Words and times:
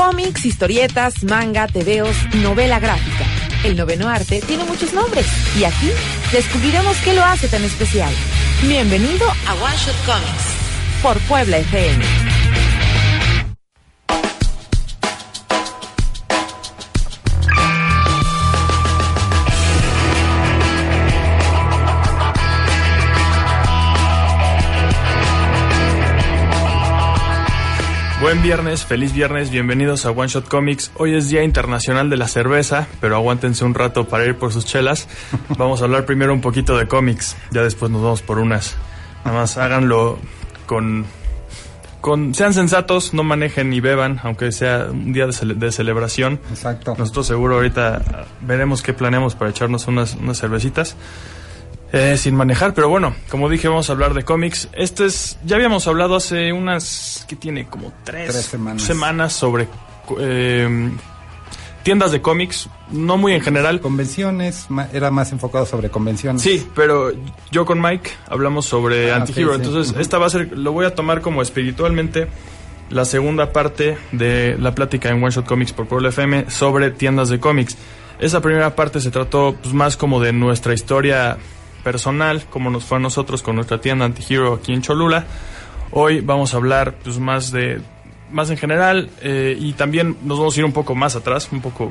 Cómics, 0.00 0.46
historietas, 0.46 1.22
manga, 1.24 1.66
tebeos, 1.66 2.16
novela 2.36 2.80
gráfica. 2.80 3.26
El 3.64 3.76
noveno 3.76 4.08
arte 4.08 4.40
tiene 4.40 4.64
muchos 4.64 4.94
nombres 4.94 5.26
y 5.58 5.64
aquí 5.64 5.90
descubriremos 6.32 6.96
qué 7.04 7.12
lo 7.12 7.22
hace 7.22 7.48
tan 7.48 7.62
especial. 7.64 8.10
Bienvenido 8.62 9.28
a 9.46 9.54
One 9.62 9.76
Shot 9.76 10.06
Comics 10.06 11.02
por 11.02 11.18
Puebla 11.28 11.58
FM. 11.58 12.29
Buen 28.30 28.42
viernes, 28.44 28.84
feliz 28.86 29.12
viernes, 29.12 29.50
bienvenidos 29.50 30.06
a 30.06 30.12
One 30.12 30.28
Shot 30.28 30.46
Comics. 30.46 30.92
Hoy 30.94 31.16
es 31.16 31.28
Día 31.30 31.42
Internacional 31.42 32.10
de 32.10 32.16
la 32.16 32.28
Cerveza, 32.28 32.86
pero 33.00 33.16
aguántense 33.16 33.64
un 33.64 33.74
rato 33.74 34.04
para 34.06 34.24
ir 34.24 34.36
por 34.36 34.52
sus 34.52 34.64
chelas. 34.64 35.08
Vamos 35.58 35.80
a 35.82 35.86
hablar 35.86 36.06
primero 36.06 36.32
un 36.32 36.40
poquito 36.40 36.78
de 36.78 36.86
cómics, 36.86 37.36
ya 37.50 37.64
después 37.64 37.90
nos 37.90 38.02
vamos 38.02 38.22
por 38.22 38.38
unas. 38.38 38.76
Nada 39.24 39.36
más 39.36 39.58
háganlo 39.58 40.16
con, 40.66 41.06
con 42.00 42.32
sean 42.32 42.54
sensatos, 42.54 43.14
no 43.14 43.24
manejen 43.24 43.68
ni 43.68 43.80
beban, 43.80 44.20
aunque 44.22 44.52
sea 44.52 44.86
un 44.92 45.12
día 45.12 45.26
de, 45.26 45.32
cele- 45.32 45.56
de 45.56 45.72
celebración. 45.72 46.38
Exacto. 46.50 46.94
Nosotros 46.96 47.26
seguro 47.26 47.56
ahorita 47.56 48.00
ah, 48.14 48.24
veremos 48.42 48.80
qué 48.82 48.92
planeamos 48.92 49.34
para 49.34 49.50
echarnos 49.50 49.88
unas, 49.88 50.14
unas 50.14 50.38
cervecitas. 50.38 50.94
Eh, 51.92 52.16
sin 52.16 52.36
manejar, 52.36 52.72
pero 52.72 52.88
bueno, 52.88 53.14
como 53.30 53.48
dije, 53.48 53.66
vamos 53.66 53.88
a 53.90 53.92
hablar 53.94 54.14
de 54.14 54.22
cómics. 54.22 54.68
Este 54.72 55.06
es, 55.06 55.38
ya 55.44 55.56
habíamos 55.56 55.88
hablado 55.88 56.14
hace 56.16 56.52
unas, 56.52 57.24
que 57.28 57.34
tiene 57.34 57.66
como 57.66 57.92
tres, 58.04 58.30
Tres 58.30 58.46
semanas. 58.80 59.32
sobre 59.32 59.66
eh, 60.18 60.90
tiendas 61.82 62.12
de 62.12 62.22
cómics, 62.22 62.68
no 62.92 63.16
muy 63.16 63.32
en 63.32 63.40
general. 63.40 63.80
Convenciones, 63.80 64.68
era 64.92 65.10
más 65.10 65.32
enfocado 65.32 65.66
sobre 65.66 65.90
convenciones. 65.90 66.42
Sí, 66.42 66.64
pero 66.76 67.10
yo 67.50 67.64
con 67.66 67.80
Mike 67.80 68.10
hablamos 68.28 68.66
sobre 68.66 69.10
Ah, 69.12 69.16
Antihero, 69.16 69.54
sí. 69.56 69.62
entonces 69.64 69.96
esta 69.98 70.18
va 70.18 70.26
a 70.26 70.30
ser, 70.30 70.56
lo 70.56 70.70
voy 70.72 70.86
a 70.86 70.94
tomar 70.94 71.20
como 71.20 71.42
espiritualmente 71.42 72.28
la 72.90 73.04
segunda 73.04 73.52
parte 73.52 73.96
de 74.12 74.56
la 74.58 74.74
plática 74.74 75.08
en 75.10 75.22
One 75.22 75.30
Shot 75.32 75.46
Comics 75.46 75.72
por 75.72 75.86
Pueblo 75.86 76.08
FM 76.08 76.50
sobre 76.50 76.90
tiendas 76.92 77.28
de 77.30 77.40
cómics. 77.40 77.76
Esa 78.20 78.40
primera 78.40 78.76
parte 78.76 79.00
se 79.00 79.10
trató 79.10 79.56
pues, 79.60 79.74
más 79.74 79.96
como 79.96 80.20
de 80.20 80.32
nuestra 80.32 80.74
historia 80.74 81.36
personal, 81.82 82.44
como 82.50 82.70
nos 82.70 82.84
fue 82.84 82.98
a 82.98 83.00
nosotros 83.00 83.42
con 83.42 83.56
nuestra 83.56 83.80
tienda 83.80 84.04
Antihero 84.04 84.54
aquí 84.54 84.72
en 84.72 84.82
Cholula. 84.82 85.24
Hoy 85.92 86.20
vamos 86.20 86.54
a 86.54 86.58
hablar 86.58 86.94
pues 87.02 87.18
más 87.18 87.50
de 87.50 87.80
más 88.30 88.48
en 88.50 88.56
general 88.56 89.10
eh, 89.22 89.56
y 89.58 89.72
también 89.72 90.16
nos 90.22 90.38
vamos 90.38 90.56
a 90.56 90.60
ir 90.60 90.64
un 90.64 90.72
poco 90.72 90.94
más 90.94 91.16
atrás, 91.16 91.48
un 91.50 91.60
poco 91.60 91.90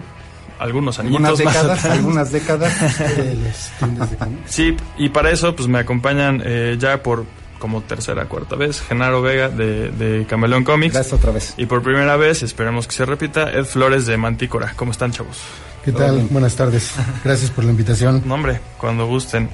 algunos 0.57 0.99
añitos 0.99 1.17
Algunas 1.17 1.43
más 1.43 1.53
décadas, 1.53 1.79
atrás. 1.79 1.97
algunas 1.97 2.31
décadas. 2.31 2.73
Sí, 4.45 4.75
y 4.97 5.09
para 5.09 5.31
eso 5.31 5.55
pues 5.55 5.67
me 5.67 5.79
acompañan 5.79 6.41
eh, 6.45 6.77
ya 6.79 7.01
por 7.03 7.25
como 7.59 7.81
tercera, 7.81 8.25
cuarta 8.25 8.55
vez, 8.55 8.81
Genaro 8.81 9.21
Vega 9.21 9.49
de, 9.49 9.91
de 9.91 10.25
Camaleón 10.25 10.63
Comics. 10.63 10.93
Gracias 10.93 11.13
otra 11.13 11.31
vez. 11.31 11.53
Y 11.57 11.65
por 11.65 11.83
primera 11.83 12.15
vez, 12.15 12.41
esperemos 12.41 12.87
que 12.87 12.93
se 12.93 13.05
repita, 13.05 13.51
Ed 13.51 13.65
Flores 13.65 14.05
de 14.05 14.15
Mantícora. 14.15 14.71
¿Cómo 14.77 14.91
están, 14.91 15.11
chavos? 15.11 15.39
¿Qué 15.83 15.91
tal? 15.91 16.15
bien. 16.15 16.27
Buenas 16.31 16.55
tardes. 16.55 16.93
Gracias 17.23 17.51
por 17.51 17.65
la 17.65 17.71
invitación. 17.71 18.23
No, 18.25 18.35
hombre, 18.35 18.61
cuando 18.77 19.07
gusten. 19.07 19.49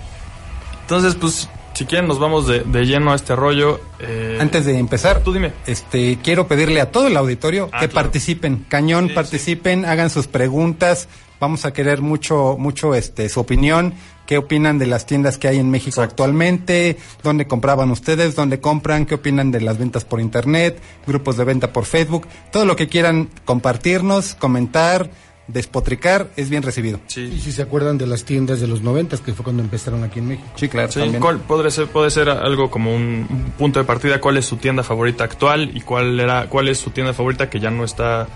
Entonces, 0.85 1.15
pues, 1.15 1.49
si 1.73 1.85
quieren, 1.85 2.07
nos 2.07 2.19
vamos 2.19 2.45
de, 2.47 2.59
de 2.61 2.85
lleno 2.85 3.11
a 3.11 3.15
este 3.15 3.35
rollo. 3.35 3.79
eh, 3.99 4.37
Antes 4.39 4.65
de 4.65 4.77
empezar, 4.77 5.21
Tú 5.23 5.33
dime. 5.33 5.51
este, 5.65 6.19
quiero 6.23 6.47
pedirle 6.47 6.79
a 6.79 6.91
todo 6.91 7.07
el 7.07 7.17
auditorio 7.17 7.69
Ah, 7.73 7.79
que 7.79 7.89
claro. 7.89 8.05
participen. 8.05 8.65
Cañón, 8.69 9.07
Sí, 9.09 9.13
participen, 9.15 9.85
hagan 9.85 10.09
sus 10.09 10.27
preguntas. 10.27 11.07
Vamos 11.39 11.65
a 11.65 11.73
querer 11.73 12.01
mucho, 12.01 12.55
mucho, 12.57 12.93
este, 12.95 13.27
su 13.29 13.39
opinión. 13.39 13.93
¿Qué 14.25 14.37
opinan 14.37 14.79
de 14.79 14.87
las 14.87 15.05
tiendas 15.05 15.37
que 15.37 15.47
hay 15.47 15.57
en 15.59 15.69
México 15.69 16.01
Exacto. 16.01 16.23
actualmente? 16.23 16.97
¿Dónde 17.21 17.45
compraban 17.45 17.91
ustedes? 17.91 18.35
¿Dónde 18.35 18.59
compran? 18.59 19.05
¿Qué 19.05 19.15
opinan 19.15 19.51
de 19.51 19.61
las 19.61 19.77
ventas 19.77 20.05
por 20.05 20.19
internet? 20.21 20.79
Grupos 21.05 21.35
de 21.37 21.43
venta 21.43 21.73
por 21.73 21.85
Facebook. 21.85 22.25
Todo 22.51 22.65
lo 22.65 22.75
que 22.75 22.87
quieran 22.87 23.29
compartirnos, 23.43 24.35
comentar, 24.35 25.09
despotricar, 25.47 26.29
es 26.35 26.49
bien 26.49 26.63
recibido. 26.63 26.99
Y 27.07 27.11
Sí. 27.11 27.39
si 27.39 27.51
se 27.51 27.61
acuerdan 27.61 27.97
de 27.97 28.07
las 28.07 28.23
tiendas 28.25 28.59
de 28.59 28.67
los 28.67 28.81
noventas, 28.81 29.21
que 29.21 29.33
fue 29.33 29.43
cuando 29.43 29.61
empezaron 29.63 30.03
aquí 30.03 30.19
en 30.19 30.27
México. 30.29 30.47
Sí, 30.55 30.67
claro, 30.67 30.91
Sí, 30.91 30.99
también. 30.99 31.21
¿cuál 31.21 31.39
podría 31.39 31.71
ser, 31.71 31.87
puede 31.87 32.09
ser 32.09 32.29
algo 32.29 32.69
como 32.71 32.93
un, 32.95 33.27
un 33.29 33.53
punto 33.57 33.79
de 33.79 33.85
partida. 33.85 34.19
¿Cuál 34.19 34.37
es 34.37 34.45
su 34.45 34.57
tienda 34.57 34.83
favorita 34.83 35.23
actual 35.23 35.71
y 35.75 35.81
cuál 35.81 36.19
era, 36.19 36.47
cuál 36.49 36.67
es 36.67 36.79
su 36.79 36.89
tienda 36.89 37.13
favorita 37.13 37.49
que 37.49 37.59
ya 37.59 37.69
no 37.69 37.83
está, 37.83 38.27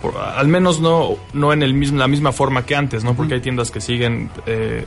por- 0.00 0.16
al 0.16 0.48
menos 0.48 0.80
no, 0.80 1.16
no 1.34 1.52
en 1.52 1.62
el 1.62 1.74
mismo, 1.74 1.98
la 1.98 2.08
misma 2.08 2.32
forma 2.32 2.64
que 2.64 2.74
antes, 2.74 3.04
¿no? 3.04 3.14
Porque 3.14 3.34
hay 3.34 3.40
tiendas 3.40 3.70
que 3.70 3.80
siguen 3.80 4.30
eh, 4.46 4.84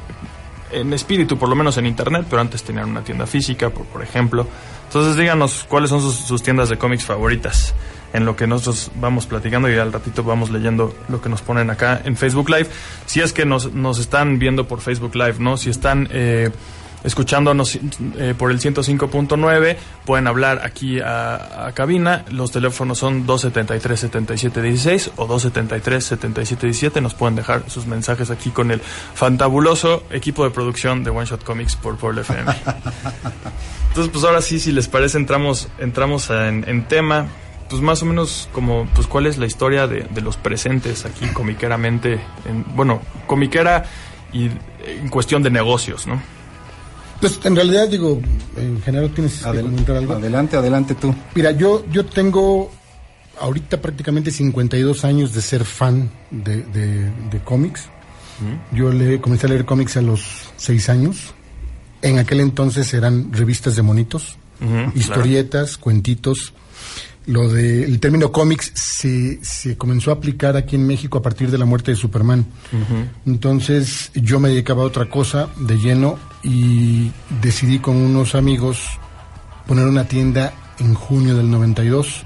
en 0.72 0.94
espíritu, 0.94 1.38
por 1.38 1.50
lo 1.50 1.56
menos 1.56 1.78
en 1.78 1.86
internet, 1.86 2.26
pero 2.30 2.42
antes 2.42 2.64
tenían 2.64 2.90
una 2.90 3.04
tienda 3.04 3.26
física, 3.28 3.70
por, 3.70 3.86
por 3.86 4.02
ejemplo. 4.04 4.48
Entonces 4.90 5.18
díganos 5.18 5.68
cuáles 5.70 5.92
son 5.92 6.02
sus, 6.02 6.16
sus 6.16 6.42
tiendas 6.42 6.68
de 6.70 6.78
cómics 6.80 7.06
favoritas. 7.06 7.76
En 8.12 8.26
lo 8.26 8.36
que 8.36 8.48
nosotros 8.48 8.90
vamos 8.96 9.28
platicando 9.28 9.70
y 9.70 9.78
al 9.78 9.94
ratito 9.94 10.24
vamos 10.24 10.50
leyendo 10.50 10.96
lo 11.10 11.22
que 11.22 11.30
nos 11.30 11.44
ponen 11.44 11.70
acá 11.70 12.02
en 12.04 12.18
Facebook 12.18 12.50
Live. 12.50 12.68
Si 13.06 13.22
es 13.22 13.32
que 13.32 13.46
nos, 13.46 13.72
nos 13.72 14.00
están 14.00 14.40
viendo 14.40 14.68
por 14.68 14.82
Facebook 14.82 15.14
Live, 15.14 15.36
¿no? 15.38 15.58
Si 15.58 15.70
están 15.70 16.08
eh, 16.12 16.50
escuchándonos 17.04 17.80
eh, 18.18 18.34
por 18.38 18.52
el 18.52 18.60
105.9, 18.60 19.78
pueden 20.06 20.28
hablar 20.28 20.62
aquí 20.64 21.00
a, 21.00 21.68
a 21.68 21.72
cabina. 21.74 22.26
Los 22.30 22.52
teléfonos 22.52 22.98
son 22.98 23.26
273-7716 23.26 25.12
o 25.16 25.28
273-7717. 25.28 27.02
Nos 27.02 27.14
pueden 27.14 27.36
dejar 27.36 27.70
sus 27.70 27.86
mensajes 27.86 28.32
aquí 28.32 28.50
con 28.52 28.72
el 28.72 28.82
fantabuloso 28.82 30.04
equipo 30.12 30.44
de 30.44 30.52
producción 30.52 31.04
de 31.04 31.10
One 31.10 31.26
Shot 31.26 31.44
Comics 31.44 31.76
por 31.76 31.98
Puebla 31.98 32.22
FM. 32.22 32.52
Entonces, 33.90 34.12
pues 34.12 34.24
ahora 34.24 34.42
sí, 34.42 34.60
si 34.60 34.72
les 34.72 34.88
parece, 34.88 35.18
entramos, 35.18 35.68
entramos 35.80 36.30
en, 36.30 36.64
en 36.68 36.88
tema. 36.88 37.28
Pues 37.70 37.82
más 37.84 38.02
o 38.02 38.06
menos 38.08 38.50
como, 38.52 38.88
pues 38.96 39.06
cuál 39.06 39.28
es 39.28 39.38
la 39.38 39.46
historia 39.46 39.86
de, 39.86 40.02
de 40.02 40.22
los 40.22 40.38
presentes 40.38 41.06
aquí 41.06 41.28
comiqueramente, 41.28 42.20
en, 42.46 42.66
bueno, 42.76 43.00
comiquera 43.28 43.86
y 44.34 44.50
en 44.86 45.10
cuestión 45.10 45.44
de 45.44 45.52
negocios, 45.52 46.08
¿no? 46.08 46.20
Pues 47.20 47.40
en 47.44 47.56
realidad, 47.56 47.88
digo, 47.90 48.22
en 48.56 48.82
general 48.82 49.12
tienes 49.12 49.38
que 49.40 49.62
comentar 49.62 49.98
algo. 49.98 50.14
adelante, 50.14 50.56
adelante 50.58 50.96
tú. 50.96 51.14
Mira, 51.36 51.52
yo, 51.52 51.86
yo 51.92 52.06
tengo 52.06 52.72
ahorita 53.40 53.82
prácticamente 53.82 54.32
52 54.32 55.06
años 55.06 55.34
de 55.34 55.42
ser 55.42 55.66
fan 55.66 56.10
de, 56.32 56.64
de, 56.64 57.12
de 57.30 57.40
cómics. 57.44 57.90
Yo 58.72 58.92
le 58.94 59.20
comencé 59.20 59.48
a 59.48 59.50
leer 59.50 59.66
cómics 59.66 59.98
a 59.98 60.02
los 60.02 60.22
6 60.56 60.90
años. 60.90 61.34
En 62.02 62.20
aquel 62.20 62.40
entonces 62.40 62.94
eran 62.94 63.34
revistas 63.34 63.76
de 63.76 63.82
monitos, 63.82 64.38
historietas, 64.96 65.78
cuentitos. 65.78 66.54
Lo 67.26 67.50
de 67.50 67.84
el 67.84 68.00
término 68.00 68.32
cómics 68.32 68.72
se, 68.74 69.44
se 69.44 69.78
comenzó 69.78 70.12
a 70.12 70.16
aplicar 70.16 70.56
aquí 70.56 70.78
en 70.78 70.88
México 70.88 71.18
a 71.18 71.22
partir 71.22 71.52
de 71.52 71.58
la 71.58 71.66
muerte 71.66 71.92
de 71.92 71.98
Superman. 71.98 72.46
Entonces 73.26 74.12
yo 74.16 74.40
me 74.40 74.48
dedicaba 74.50 74.84
a 74.84 74.86
otra 74.86 75.10
cosa 75.10 75.50
de 75.60 75.76
lleno 75.76 76.18
y 76.44 77.12
decidí 77.42 77.80
con 77.80 77.96
unos 77.98 78.36
amigos 78.36 78.80
poner 79.68 79.86
una 79.88 80.06
tienda 80.06 80.54
en 80.80 80.94
junio 80.94 81.36
del 81.36 81.50
92. 81.52 82.24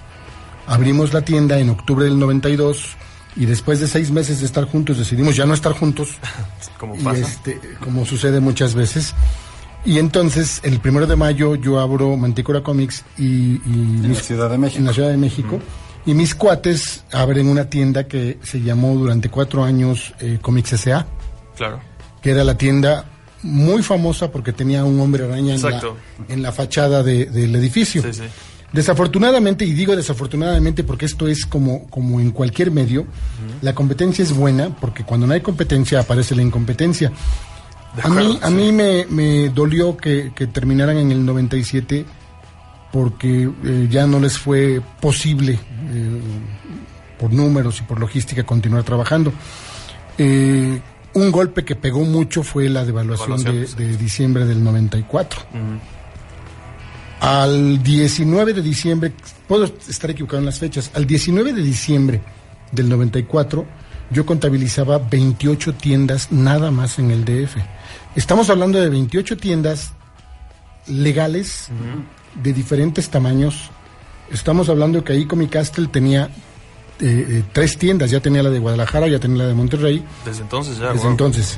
Abrimos 0.68 1.14
la 1.14 1.22
tienda 1.24 1.60
en 1.60 1.70
octubre 1.70 2.06
del 2.06 2.18
92 2.20 2.96
y 3.36 3.46
después 3.46 3.80
de 3.80 3.88
seis 3.88 4.12
meses 4.12 4.40
de 4.40 4.46
estar 4.46 4.66
juntos 4.66 4.98
decidimos 4.98 5.36
ya 5.36 5.46
no 5.46 5.54
estar 5.54 5.74
juntos, 5.74 6.10
Como 6.78 6.96
y 6.96 7.00
pasa. 7.00 7.20
este, 7.22 7.60
como 7.84 8.06
sucede 8.06 8.40
muchas 8.40 8.76
veces. 8.76 9.14
Y 9.86 10.00
entonces, 10.00 10.62
el 10.64 10.80
primero 10.80 11.08
de 11.08 11.18
mayo, 11.18 11.56
yo 11.56 11.80
abro 11.82 12.16
Mantícora 12.16 12.62
Comics 12.62 13.04
y, 13.18 13.24
y 13.56 13.62
En 13.66 14.02
mis- 14.10 14.18
la 14.20 14.24
Ciudad 14.24 14.50
de 14.50 14.58
México. 14.58 14.80
en 14.80 14.86
la 14.86 14.94
Ciudad 14.94 15.10
de 15.10 15.18
México. 15.18 15.60
Y 16.06 16.14
mis 16.14 16.36
cuates 16.36 17.04
abren 17.12 17.48
una 17.50 17.70
tienda 17.70 18.08
que 18.08 18.38
se 18.44 18.62
llamó 18.62 18.94
durante 18.96 19.30
cuatro 19.30 19.64
años 19.64 20.14
eh, 20.20 20.38
Comics 20.42 20.74
S.A., 20.74 21.06
Claro. 21.58 21.80
que 22.22 22.32
era 22.32 22.44
la 22.46 22.58
tienda 22.58 23.06
muy 23.44 23.84
famosa 23.84 24.32
porque 24.32 24.54
tenía 24.54 24.84
un 24.84 25.00
hombre 25.00 25.26
araña 25.26 25.54
en 25.56 25.62
la, 25.62 25.70
en 26.30 26.42
la 26.42 26.52
fachada 26.52 27.04
de- 27.04 27.26
del 27.26 27.56
edificio. 27.56 28.02
Sí, 28.02 28.14
sí. 28.14 28.24
Desafortunadamente, 28.72 29.66
y 29.66 29.74
digo 29.74 29.96
desafortunadamente 29.96 30.84
porque 30.84 31.06
esto 31.06 31.28
es 31.28 31.46
como, 31.46 31.88
como 31.90 32.20
en 32.20 32.32
cualquier 32.32 32.72
medio, 32.72 33.06
la 33.62 33.76
competencia 33.76 34.24
es 34.24 34.34
buena 34.34 34.70
porque 34.76 35.04
cuando 35.04 35.28
no 35.28 35.34
hay 35.34 35.42
competencia 35.42 36.00
aparece 36.00 36.36
la 36.36 36.42
incompetencia. 36.42 37.12
A 38.02 38.10
mí, 38.10 38.40
a 38.42 38.50
mí 38.50 38.72
me, 38.72 39.06
me 39.08 39.50
dolió 39.50 39.96
que, 39.96 40.32
que 40.36 40.48
terminaran 40.48 40.98
en 40.98 41.12
el 41.12 41.24
97 41.24 42.04
porque 42.92 43.48
eh, 43.64 43.88
ya 43.92 44.08
no 44.08 44.20
les 44.20 44.40
fue 44.40 44.82
posible 45.00 45.54
eh, 45.54 46.20
por 47.20 47.32
números 47.32 47.80
y 47.80 47.84
por 47.84 48.00
logística 48.00 48.44
continuar 48.44 48.84
trabajando. 48.84 49.32
Eh, 50.18 50.80
un 51.14 51.32
golpe 51.32 51.64
que 51.64 51.76
pegó 51.76 52.02
mucho 52.02 52.44
fue 52.44 52.70
la 52.70 52.86
devaluación 52.86 53.44
de, 53.44 53.98
diciembre 53.98 54.46
del 54.46 54.64
94. 54.64 55.42
Al 57.20 57.82
19 57.82 58.54
de 58.54 58.62
diciembre, 58.62 59.14
puedo 59.48 59.66
estar 59.66 60.10
equivocado 60.12 60.40
en 60.40 60.46
las 60.46 60.60
fechas, 60.60 60.92
al 60.94 61.06
19 61.06 61.54
de 61.54 61.62
diciembre 61.62 62.22
del 62.72 62.90
94 62.90 63.66
yo 64.14 64.26
contabilizaba 64.26 65.00
28 65.00 65.74
tiendas 65.74 66.32
nada 66.32 66.72
más 66.72 67.00
en 67.00 67.12
el 67.12 67.26
DF. 67.26 67.58
Estamos 68.16 68.50
hablando 68.50 68.80
de 68.80 68.90
28 68.90 69.38
tiendas 69.38 69.92
legales 70.88 71.70
de 72.42 72.54
diferentes 72.54 73.10
tamaños. 73.10 73.72
Estamos 74.32 74.70
hablando 74.70 75.04
que 75.04 75.14
ahí 75.14 75.26
Comic 75.26 75.52
Castle 75.52 75.88
tenía 75.88 76.30
eh, 77.00 77.26
eh, 77.30 77.44
tres 77.52 77.78
tiendas, 77.78 78.12
ya 78.12 78.20
tenía 78.20 78.44
la 78.44 78.50
de 78.50 78.60
Guadalajara, 78.60 79.08
ya 79.08 79.20
tenía 79.20 79.44
la 79.44 79.48
de 79.48 79.54
Monterrey. 79.54 80.04
Desde 80.26 80.42
entonces 80.42 80.78
ya. 80.78 80.88
Desde 80.94 81.04
wow. 81.04 81.12
entonces. 81.12 81.58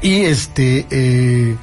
Y 0.00 0.22
este 0.22 0.86
eh, 0.90 1.56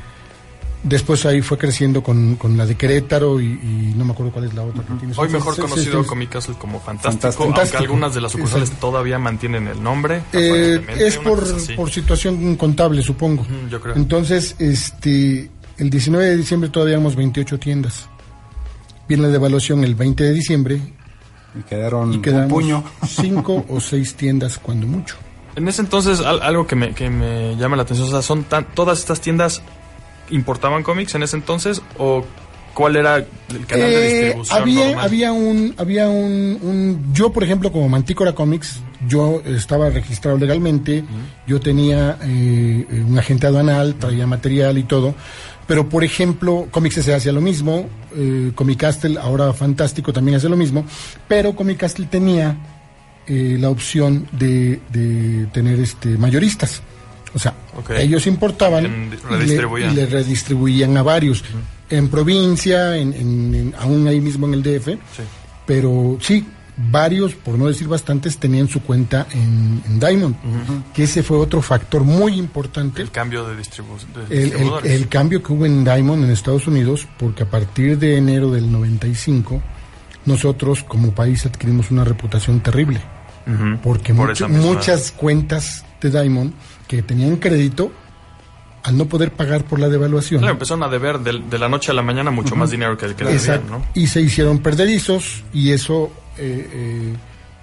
después 0.84 1.26
ahí 1.26 1.42
fue 1.42 1.58
creciendo 1.58 2.02
con, 2.02 2.36
con 2.36 2.56
la 2.58 2.66
de 2.66 2.76
Querétaro 2.76 3.42
y, 3.42 3.46
y 3.46 3.94
no 3.98 4.06
me 4.06 4.14
acuerdo 4.14 4.32
cuál 4.32 4.46
es 4.46 4.54
la 4.54 4.64
otra 4.64 4.84
que 4.84 4.94
tiene. 4.94 5.14
Hoy 5.16 5.30
mejor 5.30 5.56
conocido 5.58 6.06
Castle 6.30 6.56
como 6.58 6.80
Fantástico, 6.80 7.44
Fantástico. 7.44 7.44
aunque 7.44 7.78
algunas 7.78 8.14
de 8.14 8.22
las 8.22 8.32
sucursales 8.32 8.70
Exacto. 8.70 8.88
todavía 8.88 9.20
mantienen 9.20 9.68
el 9.68 9.82
nombre. 9.82 10.22
Eh, 10.34 10.82
es 10.98 11.18
por, 11.18 11.44
por 11.76 11.90
situación 11.90 12.56
contable, 12.56 13.02
supongo. 13.02 13.46
Yo 13.70 13.82
creo. 13.82 13.96
Entonces, 13.96 14.56
este, 14.60 15.50
el 15.78 15.90
19 15.90 16.26
de 16.26 16.38
diciembre 16.38 16.70
todavía 16.70 16.94
éramos 16.96 17.16
28 17.16 17.60
tiendas. 17.60 18.08
Viene 19.08 19.24
la 19.24 19.30
devaluación 19.30 19.84
el 19.84 19.96
20 19.96 20.24
de 20.24 20.34
diciembre 20.34 20.82
Y 21.58 21.62
quedaron 21.64 22.14
y 22.14 22.18
un 22.30 22.48
puño. 22.48 22.84
cinco 23.08 23.66
o 23.70 23.80
seis 23.80 24.16
tiendas 24.16 24.58
cuando 24.60 24.86
mucho. 24.88 25.16
En 25.56 25.68
ese 25.68 25.82
entonces, 25.82 26.20
al- 26.22 26.42
algo 26.42 26.68
que 26.68 26.76
me, 26.76 26.94
que 26.94 27.10
me 27.10 27.56
llama 27.58 27.76
la 27.76 27.84
atención, 27.84 28.08
o 28.08 28.12
sea, 28.12 28.22
¿son 28.22 28.44
tan, 28.44 28.66
todas 28.74 29.00
estas 29.00 29.20
tiendas 29.20 29.62
importaban 30.30 30.84
cómics 30.84 31.16
en 31.16 31.24
ese 31.24 31.36
entonces 31.38 31.82
o 31.98 32.24
cuál 32.76 32.96
era 32.96 33.18
el 33.18 33.66
canal 33.68 33.90
de 33.90 33.98
Eh, 33.98 34.24
distribución 34.24 34.62
había, 34.62 34.86
normal? 34.86 35.06
había 35.06 35.32
un, 35.34 35.76
había 35.78 36.08
un, 36.08 36.60
un- 36.62 37.14
yo 37.14 37.32
por 37.34 37.44
ejemplo 37.44 37.72
como 37.72 37.90
Mantícora 37.90 38.34
Comics, 38.34 38.82
yo 39.08 39.42
estaba 39.44 39.90
registrado 39.90 40.38
legalmente, 40.38 41.04
yo 41.48 41.60
tenía 41.60 42.18
eh, 42.22 42.86
un 43.08 43.18
agente 43.18 43.48
aduanal, 43.48 43.96
traía 43.96 44.28
material 44.28 44.78
y 44.78 44.84
todo, 44.84 45.16
pero 45.70 45.88
por 45.88 46.04
ejemplo 46.04 46.68
Comics 46.72 46.96
se 47.06 47.14
hacía 47.14 47.32
lo 47.32 47.42
mismo, 47.42 47.88
eh, 48.16 48.52
Comic 48.56 48.80
Castle 48.80 49.20
ahora 49.22 49.54
Fantástico 49.54 50.12
también 50.12 50.36
hace 50.38 50.50
lo 50.50 50.58
mismo, 50.58 50.84
pero 51.28 51.56
Comic 51.56 51.78
Castle 51.78 52.08
tenía 52.10 52.58
eh, 53.28 53.56
la 53.60 53.70
opción 53.70 54.28
de, 54.32 54.80
de 54.92 55.46
tener 55.54 55.80
este 55.80 56.18
mayoristas. 56.18 56.82
O 57.36 57.38
sea, 57.38 57.54
ellos 58.00 58.26
importaban 58.26 58.86
En- 58.88 59.12
y 59.14 59.32
le- 59.32 59.38
redistribuían. 59.38 59.92
y 59.94 59.96
le 59.96 60.06
redistribuían 60.08 60.98
a 60.98 61.04
varios. 61.04 61.44
En 61.92 62.08
provincia, 62.10 62.98
en, 62.98 63.14
en- 63.14 63.54
en- 63.56 63.76
aún 63.78 64.08
ahí 64.08 64.20
mismo 64.20 64.48
en 64.48 64.56
el 64.56 64.64
DF. 64.64 64.88
Sí. 64.88 65.24
Pero 65.68 66.18
sí, 66.22 66.44
varios, 66.92 67.36
por 67.36 67.58
no 67.58 67.68
decir 67.68 67.88
bastantes, 67.88 68.38
tenían 68.38 68.68
su 68.70 68.82
cuenta 68.82 69.28
en, 69.32 69.82
en 69.86 70.00
Diamond. 70.00 70.36
Que 70.94 71.04
ese 71.04 71.24
fue 71.24 71.38
otro 71.38 71.62
factor 71.62 72.04
muy 72.04 72.34
importante. 72.40 73.02
El 73.02 73.12
cambio 73.12 73.46
de, 73.48 73.56
distribu 73.58 73.98
de 73.98 74.24
El, 74.26 74.32
el- 74.32 74.44
distribuidores. 74.46 74.92
el 74.94 75.08
cambio 75.10 75.44
que 75.44 75.54
hubo 75.54 75.66
en 75.66 75.84
Diamond 75.84 76.24
en 76.24 76.32
Estados 76.32 76.68
Unidos, 76.68 77.08
porque 77.18 77.44
a 77.44 77.50
partir 77.50 77.98
de 78.00 78.18
enero 78.18 78.50
del 78.52 78.72
95, 78.72 79.62
nosotros 80.26 80.84
como 80.84 81.12
país 81.14 81.46
adquirimos 81.46 81.92
una 81.92 82.04
reputación 82.04 82.60
terrible. 82.62 83.02
Porque 83.82 84.14
Por 84.14 84.28
mucho- 84.30 84.48
muchas 84.48 85.12
cuentas 85.12 85.84
de 86.00 86.12
Diamond 86.12 86.54
que 86.88 87.02
tenían 87.02 87.38
crédito, 87.38 87.92
al 88.84 88.98
no 88.98 89.06
poder 89.06 89.32
pagar 89.32 89.64
por 89.66 89.80
la 89.80 89.90
devaluación, 89.90 90.40
Claro, 90.40 90.54
empezaron 90.54 90.84
a 90.84 90.88
deber 90.90 91.20
de, 91.20 91.40
de 91.50 91.60
la 91.60 91.68
noche 91.70 91.92
a 91.92 91.94
la 91.94 92.02
mañana 92.02 92.32
mucho 92.32 92.56
más 92.56 92.72
dinero 92.72 92.98
que 92.98 93.06
el 93.08 93.16
que 93.16 93.26
debían. 93.26 93.62
¿no? 93.70 93.86
y 93.94 94.08
se 94.08 94.22
hicieron 94.22 94.60
perderizos 94.60 95.44
y 95.54 95.72
eso 95.72 96.12
eh, 96.38 96.70
eh, 96.72 97.14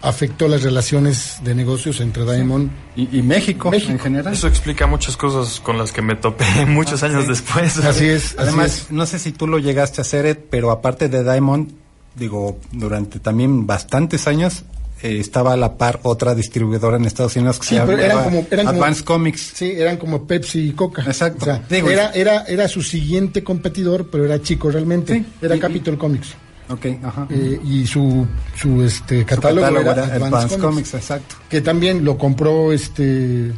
afectó 0.03 0.47
las 0.47 0.63
relaciones 0.63 1.39
de 1.43 1.55
negocios 1.55 2.01
entre 2.01 2.25
Diamond 2.25 2.71
Y, 2.97 3.19
y 3.19 3.23
México, 3.23 3.71
México. 3.71 3.93
en 3.93 3.99
general. 3.99 4.33
Eso 4.35 4.47
explica 4.47 4.87
muchas 4.87 5.17
cosas 5.17 5.59
con 5.61 5.79
las 5.79 5.91
que 5.93 6.03
me 6.03 6.15
topé 6.17 6.45
muchos 6.67 7.03
años 7.03 7.23
sí. 7.23 7.29
después. 7.31 7.79
Así 7.85 8.07
es, 8.07 8.27
así 8.33 8.35
Además, 8.39 8.77
es. 8.83 8.91
no 8.91 9.07
sé 9.07 9.19
si 9.19 9.33
tú 9.33 9.47
lo 9.47 9.59
llegaste 9.59 10.01
a 10.01 10.03
hacer, 10.03 10.27
Ed, 10.27 10.39
pero 10.51 10.71
aparte 10.71 11.09
de 11.09 11.25
Diamond, 11.25 11.73
digo, 12.15 12.59
durante 12.73 13.19
también 13.21 13.67
bastantes 13.67 14.29
años 14.29 14.65
eh, 15.03 15.19
estaba 15.19 15.53
a 15.53 15.57
la 15.57 15.77
par 15.77 16.01
otra 16.05 16.35
distribuidora 16.35 16.97
en 16.97 17.05
Estados 17.05 17.37
Unidos 17.37 17.59
que 17.59 17.67
Sí, 17.67 17.75
se 17.77 17.83
eran 17.83 17.99
llamaba 18.01 18.25
como- 18.25 18.47
eran 18.51 18.67
como- 18.67 18.79
Advance 18.79 19.05
Comics. 19.05 19.53
Sí, 19.55 19.73
eran 19.77 19.97
como 19.99 20.27
Pepsi 20.27 20.69
y 20.69 20.73
Coca. 20.73 21.03
Exacto. 21.03 21.39
O 21.43 21.45
sea, 21.45 21.63
Digo, 21.69 21.91
era, 21.91 22.11
era, 22.13 22.45
era 22.47 22.67
su 22.69 22.83
siguiente 22.83 23.45
competidor, 23.45 24.09
pero 24.11 24.25
era 24.25 24.41
chico 24.41 24.71
realmente. 24.71 25.15
Sí, 25.15 25.27
Era 25.43 25.57
y- 25.57 25.61
Capitol 25.61 25.99
Comics. 25.99 26.29
Ok, 26.69 26.87
ajá. 27.03 27.27
Eh, 27.31 27.61
y 27.65 27.87
su, 27.87 28.27
su 28.57 28.83
este 28.83 29.21
Su 29.21 29.27
catálogo, 29.27 29.61
catálogo 29.69 29.91
era, 29.93 30.05
era 30.07 30.15
Advance, 30.17 30.27
Advance 30.27 30.59
Comics, 30.59 30.91
Comics, 30.91 30.95
exacto. 30.95 31.37
que 31.49 31.61
también 31.61 32.05
lo 32.05 32.19
compró 32.19 32.73
este 32.73 33.53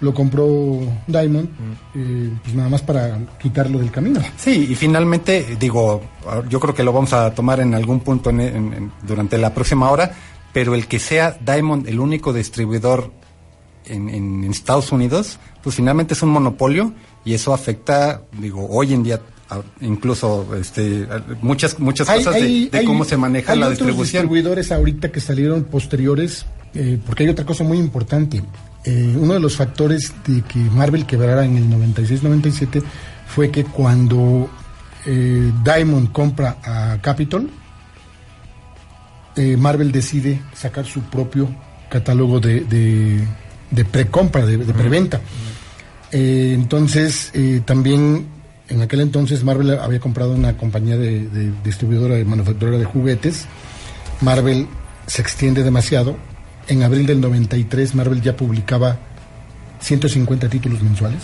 lo 0.00 0.12
compró 0.12 0.80
Diamond 1.06 1.48
Mm. 1.48 1.72
eh, 1.94 2.30
pues 2.42 2.54
nada 2.56 2.68
más 2.68 2.82
para 2.82 3.16
quitarlo 3.40 3.78
del 3.78 3.90
camino 3.90 4.20
Sí, 4.36 4.66
y 4.70 4.74
finalmente, 4.74 5.56
digo, 5.58 6.02
yo 6.48 6.58
creo 6.60 6.74
que 6.74 6.82
lo 6.82 6.92
vamos 6.92 7.12
a 7.12 7.32
tomar 7.32 7.60
en 7.60 7.72
algún 7.74 8.00
punto 8.00 8.30
en- 8.30 8.40
en- 8.40 8.72
en- 8.74 8.92
durante 9.06 9.38
la 9.38 9.54
próxima 9.54 9.88
hora, 9.90 10.12
pero 10.54 10.74
el 10.74 10.86
que 10.86 10.98
sea 10.98 11.36
Diamond 11.44 11.86
el 11.88 12.00
único 12.00 12.32
distribuidor 12.32 13.12
en, 13.84 14.08
en 14.08 14.44
Estados 14.44 14.90
Unidos, 14.92 15.38
pues 15.62 15.76
finalmente 15.76 16.14
es 16.14 16.22
un 16.22 16.30
monopolio 16.30 16.94
y 17.26 17.34
eso 17.34 17.52
afecta, 17.52 18.22
digo, 18.38 18.66
hoy 18.70 18.94
en 18.94 19.02
día 19.02 19.20
a- 19.50 19.60
incluso 19.82 20.48
este 20.58 21.06
a- 21.10 21.22
muchas 21.42 21.78
muchas 21.78 22.08
Hay- 22.08 22.18
cosas 22.24 22.34
de- 22.36 22.40
hay- 22.46 22.68
de, 22.70 22.78
hay- 22.78 22.86
cómo 22.86 23.04
se 23.04 23.18
maneja 23.18 23.52
hay 23.52 23.58
la 23.58 23.66
otros 23.66 23.80
distribución. 23.80 24.22
distribuidores 24.22 24.72
ahorita 24.72 25.12
que 25.12 25.20
salieron 25.20 25.64
posteriores 25.64 26.46
eh, 26.74 26.98
porque 27.04 27.24
hay 27.24 27.28
otra 27.28 27.44
cosa 27.44 27.62
muy 27.64 27.76
importante 27.78 28.42
Eh, 28.86 29.16
uno 29.18 29.32
de 29.32 29.40
los 29.40 29.56
factores 29.56 30.12
de 30.26 30.42
que 30.42 30.58
Marvel 30.58 31.06
quebrara 31.06 31.42
en 31.46 31.56
el 31.56 31.70
96-97 31.70 32.82
fue 33.26 33.50
que 33.50 33.64
cuando 33.64 34.50
eh, 35.06 35.50
Diamond 35.64 36.12
compra 36.12 36.58
a 36.62 36.98
Capitol 37.00 37.48
eh, 39.36 39.56
Marvel 39.56 39.92
decide 39.92 40.40
sacar 40.54 40.86
su 40.86 41.02
propio 41.02 41.48
catálogo 41.88 42.40
de, 42.40 42.60
de, 42.60 43.26
de 43.70 43.84
precompra, 43.84 44.46
de, 44.46 44.58
de 44.58 44.72
preventa. 44.72 45.20
Eh, 46.12 46.52
entonces, 46.54 47.30
eh, 47.34 47.60
también 47.64 48.26
en 48.68 48.80
aquel 48.82 49.00
entonces 49.00 49.44
Marvel 49.44 49.78
había 49.78 50.00
comprado 50.00 50.32
una 50.32 50.56
compañía 50.56 50.96
de, 50.96 51.28
de 51.28 51.52
distribuidora 51.64 52.14
de 52.14 52.24
manufacturera 52.24 52.78
de 52.78 52.84
juguetes. 52.84 53.46
Marvel 54.20 54.66
se 55.06 55.22
extiende 55.22 55.62
demasiado. 55.62 56.16
En 56.66 56.82
abril 56.82 57.06
del 57.06 57.20
93 57.20 57.94
Marvel 57.94 58.22
ya 58.22 58.36
publicaba 58.36 58.98
150 59.80 60.48
títulos 60.48 60.82
mensuales. 60.82 61.22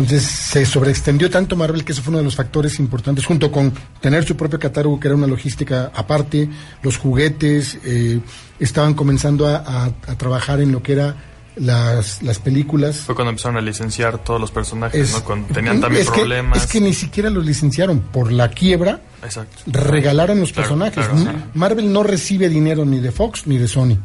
Entonces 0.00 0.22
se 0.22 0.66
sobreextendió 0.66 1.30
tanto 1.30 1.56
Marvel 1.56 1.84
que 1.84 1.92
eso 1.92 2.02
fue 2.02 2.10
uno 2.10 2.18
de 2.18 2.24
los 2.24 2.36
factores 2.36 2.78
importantes, 2.78 3.24
junto 3.24 3.50
con 3.50 3.72
tener 4.00 4.24
su 4.24 4.36
propio 4.36 4.58
catálogo, 4.58 5.00
que 5.00 5.08
era 5.08 5.14
una 5.16 5.26
logística 5.26 5.90
aparte, 5.94 6.48
los 6.82 6.98
juguetes, 6.98 7.78
eh, 7.84 8.20
estaban 8.60 8.94
comenzando 8.94 9.46
a, 9.46 9.56
a- 9.56 9.84
a 9.86 10.18
trabajar 10.18 10.60
en 10.60 10.72
lo 10.72 10.82
que 10.82 10.92
era 10.92 11.16
las, 11.56 12.22
las 12.22 12.38
películas. 12.38 12.98
Fue 12.98 13.14
cuando 13.14 13.30
empezaron 13.30 13.56
a 13.56 13.62
licenciar 13.62 14.18
todos 14.22 14.38
los 14.38 14.50
personajes, 14.50 15.00
Es- 15.00 15.12
¿no? 15.14 15.24
Cuando 15.24 15.48
tenían 15.54 15.80
también 15.80 16.02
es 16.02 16.10
que- 16.10 16.18
problemas. 16.20 16.58
es 16.64 16.66
que 16.70 16.80
ni 16.82 16.92
siquiera 16.92 17.30
los 17.30 17.46
licenciaron 17.46 18.00
por 18.00 18.30
la 18.30 18.50
quiebra. 18.50 19.00
Exacto. 19.24 19.62
Regalaron 19.66 20.38
los 20.40 20.52
Claro, 20.52 20.68
personajes. 20.68 21.06
claro, 21.08 21.38
Marvel 21.54 21.90
no 21.90 22.02
recibe 22.02 22.50
dinero 22.50 22.84
ni 22.84 23.00
de 23.00 23.10
Fox 23.12 23.46
ni 23.46 23.56
de 23.56 23.66
Sony, 23.68 23.96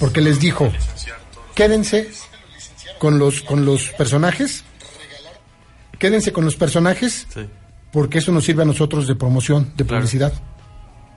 porque 0.00 0.22
les 0.22 0.40
dijo, 0.40 0.72
quédense 1.54 2.08
con 2.98 3.18
los 3.18 3.42
con 3.42 3.64
los 3.66 3.90
personajes, 3.90 4.64
quédense 5.98 6.32
con 6.32 6.44
los 6.44 6.56
personajes, 6.56 7.26
Sí. 7.32 7.40
porque 7.92 8.18
eso 8.18 8.32
nos 8.32 8.44
sirve 8.44 8.62
a 8.62 8.66
nosotros 8.66 9.06
de 9.06 9.14
promoción, 9.14 9.72
de 9.76 9.84
Claro. 9.84 10.00
publicidad. 10.02 10.32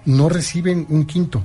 No 0.06 0.30
reciben 0.30 0.86
un 0.90 1.06
quinto. 1.06 1.44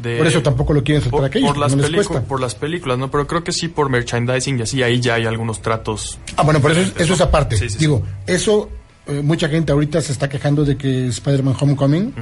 De- 0.00 0.16
Por 0.18 0.28
eso 0.28 0.40
tampoco 0.40 0.72
lo 0.72 0.84
quieren 0.84 1.02
soltar 1.02 1.18
por, 1.18 1.26
aquellos, 1.26 1.48
por 1.48 1.58
las 1.58 1.74
no 1.74 1.82
les 1.82 1.90
pelicu- 1.90 2.06
cuesta. 2.06 2.20
por 2.22 2.40
las 2.40 2.54
películas, 2.54 2.98
¿no? 2.98 3.10
Pero 3.10 3.26
creo 3.26 3.42
que 3.42 3.50
sí 3.50 3.66
por 3.66 3.90
merchandising 3.90 4.60
y 4.60 4.62
así, 4.62 4.82
ahí 4.82 5.00
ya 5.00 5.14
hay 5.14 5.26
algunos 5.26 5.60
tratos. 5.60 6.16
Ah, 6.36 6.44
bueno, 6.44 6.60
pero 6.62 6.74
eso, 6.74 6.82
es- 6.82 7.00
eso 7.00 7.14
es 7.14 7.20
aparte. 7.20 7.56
Sí, 7.56 7.64
sí, 7.64 7.70
sí. 7.70 7.78
Digo, 7.78 8.02
eso 8.26 8.70
eh, 9.08 9.22
mucha 9.22 9.48
gente 9.48 9.70
ahorita 9.72 10.00
se 10.00 10.10
está 10.12 10.28
quejando 10.28 10.64
de 10.64 10.76
que 10.76 11.06
Spider-Man 11.08 11.54
Homecoming 11.60 12.12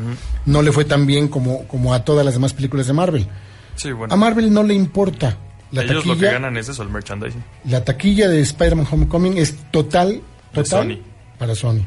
no 0.46 0.61
le 0.62 0.70
fue 0.73 0.84
tan 0.84 1.06
bien 1.06 1.28
como, 1.28 1.66
como 1.66 1.92
a 1.94 2.04
todas 2.04 2.25
las 2.26 2.34
demás 2.34 2.52
películas 2.54 2.87
de 2.87 2.92
Marvel. 2.94 3.26
Sí, 3.76 3.90
bueno. 3.92 4.12
A 4.12 4.16
Marvel 4.18 4.52
no 4.52 4.62
le 4.62 4.75
importa. 4.75 5.38
La 5.73 5.82
Ellos 5.82 5.96
lo 5.96 6.02
que 6.02 6.08
taquilla, 6.20 6.32
ganan 6.32 6.56
es 6.58 6.68
eso, 6.68 6.82
el 6.82 6.88
merchandising. 6.90 7.42
la 7.64 7.82
taquilla 7.84 8.28
de 8.28 8.40
Spider-Man 8.40 8.87
Homecoming 8.90 9.38
es 9.38 9.56
total, 9.70 10.20
total 10.62 10.88
Sony. 10.88 10.99
para 11.38 11.54
Sony. 11.54 11.82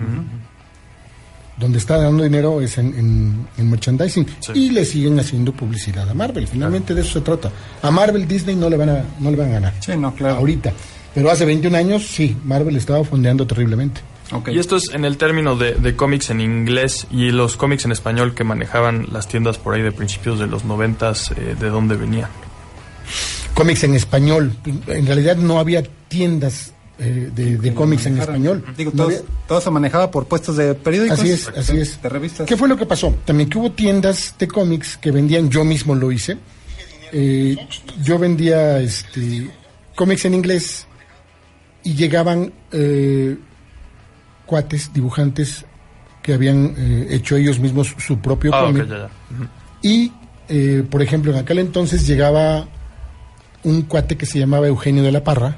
Donde 1.57 1.79
está 1.79 1.97
dando 1.97 2.24
dinero 2.24 2.62
es 2.62 2.77
en, 2.77 2.88
en- 2.97 3.47
en 3.57 3.69
merchandising. 3.71 4.27
Sí. 4.41 4.51
Y 4.53 4.69
le 4.69 4.86
siguen 4.86 5.19
haciendo 5.19 5.51
publicidad 5.51 6.07
a 6.07 6.13
Marvel. 6.13 6.47
Finalmente 6.47 6.93
de 6.93 7.01
eso 7.01 7.13
se 7.13 7.21
trata. 7.21 7.51
A 7.81 7.89
Marvel 7.89 8.27
Disney 8.27 8.55
no 8.55 8.69
le 8.69 8.77
van 8.77 8.89
a, 8.89 9.03
no 9.19 9.31
le 9.31 9.38
van 9.38 9.50
a 9.50 9.53
ganar. 9.53 9.74
Sí, 9.79 9.97
no, 9.97 10.13
claro. 10.13 10.36
Ahorita. 10.36 10.71
Pero 11.15 11.31
hace 11.31 11.45
21 11.45 11.75
años, 11.75 12.05
sí, 12.05 12.38
Marvel 12.45 12.75
estaba 12.75 13.03
fondeando 13.03 13.47
terriblemente. 13.47 14.01
Ok. 14.31 14.50
Y 14.50 14.59
esto 14.59 14.75
es 14.75 14.89
en 14.93 15.03
el 15.03 15.17
término 15.17 15.55
de, 15.55 15.74
de 15.74 15.95
cómics 15.95 16.29
en 16.29 16.41
inglés 16.41 17.07
y 17.09 17.31
los 17.31 17.57
cómics 17.57 17.86
en 17.86 17.91
español 17.91 18.36
que 18.36 18.43
manejaban 18.43 19.07
las 19.12 19.27
tiendas 19.27 19.57
por 19.57 19.74
ahí 19.74 19.81
de 19.81 19.91
principios 19.91 20.38
de 20.38 20.45
los 20.45 20.63
noventas, 20.63 21.31
eh, 21.31 21.55
¿de 21.59 21.69
dónde 21.69 21.95
venían? 21.95 22.29
Cómics 23.55 23.83
en 23.83 23.95
español. 23.95 24.55
En 24.86 25.07
realidad 25.07 25.38
no 25.38 25.57
había 25.59 25.81
tiendas 26.07 26.74
eh, 27.00 27.30
de, 27.34 27.58
de 27.58 27.74
cómics 27.74 28.06
en 28.08 28.18
español. 28.18 28.63
Digo, 28.75 28.92
No 28.94 28.98
todo, 29.04 29.08
había- 29.08 29.22
todo 29.48 29.62
se 29.62 29.70
manejaba 29.70 30.10
por 30.12 30.25
puestos 30.27 30.58
de 30.58 30.74
periódicos. 30.74 31.20
Así 31.20 31.32
es, 31.32 31.48
así 31.50 31.77
es. 31.77 32.01
De 32.01 32.10
revistas. 32.10 32.48
¿Qué 32.48 32.58
fue 32.58 32.68
lo 32.68 32.75
que 32.77 32.86
pasó? 32.86 33.13
También 33.25 33.50
que 33.50 33.58
hubo 33.58 33.72
tiendas 33.72 34.36
de 34.39 34.48
cómics 34.48 34.98
que 34.98 35.12
vendían, 35.12 35.50
yo 35.50 35.63
mismo 35.63 35.94
lo 35.96 36.12
hice. 36.12 36.38
Eh, 37.13 37.56
yo 38.04 38.18
vendía 38.20 38.80
este 38.80 39.50
cómics 39.96 40.25
en 40.25 40.34
inglés 40.34 40.86
y 41.84 41.94
llegaban 41.94 42.51
eh, 42.72 43.38
cuates, 44.46 44.92
dibujantes 44.94 45.66
que 46.22 46.34
habían 46.34 46.74
eh, 46.77 47.08
hecho 47.12 47.38
ellos 47.38 47.60
mismos 47.60 47.96
su 47.98 48.20
propio 48.20 48.54
Ah, 48.54 48.66
cómic. 48.66 48.88
ya, 48.89 48.98
ya. 48.98 49.06
Ujú. 49.06 49.48
Y, 49.82 50.12
eh, 50.50 50.84
por 50.89 51.01
ejemplo, 51.01 51.32
en 51.32 51.38
aquel 51.38 51.60
entonces 51.60 52.06
llegaba 52.06 52.68
un 53.63 53.84
cuate 53.84 54.18
que 54.18 54.25
se 54.25 54.39
llamaba 54.39 54.68
Eugenio 54.68 55.04
de 55.04 55.12
la 55.12 55.24
Parra, 55.24 55.56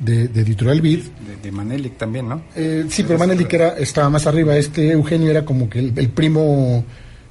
de, 0.00 0.28
de 0.28 0.40
Editorial 0.40 0.80
Vid, 0.80 1.00
De, 1.26 1.36
de 1.42 1.52
Manelik 1.52 1.96
también, 1.96 2.28
¿no? 2.28 2.42
eh, 2.56 2.86
sí, 2.88 3.04
pero 3.04 3.18
Manelik 3.18 3.52
era, 3.52 3.68
estaba 3.78 4.08
más 4.08 4.26
arriba. 4.26 4.56
Este 4.56 4.90
Eugenio 4.90 5.30
era 5.30 5.44
como 5.44 5.68
que 5.68 5.78
el, 5.78 5.92
el 5.96 6.08
primo 6.08 6.84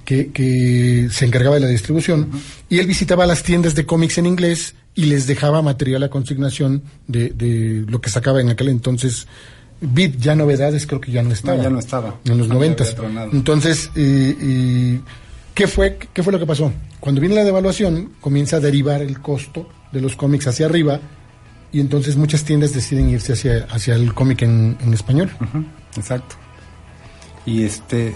que, 0.06 0.32
que 0.32 1.08
se 1.12 1.26
encargaba 1.26 1.56
de 1.56 1.62
la 1.62 1.68
distribución. 1.68 2.30
Y 2.70 2.80
él 2.80 2.88
visitaba 2.88 3.26
las 3.26 3.44
tiendas 3.44 3.76
de 3.76 3.86
cómics 3.86 4.18
en 4.18 4.26
inglés 4.26 4.76
y 4.96 5.06
les 5.06 5.28
dejaba 5.28 5.62
material 5.62 6.04
a 6.04 6.10
consignación 6.10 6.84
de, 7.08 7.30
de 7.30 7.86
lo 7.88 8.02
que 8.02 8.10
sacaba 8.10 8.42
en 8.42 8.50
aquel 8.50 8.70
entonces. 8.70 9.28
Bit, 9.82 10.18
ya 10.20 10.36
novedades, 10.36 10.86
creo 10.86 11.00
que 11.00 11.12
ya 11.12 11.24
no 11.24 11.32
estaba. 11.32 11.64
ya 11.64 11.70
no 11.70 11.80
estaba. 11.80 12.20
En 12.26 12.38
los 12.38 12.50
noventas. 12.50 12.96
Entonces, 13.32 13.90
eh, 13.96 14.36
eh, 14.42 15.00
¿qué, 15.54 15.68
fue, 15.68 15.98
¿qué 16.14 16.22
fue 16.22 16.34
lo 16.34 16.40
que 16.40 16.46
pasó? 16.46 16.72
Cuando 17.00 17.22
viene 17.22 17.36
la 17.36 17.46
devaluación, 17.46 18.12
comienza 18.20 18.58
a 18.58 18.60
derivar 18.60 19.02
el 19.02 19.22
costo 19.22 19.70
de 19.94 20.02
los 20.02 20.18
cómics 20.18 20.48
hacia 20.48 20.66
arriba 20.66 21.00
y 21.72 21.80
entonces 21.80 22.18
muchas 22.18 22.44
tiendas 22.44 22.74
deciden 22.74 23.10
irse 23.10 23.34
hacia, 23.34 23.66
hacia 23.70 23.96
el 23.96 24.14
cómic 24.14 24.42
en, 24.42 24.78
en 24.82 24.94
español. 24.94 25.32
Exacto. 25.96 26.36
Y 27.46 27.64
este. 27.64 28.16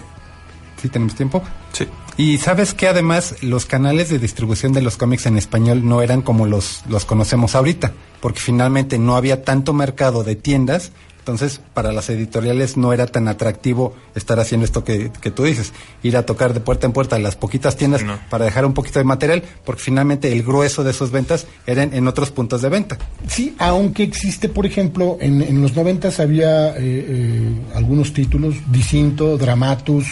¿Sí 0.82 0.90
tenemos 0.90 1.16
tiempo? 1.16 1.42
Sí. 1.72 1.88
Y 2.18 2.38
sabes 2.38 2.74
que 2.74 2.88
además 2.88 3.42
los 3.42 3.66
canales 3.66 4.10
de 4.10 4.20
distribución 4.20 4.74
de 4.74 4.82
los 4.82 4.98
cómics 4.98 5.26
en 5.26 5.38
español 5.38 5.88
no 5.88 6.02
eran 6.02 6.22
como 6.22 6.46
los, 6.46 6.84
los 6.88 7.06
conocemos 7.06 7.56
ahorita, 7.56 7.94
porque 8.20 8.40
finalmente 8.40 9.00
no 9.00 9.16
había 9.16 9.44
tanto 9.44 9.74
mercado 9.74 10.24
de 10.24 10.36
tiendas, 10.36 10.92
entonces 11.24 11.62
para 11.74 11.94
las 11.94 12.10
editoriales 12.10 12.76
no 12.76 12.92
era 12.92 13.08
tan 13.08 13.30
atractivo 13.30 13.96
estar 14.14 14.42
haciendo 14.42 14.66
esto 14.66 14.84
que, 14.84 15.10
que 15.22 15.32
tú 15.32 15.44
dices, 15.46 15.72
ir 16.04 16.18
a 16.18 16.26
tocar 16.26 16.54
de 16.54 16.60
puerta 16.60 16.86
en 16.86 16.92
puerta 16.92 17.16
a 17.16 17.20
las 17.20 17.38
poquitas 17.38 17.78
tiendas 17.78 18.02
Sí, 18.02 18.08
no. 18.08 18.20
para 18.30 18.44
dejar 18.44 18.66
un 18.66 18.74
poquito 18.74 19.00
de 19.00 19.06
material, 19.06 19.42
porque 19.64 19.82
finalmente 19.82 20.32
el 20.34 20.44
grueso 20.44 20.84
de 20.84 20.92
sus 20.92 21.12
ventas 21.12 21.48
eran 21.66 21.94
en 21.94 22.08
otros 22.10 22.30
puntos 22.32 22.62
de 22.62 22.68
venta. 22.68 22.98
Sí, 23.28 23.56
aunque 23.58 24.04
existe, 24.04 24.50
por 24.50 24.66
ejemplo, 24.66 25.18
en, 25.22 25.42
en 25.42 25.62
los 25.62 25.76
noventas 25.76 26.20
había 26.20 26.70
eh, 26.72 26.76
eh, 26.82 27.52
algunos 27.74 28.12
títulos, 28.14 28.56
Dicinto, 28.70 29.38
Dramatus. 29.38 30.06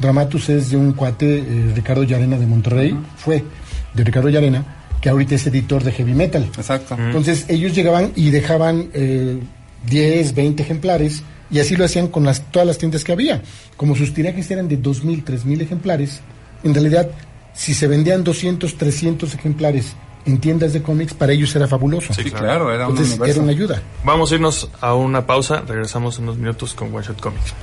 Dramatus 0.00 0.48
es 0.48 0.70
de 0.70 0.76
un 0.76 0.92
cuate, 0.92 1.38
eh, 1.38 1.72
Ricardo 1.74 2.02
Llarena 2.02 2.36
de 2.36 2.46
Monterrey, 2.46 2.96
fue 3.16 3.44
de 3.94 4.04
Ricardo 4.04 4.28
Llarena, 4.28 4.64
que 5.00 5.08
ahorita 5.08 5.34
es 5.36 5.46
editor 5.46 5.82
de 5.84 5.92
heavy 5.92 6.14
metal. 6.14 6.44
Exacto. 6.56 6.96
Entonces 6.98 7.44
ellos 7.48 7.72
llegaban 7.74 8.12
y 8.16 8.30
dejaban 8.30 8.88
eh, 8.92 9.38
10, 9.86 10.34
20 10.34 10.62
ejemplares 10.62 11.22
y 11.50 11.60
así 11.60 11.76
lo 11.76 11.84
hacían 11.84 12.08
con 12.08 12.24
las, 12.24 12.42
todas 12.50 12.66
las 12.66 12.78
tiendas 12.78 13.04
que 13.04 13.12
había. 13.12 13.42
Como 13.76 13.96
sus 13.96 14.12
tirajes 14.12 14.50
eran 14.50 14.68
de 14.68 14.78
2.000, 14.80 15.24
3.000 15.24 15.62
ejemplares, 15.62 16.20
en 16.64 16.74
realidad 16.74 17.08
si 17.54 17.74
se 17.74 17.86
vendían 17.86 18.22
200, 18.24 18.76
300 18.76 19.34
ejemplares 19.34 19.94
en 20.26 20.38
tiendas 20.38 20.72
de 20.72 20.82
cómics, 20.82 21.14
para 21.14 21.32
ellos 21.32 21.54
era 21.56 21.66
fabuloso. 21.66 22.12
Sí, 22.12 22.24
claro. 22.30 22.72
era 22.72 22.86
un 22.86 22.90
Entonces 22.92 23.14
universo. 23.14 23.34
era 23.34 23.42
una 23.42 23.52
ayuda. 23.52 23.82
Vamos 24.04 24.30
a 24.30 24.34
irnos 24.34 24.68
a 24.80 24.94
una 24.94 25.26
pausa, 25.26 25.62
regresamos 25.66 26.18
en 26.18 26.24
unos 26.24 26.36
minutos 26.36 26.74
con 26.74 26.94
One 26.94 27.06
Shot 27.06 27.20
Comics. 27.20 27.54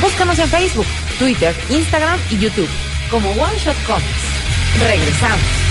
Búscanos 0.00 0.38
en 0.38 0.48
Facebook, 0.48 0.86
Twitter, 1.18 1.54
Instagram 1.70 2.18
y 2.30 2.38
YouTube 2.38 2.68
como 3.10 3.30
One 3.30 3.58
Shot 3.62 3.76
Comics. 3.86 4.80
Regresamos. 4.80 5.61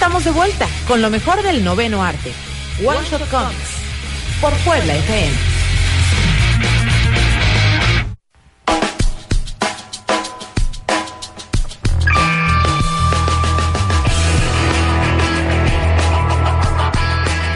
Estamos 0.00 0.24
de 0.24 0.30
vuelta 0.30 0.66
con 0.88 1.02
lo 1.02 1.10
mejor 1.10 1.42
del 1.42 1.62
noveno 1.62 2.02
arte. 2.02 2.32
One 2.82 3.00
Shot 3.04 3.28
Comics 3.28 4.40
por 4.40 4.50
Puebla 4.64 4.96
FM. 4.96 5.30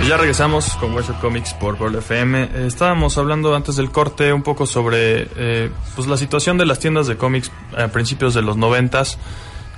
Ya 0.07 0.19
regresamos 0.19 0.67
con 0.77 0.95
One 0.95 1.07
Shot 1.07 1.21
Comics 1.21 1.55
por 1.55 1.81
World 1.81 1.97
FM. 1.97 2.43
Eh, 2.43 2.67
estábamos 2.67 3.17
hablando 3.17 3.57
antes 3.57 3.77
del 3.77 3.91
corte 3.91 4.35
un 4.35 4.43
poco 4.43 4.67
sobre 4.67 5.31
eh, 5.37 5.71
pues 5.97 6.07
la 6.09 6.19
situación 6.19 6.59
de 6.59 6.67
las 6.67 6.79
tiendas 6.79 7.07
de 7.07 7.17
cómics 7.17 7.51
a 7.75 7.89
principios 7.89 8.35
de 8.35 8.43
los 8.43 8.59
noventas. 8.59 9.17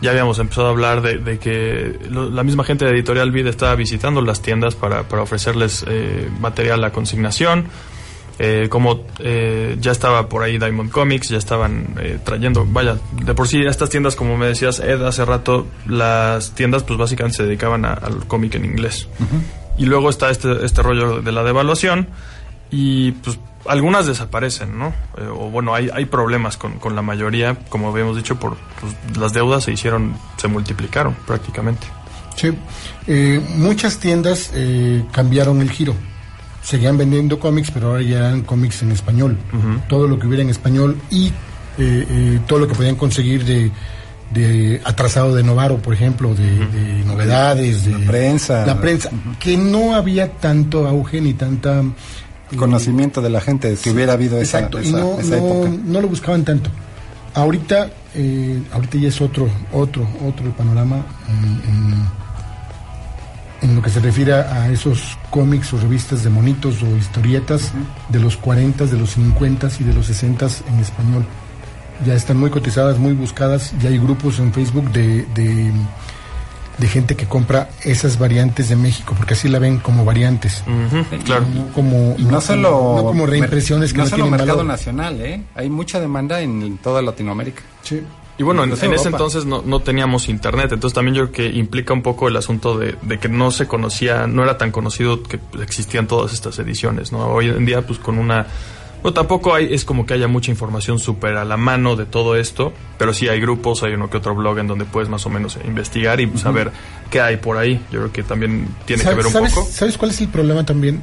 Ya 0.03 0.11
habíamos 0.11 0.39
empezado 0.39 0.67
a 0.67 0.71
hablar 0.71 1.01
de, 1.01 1.19
de 1.19 1.39
que 1.39 1.99
lo- 2.11 2.29
la 2.31 2.43
misma 2.43 2.65
gente 2.65 2.85
de 2.85 2.91
Editorial 2.93 3.31
Vid 3.31 3.47
estaba 3.47 3.75
visitando 3.77 4.21
las 4.21 4.43
tiendas 4.43 4.75
para, 4.75 5.05
para 5.09 5.23
ofrecerles 5.23 5.85
eh, 5.89 6.29
material 6.41 6.85
a 6.85 6.93
consignación. 6.93 7.67
Eh, 8.39 8.67
como 8.69 9.07
eh, 9.21 9.77
ya 9.81 9.93
estaba 9.93 10.29
por 10.29 10.43
ahí 10.43 10.59
Diamond 10.59 10.91
Comics, 10.91 11.31
ya 11.31 11.39
estaban 11.39 11.95
eh, 11.99 12.19
trayendo, 12.23 12.67
vaya, 12.69 12.99
de 13.23 13.33
por 13.33 13.49
sí 13.49 13.63
estas 13.65 13.89
tiendas, 13.89 14.15
como 14.15 14.37
me 14.37 14.45
decías 14.47 14.79
Ed 14.79 15.01
hace 15.03 15.25
rato, 15.25 15.67
las 15.87 16.51
tiendas 16.55 16.83
pues 16.83 16.99
básicamente 16.99 17.39
se 17.39 17.45
dedicaban 17.45 17.87
a- 17.87 17.95
al 17.95 18.27
cómic 18.27 18.55
en 18.57 18.67
inglés. 18.67 19.09
Y 19.79 19.87
luego 19.87 20.11
está 20.11 20.29
este, 20.31 20.67
este 20.67 20.83
rollo 20.83 21.23
de 21.23 21.33
la 21.33 21.43
devaluación 21.45 22.09
y 22.71 23.13
pues 23.13 23.39
algunas 23.67 24.07
desaparecen, 24.07 24.79
¿no? 24.79 24.89
Eh, 25.19 25.27
o 25.29 25.51
bueno, 25.51 25.75
hay, 25.75 25.91
hay 25.93 26.05
problemas 26.05 26.57
con, 26.57 26.79
con 26.79 26.95
la 26.95 27.03
mayoría, 27.03 27.57
como 27.69 27.89
habíamos 27.89 28.17
dicho, 28.17 28.37
por 28.39 28.57
pues, 28.81 29.19
las 29.19 29.33
deudas 29.33 29.65
se 29.65 29.73
hicieron, 29.73 30.15
se 30.37 30.49
multiplicaron 30.49 31.17
prácticamente. 31.27 31.87
Sí. 32.37 32.53
Eh, 33.07 33.41
muchas 33.57 33.99
tiendas 33.99 34.51
eh, 34.55 35.05
cambiaron 35.11 35.63
el 35.63 35.71
giro. 35.71 35.95
Seguían 36.63 36.99
vendiendo 36.99 37.39
cómics, 37.39 37.71
pero 37.71 37.89
ahora 37.89 38.03
ya 38.03 38.19
eran 38.19 38.43
cómics 38.43 38.83
en 38.83 38.91
español. 38.91 39.39
Todo 39.89 40.09
lo 40.09 40.19
que 40.19 40.27
hubiera 40.27 40.43
en 40.43 40.51
español 40.51 41.01
y 41.11 41.29
eh, 41.29 41.33
eh, 41.79 42.41
todo 42.49 42.59
lo 42.59 42.67
que 42.67 42.75
podían 42.75 42.97
conseguir 42.97 43.45
de, 43.45 43.71
de 44.33 44.83
atrasado 44.85 45.33
de 45.33 45.45
Novaro, 45.45 45.79
por 45.79 45.95
ejemplo, 45.95 46.35
de, 46.35 46.67
de 46.67 47.05
novedades, 47.05 47.85
de 47.85 47.93
La 47.93 48.07
prensa. 48.07 48.67
La 48.67 48.81
prensa, 48.81 49.11
que 49.39 49.57
no 49.57 49.95
había 49.95 50.33
tanto 50.33 50.87
auge 50.89 51.21
ni 51.21 51.35
tanta... 51.35 51.85
Conocimiento 52.55 53.21
de 53.23 53.31
la 53.31 53.41
gente, 53.41 53.75
si 53.77 53.91
hubiera 53.91 54.13
habido 54.13 54.41
esa, 54.41 54.59
Exacto, 54.59 54.81
y 54.81 54.87
esa- 54.89 54.99
no, 55.01 55.19
esa 55.19 55.37
no, 55.37 55.47
época. 55.65 55.71
no 55.85 56.01
lo 56.01 56.09
buscaban 56.09 56.45
tanto. 56.45 56.71
Ahorita, 57.35 57.91
eh, 58.15 58.63
ahorita 58.73 58.99
ya 58.99 59.09
es 59.09 59.21
otro, 59.21 59.49
otro, 59.73 60.07
otro 60.25 60.51
panorama 60.57 61.05
en, 61.29 61.71
en- 61.71 62.27
en 63.71 63.75
lo 63.75 63.83
que 63.83 63.91
se 63.91 64.01
refiere 64.01 64.33
a 64.35 64.69
esos 64.71 65.19
cómics 65.31 65.73
o 65.73 65.79
revistas 65.79 66.23
de 66.23 66.31
monitos 66.31 66.83
o 66.83 66.97
historietas 66.97 67.73
de 68.11 68.21
los 68.21 68.37
40, 68.37 68.85
de 68.87 68.97
los 68.97 69.11
50 69.13 69.69
y 69.81 69.85
de 69.85 69.93
los 69.95 70.07
60 70.07 70.47
en 70.69 70.79
español. 70.81 71.25
Ya 72.07 72.15
están 72.15 72.37
muy 72.37 72.51
cotizadas, 72.51 72.99
muy 72.99 73.13
buscadas, 73.15 73.73
ya 73.81 73.89
hay 73.89 73.99
grupos 73.99 74.39
en 74.39 74.53
Facebook 74.53 74.93
de, 74.93 75.25
de, 75.35 75.73
de 76.79 76.89
gente 76.89 77.17
que 77.17 77.27
compra 77.27 77.71
esas 77.83 78.19
variantes 78.19 78.69
de 78.69 78.77
México, 78.77 79.15
porque 79.17 79.35
así 79.35 79.49
la 79.49 79.59
ven 79.59 79.79
como 79.79 80.05
variantes. 80.05 80.63
Claro. 81.25 81.47
No 81.55 81.73
como, 81.73 82.17
no, 82.19 82.41
solo 82.41 82.95
no 82.97 83.05
como 83.05 83.27
reimpresiones 83.27 83.93
que 83.93 83.99
no 83.99 84.05
no, 84.05 84.11
solo 84.11 84.25
tienen 84.25 84.39
mercado 84.39 84.59
valor. 84.59 84.73
nacional, 84.73 85.21
¿eh? 85.21 85.43
Hay 85.55 85.71
mucha 85.71 86.01
demanda 86.01 86.41
en 86.41 86.79
toda 86.79 87.03
Latinoamérica. 87.03 87.63
Sí. 87.83 88.03
Y 88.39 88.43
bueno, 88.43 88.65
en, 88.65 88.73
ese 88.73 89.09
entonces 89.09 89.47
no, 89.47 89.63
no 89.65 89.81
teníamos 89.81 90.29
internet, 90.29 90.71
entonces 90.71 90.95
también 90.95 91.15
yo 91.15 91.31
creo 91.31 91.51
que 91.51 91.59
implica 91.59 91.95
un 91.95 92.03
poco 92.03 92.29
el 92.29 92.37
asunto 92.37 92.77
de, 92.77 92.95
de 93.01 93.19
que 93.19 93.31
no 93.31 93.51
se 93.51 93.67
conocía, 93.67 94.27
no 94.27 94.43
era 94.43 94.59
tan 94.59 94.73
conocido 94.73 95.23
que 95.23 95.41
existían 95.63 96.07
todas 96.07 96.35
estas 96.35 96.59
ediciones, 96.59 97.13
¿no? 97.13 97.27
Hoy 97.29 97.49
en 97.49 97.65
día, 97.65 97.83
pues 97.87 97.99
con 97.99 98.19
una... 98.19 98.47
Bueno, 99.03 99.15
tampoco 99.15 99.55
hay, 99.55 99.73
es 99.73 99.85
como 99.85 100.05
que 100.05 100.15
haya 100.15 100.27
mucha 100.27 100.51
información 100.51 100.99
súper 100.99 101.37
a 101.37 101.45
la 101.45 101.57
mano 101.57 101.95
de 101.97 102.07
todo 102.07 102.35
esto, 102.37 102.73
pero 102.99 103.13
sí 103.15 103.29
hay 103.29 103.41
grupos, 103.41 103.83
hay 103.85 103.93
uno 103.95 104.11
que 104.11 104.17
otro 104.17 104.35
blog 104.35 104.59
en 104.59 104.67
donde 104.67 104.85
puedes 104.85 105.09
más 105.09 105.25
o 105.27 105.31
menos 105.31 105.59
investigar 105.65 106.21
y 106.21 106.37
saber 106.39 106.73
qué 107.11 107.21
hay 107.21 107.37
por 107.37 107.57
ahí. 107.57 107.75
Yo 107.93 108.01
creo 108.01 108.13
que 108.13 108.23
también 108.25 108.67
tiene 108.85 109.03
que 109.03 109.09
¿Sabes- 109.11 109.17
ver 109.19 109.27
un 109.27 109.33
sabes, 109.33 109.53
poco. 109.55 109.69
¿Sabes 109.71 109.97
cuál 109.99 110.11
es 110.11 110.21
el 110.21 110.29
problema 110.29 110.65
también? 110.67 111.01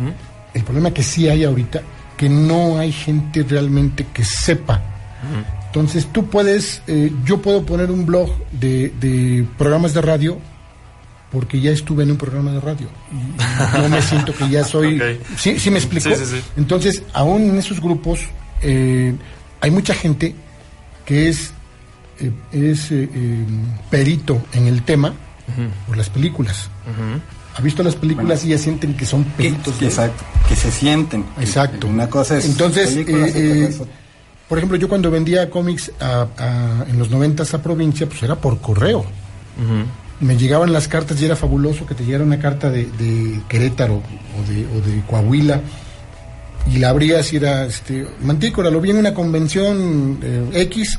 El 0.53 0.63
problema 0.63 0.91
que 0.91 1.01
sí 1.03 1.29
hay 1.29 1.43
ahorita, 1.45 1.81
que 2.17 2.27
no 2.29 2.77
hay 2.77 2.91
gente 2.91 3.43
realmente 3.43 4.07
que 4.13 4.25
sepa. 4.25 4.81
Entonces 5.67 6.07
tú 6.11 6.27
puedes, 6.27 6.81
eh, 6.87 7.11
yo 7.25 7.41
puedo 7.41 7.65
poner 7.65 7.89
un 7.89 8.05
blog 8.05 8.29
de, 8.51 8.91
de 8.99 9.45
programas 9.57 9.93
de 9.93 10.01
radio 10.01 10.37
porque 11.33 11.59
ya 11.59 11.71
estuve 11.71 12.03
en 12.03 12.11
un 12.11 12.17
programa 12.17 12.51
de 12.51 12.59
radio 12.61 12.87
y 13.11 13.77
no 13.81 13.89
me 13.89 14.01
siento 14.01 14.33
que 14.33 14.47
ya 14.49 14.63
soy... 14.63 15.01
Ok. 15.01 15.37
¿Sí, 15.37 15.59
sí 15.59 15.69
me 15.71 15.79
explico? 15.79 16.09
Sí, 16.09 16.15
sí, 16.15 16.25
sí. 16.37 16.41
Entonces, 16.55 17.03
aún 17.11 17.41
en 17.49 17.57
esos 17.57 17.81
grupos 17.81 18.21
eh, 18.61 19.13
hay 19.59 19.71
mucha 19.71 19.93
gente 19.95 20.35
que 21.05 21.27
es, 21.27 21.51
eh, 22.19 22.31
es 22.51 22.91
eh, 22.91 23.09
eh, 23.13 23.45
perito 23.89 24.41
en 24.53 24.67
el 24.67 24.83
tema 24.83 25.13
por 25.87 25.97
las 25.97 26.09
películas. 26.09 26.69
Ha 27.55 27.61
visto 27.61 27.83
las 27.83 27.95
películas 27.95 28.45
y 28.45 28.49
ya 28.49 28.57
sienten 28.57 28.93
que 28.95 29.05
son 29.05 29.23
peritos. 29.25 29.75
que 29.75 29.85
exacto, 29.87 30.23
que 30.47 30.55
se 30.55 30.71
sienten. 30.71 31.25
Exacto. 31.39 31.87
Una 31.87 32.09
cosa 32.09 32.37
es 32.37 32.45
Entonces, 32.45 32.95
eh, 32.95 33.05
eh, 33.07 33.67
cosa- 33.77 33.89
por 34.47 34.57
ejemplo, 34.59 34.77
yo 34.77 34.87
cuando 34.87 35.09
vendía 35.11 35.49
cómics 35.49 35.91
a- 35.99 36.27
a- 36.37 36.85
en 36.89 36.97
los 36.99 37.09
noventas 37.09 37.53
a 37.55 37.61
provincia, 37.61 38.05
pues 38.07 38.21
era 38.23 38.35
por 38.35 38.59
correo. 38.61 39.03
Me 40.19 40.37
llegaban 40.37 40.71
las 40.71 40.87
cartas 40.87 41.21
y 41.21 41.25
era 41.25 41.35
fabuloso 41.35 41.85
que 41.85 41.95
te 41.95 42.05
llegara 42.05 42.23
una 42.23 42.39
carta 42.39 42.69
de, 42.69 42.85
de 42.85 43.39
Querétaro 43.49 43.95
o 43.95 44.49
de, 44.51 44.65
o 44.67 44.81
de 44.81 45.01
Coahuila 45.07 45.59
y 46.71 46.77
la 46.77 46.89
abrías 46.89 47.33
y 47.33 47.37
era, 47.37 47.65
este, 47.65 48.05
Mantícora, 48.21 48.69
lo 48.69 48.79
vi 48.79 48.91
en 48.91 48.97
una 48.97 49.13
convención 49.13 50.19
eh, 50.23 50.49
X 50.53 50.97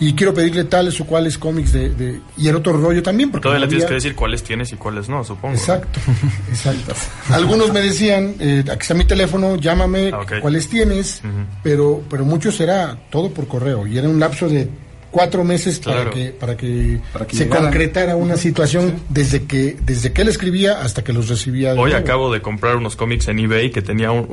y 0.00 0.14
quiero 0.14 0.32
pedirle 0.32 0.64
tales 0.64 0.98
o 1.00 1.04
cuales 1.04 1.36
cómics 1.38 1.72
de, 1.72 1.90
de- 1.90 2.20
y 2.38 2.48
era 2.48 2.56
otro 2.56 2.72
rollo 2.72 3.02
también 3.02 3.30
porque 3.30 3.42
Todavía 3.44 3.66
le 3.66 3.68
tienes 3.68 3.86
que 3.86 3.94
decir 3.94 4.16
cuáles 4.16 4.42
tienes 4.42 4.72
y 4.72 4.76
cuáles 4.76 5.08
no, 5.08 5.22
supongo. 5.22 5.54
Exacto, 5.54 6.00
exacto. 6.48 6.94
Algunos 7.30 7.72
me 7.72 7.82
decían, 7.82 8.34
eh, 8.40 8.64
aquí 8.70 8.80
está 8.80 8.94
mi 8.94 9.04
teléfono, 9.04 9.56
llámame, 9.56 10.10
Ah, 10.14 10.24
cuáles 10.40 10.66
tienes, 10.68 11.20
pero, 11.62 12.02
pero 12.08 12.24
muchos 12.24 12.58
era 12.60 12.96
todo 13.10 13.30
por 13.30 13.46
correo 13.46 13.86
y 13.86 13.98
era 13.98 14.08
un 14.08 14.18
lapso 14.18 14.48
de 14.48 14.68
cuatro 15.12 15.44
meses 15.44 15.78
para 15.78 16.10
que, 16.10 16.30
para 16.32 16.56
que, 16.56 16.98
Para 17.12 17.26
que 17.28 17.36
se 17.36 17.48
concretara 17.48 18.16
una 18.16 18.36
situación 18.36 18.94
desde 19.08 19.44
que, 19.44 19.76
desde 19.84 20.12
que 20.12 20.22
él 20.22 20.28
escribía 20.28 20.80
hasta 20.82 21.04
que 21.04 21.12
los 21.12 21.28
recibía. 21.28 21.70
Hoy 21.74 21.76
nuevo. 21.92 21.96
acabo 21.96 22.32
de 22.32 22.42
comprar 22.42 22.74
unos 22.76 22.96
cómics 22.96 23.28
en 23.28 23.38
eBay 23.38 23.70
que 23.70 23.82
tenía 23.82 24.10
un- 24.10 24.26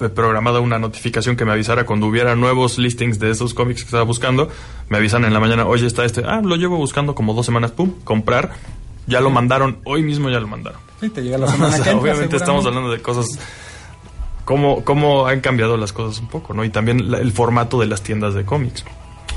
eh, 0.00 0.08
programada 0.08 0.58
una 0.58 0.78
notificación 0.80 1.36
que 1.36 1.44
me 1.44 1.52
avisara 1.52 1.86
cuando 1.86 2.06
hubiera 2.08 2.34
nuevos 2.34 2.78
listings 2.78 3.20
de 3.20 3.30
esos 3.30 3.54
cómics 3.54 3.82
que 3.82 3.86
estaba 3.86 4.02
buscando. 4.02 4.48
Me 4.88 4.96
avisan 4.96 5.24
en 5.24 5.32
la 5.32 5.38
mañana, 5.38 5.66
oye, 5.66 5.86
está 5.86 6.04
este. 6.04 6.22
Ah, 6.26 6.40
lo 6.42 6.56
llevo 6.56 6.76
buscando 6.78 7.14
como 7.14 7.32
dos 7.34 7.46
semanas, 7.46 7.70
pum, 7.70 7.92
comprar. 8.02 8.52
Ya 9.06 9.20
lo 9.20 9.30
mandaron, 9.30 9.78
hoy 9.84 10.02
mismo 10.02 10.30
ya 10.30 10.40
lo 10.40 10.48
mandaron. 10.48 10.80
Sí, 11.00 11.10
te 11.10 11.22
llega 11.22 11.38
la 11.38 11.46
O 11.48 11.50
semana 11.52 11.74
sea, 11.76 11.84
que 11.84 11.90
entra, 11.90 12.02
obviamente 12.02 12.36
estamos 12.36 12.64
hablando 12.66 12.90
de 12.90 13.00
cosas. 13.02 13.26
Cómo, 14.44 14.84
cómo 14.84 15.26
han 15.26 15.40
cambiado 15.40 15.76
las 15.76 15.92
cosas 15.92 16.20
un 16.20 16.28
poco, 16.28 16.52
¿no? 16.54 16.64
Y 16.64 16.70
también 16.70 17.10
la- 17.10 17.18
el 17.18 17.32
formato 17.32 17.78
de 17.80 17.86
las 17.86 18.02
tiendas 18.02 18.34
de 18.34 18.44
cómics. 18.44 18.84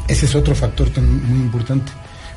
Ese 0.08 0.26
es 0.26 0.36
otro 0.36 0.56
factor 0.56 0.90
tan 0.90 1.06
muy 1.28 1.42
importante. 1.46 1.92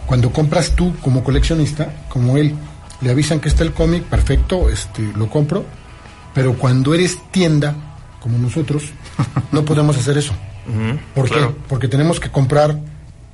Cuando 0.07 0.33
compras 0.33 0.75
tú 0.75 0.95
como 1.01 1.23
coleccionista, 1.23 2.07
como 2.09 2.37
él, 2.37 2.55
le 3.01 3.11
avisan 3.11 3.41
que 3.41 3.49
está 3.49 3.63
el 3.63 3.73
cómic, 3.73 4.05
perfecto, 4.05 4.69
este, 4.69 5.03
lo 5.17 5.29
compro, 5.29 5.65
pero 6.35 6.55
cuando 6.55 6.95
eres 6.95 7.19
tienda, 7.31 7.75
como 8.21 8.39
nosotros, 8.39 8.93
no 9.53 9.65
podemos 9.65 9.97
hacer 9.97 10.19
eso. 10.19 10.33
¿Por 11.15 11.29
claro. 11.29 11.55
qué? 11.55 11.61
Porque 11.69 11.89
tenemos 11.89 12.21
que 12.21 12.31
comprar 12.31 12.79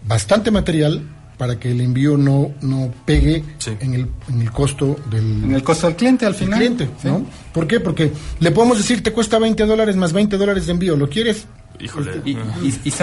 bastante 0.06 0.50
material 0.50 1.02
para 1.36 1.58
que 1.58 1.70
el 1.70 1.80
envío 1.80 2.16
no, 2.16 2.52
no 2.62 2.90
pegue 3.04 3.44
Sí. 3.58 3.72
en, 3.80 3.94
el, 3.94 4.06
en 4.28 4.40
el 4.40 4.50
costo 4.50 4.96
del, 5.10 5.44
En 5.44 5.54
el 5.54 5.62
costo 5.62 5.86
del 5.86 5.96
cliente 5.96 6.24
al 6.26 6.34
final. 6.34 6.58
cliente. 6.58 6.88
Sí. 7.02 7.08
¿no? 7.08 7.26
¿Por 7.52 7.66
qué? 7.66 7.80
Porque 7.80 8.10
le 8.40 8.50
podemos 8.52 8.78
decir, 8.78 9.02
te 9.02 9.12
cuesta 9.12 9.38
20 9.38 9.64
dólares 9.66 9.96
más 9.96 10.12
20 10.12 10.36
dólares 10.38 10.66
de 10.66 10.72
envío, 10.72 10.96
¿lo 10.96 11.08
quieres? 11.08 11.46
Híjole. 11.78 12.22
Y, 12.24 12.38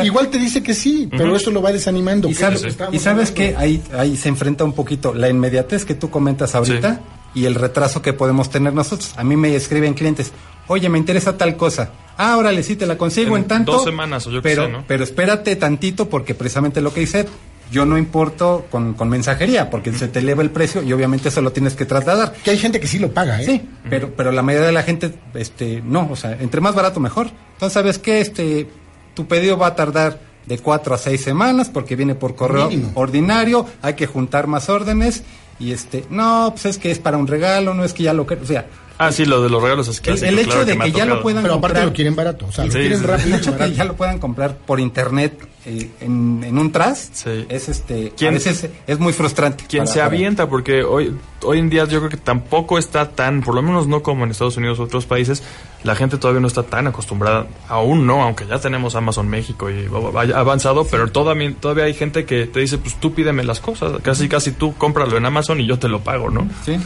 Igual 0.03 0.29
te 0.29 0.39
dice 0.39 0.63
que 0.63 0.73
sí, 0.73 1.07
pero 1.11 1.35
eso 1.35 1.51
lo 1.51 1.61
va 1.61 1.71
desanimando. 1.71 2.27
y 2.27 2.33
¿Qué 2.33 2.43
es 2.45 2.63
lo 2.63 2.71
sabes, 2.71 2.75
que 2.91 2.99
sabes 2.99 3.31
que 3.31 3.55
ahí, 3.55 3.81
ahí 3.95 4.17
se 4.17 4.29
enfrenta 4.29 4.63
un 4.63 4.73
poquito 4.73 5.13
la 5.13 5.29
inmediatez 5.29 5.85
que 5.85 5.93
tú 5.93 6.09
comentas 6.09 6.55
ahorita 6.55 7.01
y 7.35 7.45
el 7.45 7.53
retraso 7.55 8.01
que 8.01 8.13
podemos 8.13 8.49
tener 8.49 8.73
nosotros. 8.73 9.13
A 9.15 9.23
mí 9.23 9.35
me 9.35 9.55
escriben 9.55 9.93
clientes, 9.93 10.31
oye, 10.67 10.89
me 10.89 10.97
interesa 10.97 11.37
tal 11.37 11.55
cosa. 11.55 11.91
Ah, 12.17 12.35
órale, 12.37 12.63
sí 12.63 12.75
te 12.75 12.87
la 12.87 12.97
consigo 12.97 13.35
En 13.37 13.43
en, 13.43 13.47
tanto. 13.47 13.73
dos 13.73 13.83
semanas 13.83 14.25
o 14.25 14.31
yo 14.31 14.41
qué 14.41 14.49
pero, 14.49 14.65
sé, 14.65 14.71
¿no? 14.71 14.83
Pero 14.87 15.03
espérate 15.03 15.55
tantito 15.55 16.09
porque 16.09 16.33
precisamente 16.33 16.81
lo 16.81 16.91
que 16.93 17.01
dice, 17.01 17.25
yo 17.73 17.86
no 17.88 17.97
importo 17.97 18.67
con, 18.69 18.93
con 18.93 19.09
mensajería 19.09 19.71
porque 19.71 19.91
se 19.93 20.07
te 20.07 20.19
eleva 20.19 20.43
el 20.43 20.51
precio 20.51 20.83
y 20.83 20.93
obviamente 20.93 21.29
eso 21.29 21.41
lo 21.41 21.51
tienes 21.51 21.73
que 21.75 21.86
trasladar. 21.86 22.33
Que 22.43 22.51
hay 22.51 22.57
gente 22.59 22.79
que 22.79 22.86
sí 22.86 22.99
lo 22.99 23.12
paga, 23.12 23.41
¿eh? 23.41 23.45
Sí, 23.45 23.69
pero, 23.89 24.13
pero 24.15 24.31
la 24.31 24.43
mayoría 24.43 24.67
de 24.67 24.73
la 24.73 24.83
gente, 24.83 25.12
este, 25.33 25.81
no, 25.83 26.07
o 26.12 26.15
sea, 26.15 26.38
entre 26.39 26.62
más 26.62 26.75
barato 26.75 26.99
mejor. 26.99 27.31
Entonces, 27.53 27.73
¿sabes 27.73 27.97
qué? 27.97 28.21
Este, 28.21 28.69
tu 29.15 29.25
pedido 29.27 29.57
va 29.57 29.67
a 29.67 29.75
tardar 29.75 30.19
de 30.45 30.59
cuatro 30.59 30.93
a 30.93 30.99
seis 30.99 31.21
semanas 31.21 31.69
porque 31.69 31.95
viene 31.95 32.13
por 32.13 32.36
correo 32.36 32.69
Mínimo. 32.69 32.91
ordinario, 32.93 33.65
hay 33.81 33.95
que 33.95 34.05
juntar 34.05 34.45
más 34.45 34.69
órdenes 34.69 35.23
y 35.59 35.71
este, 35.71 36.05
no, 36.12 36.49
pues 36.51 36.65
es 36.67 36.77
que 36.77 36.91
es 36.91 36.99
para 36.99 37.17
un 37.17 37.25
regalo, 37.25 37.73
no 37.73 37.83
es 37.83 37.93
que 37.93 38.03
ya 38.03 38.13
lo 38.13 38.27
que, 38.27 38.36
o 38.36 38.45
sea, 38.45 38.67
Ah, 38.97 39.12
sí, 39.12 39.25
lo 39.25 39.41
de 39.41 39.49
los 39.49 39.62
regalos 39.62 39.88
es 39.88 39.97
el, 39.97 40.03
clásico. 40.03 40.27
el 40.27 40.39
hecho 40.39 40.49
claro 40.49 40.65
de 40.65 40.73
ha 40.73 40.84
que 40.86 40.91
ya 40.91 41.06
lo 41.06 41.21
puedan 41.21 41.41
Pero 41.43 41.56
aparte 41.56 41.84
lo 41.84 41.93
quieren 41.93 42.15
barato, 42.15 42.45
o 42.47 42.51
sea, 42.51 42.65
lo 42.65 42.71
Sí, 42.71 42.77
quieren 42.79 42.99
sí, 42.99 43.06
rápido. 43.06 43.27
el 43.29 43.34
hecho 43.41 43.51
de 43.51 43.58
que 43.58 43.63
barato. 43.63 43.77
ya 43.77 43.84
lo 43.86 43.95
puedan 43.95 44.19
comprar 44.19 44.56
por 44.58 44.79
internet 44.79 45.47
eh, 45.65 45.89
en, 46.01 46.43
en 46.43 46.58
un 46.60 46.71
tras, 46.73 47.10
Sí. 47.13 47.45
es 47.49 47.69
este, 47.69 48.12
¿Quién- 48.17 48.32
a 48.32 48.34
veces 48.34 48.67
es 48.86 48.99
muy 48.99 49.13
frustrante. 49.13 49.63
quien 49.67 49.88
se 49.88 49.93
para- 49.95 50.06
avienta, 50.08 50.47
porque 50.49 50.84
hoy, 50.84 51.15
hoy 51.41 51.60
en 51.60 51.69
día 51.69 51.86
yo 51.86 51.99
creo 51.99 52.10
que 52.10 52.17
tampoco 52.17 52.77
está 52.77 53.10
tan, 53.12 53.41
por 53.41 53.56
lo 53.56 53.62
menos 53.62 53.88
no 53.88 54.03
como 54.03 54.25
en 54.25 54.32
Estados 54.32 54.58
Unidos 54.58 54.79
o 54.79 54.84
otros 54.84 55.06
países, 55.06 55.41
la 55.84 55.95
gente 55.95 56.17
todavía 56.17 56.41
no 56.41 56.47
está 56.47 56.63
tan 56.63 56.86
acostumbrada, 56.88 57.47
aún 57.69 58.06
no, 58.06 58.21
aunque 58.23 58.45
ya 58.45 58.60
tenemos 58.60 58.95
Amazon 58.95 59.27
México 59.29 59.69
y 59.71 59.88
ha 60.34 60.38
avanzado, 60.39 60.86
pero 60.86 61.10
todavía, 61.12 61.53
todavía 61.60 61.86
hay 61.86 61.93
gente 61.93 62.25
que 62.25 62.45
te 62.45 62.60
dice, 62.60 62.77
pues 62.77 62.99
tú 62.99 63.13
pídeme 63.13 63.43
las 63.45 63.60
cosas, 63.62 63.93
casi 64.03 64.27
casi 64.29 64.51
tú 64.51 64.75
cómpralo 64.75 65.15
en 65.17 65.25
Amazon 65.25 65.62
y 65.62 65.65
yo 65.65 65.79
te 65.79 65.88
lo 65.88 66.01
pago, 66.01 66.29
¿no? 66.29 66.47
Sí. 66.65 66.77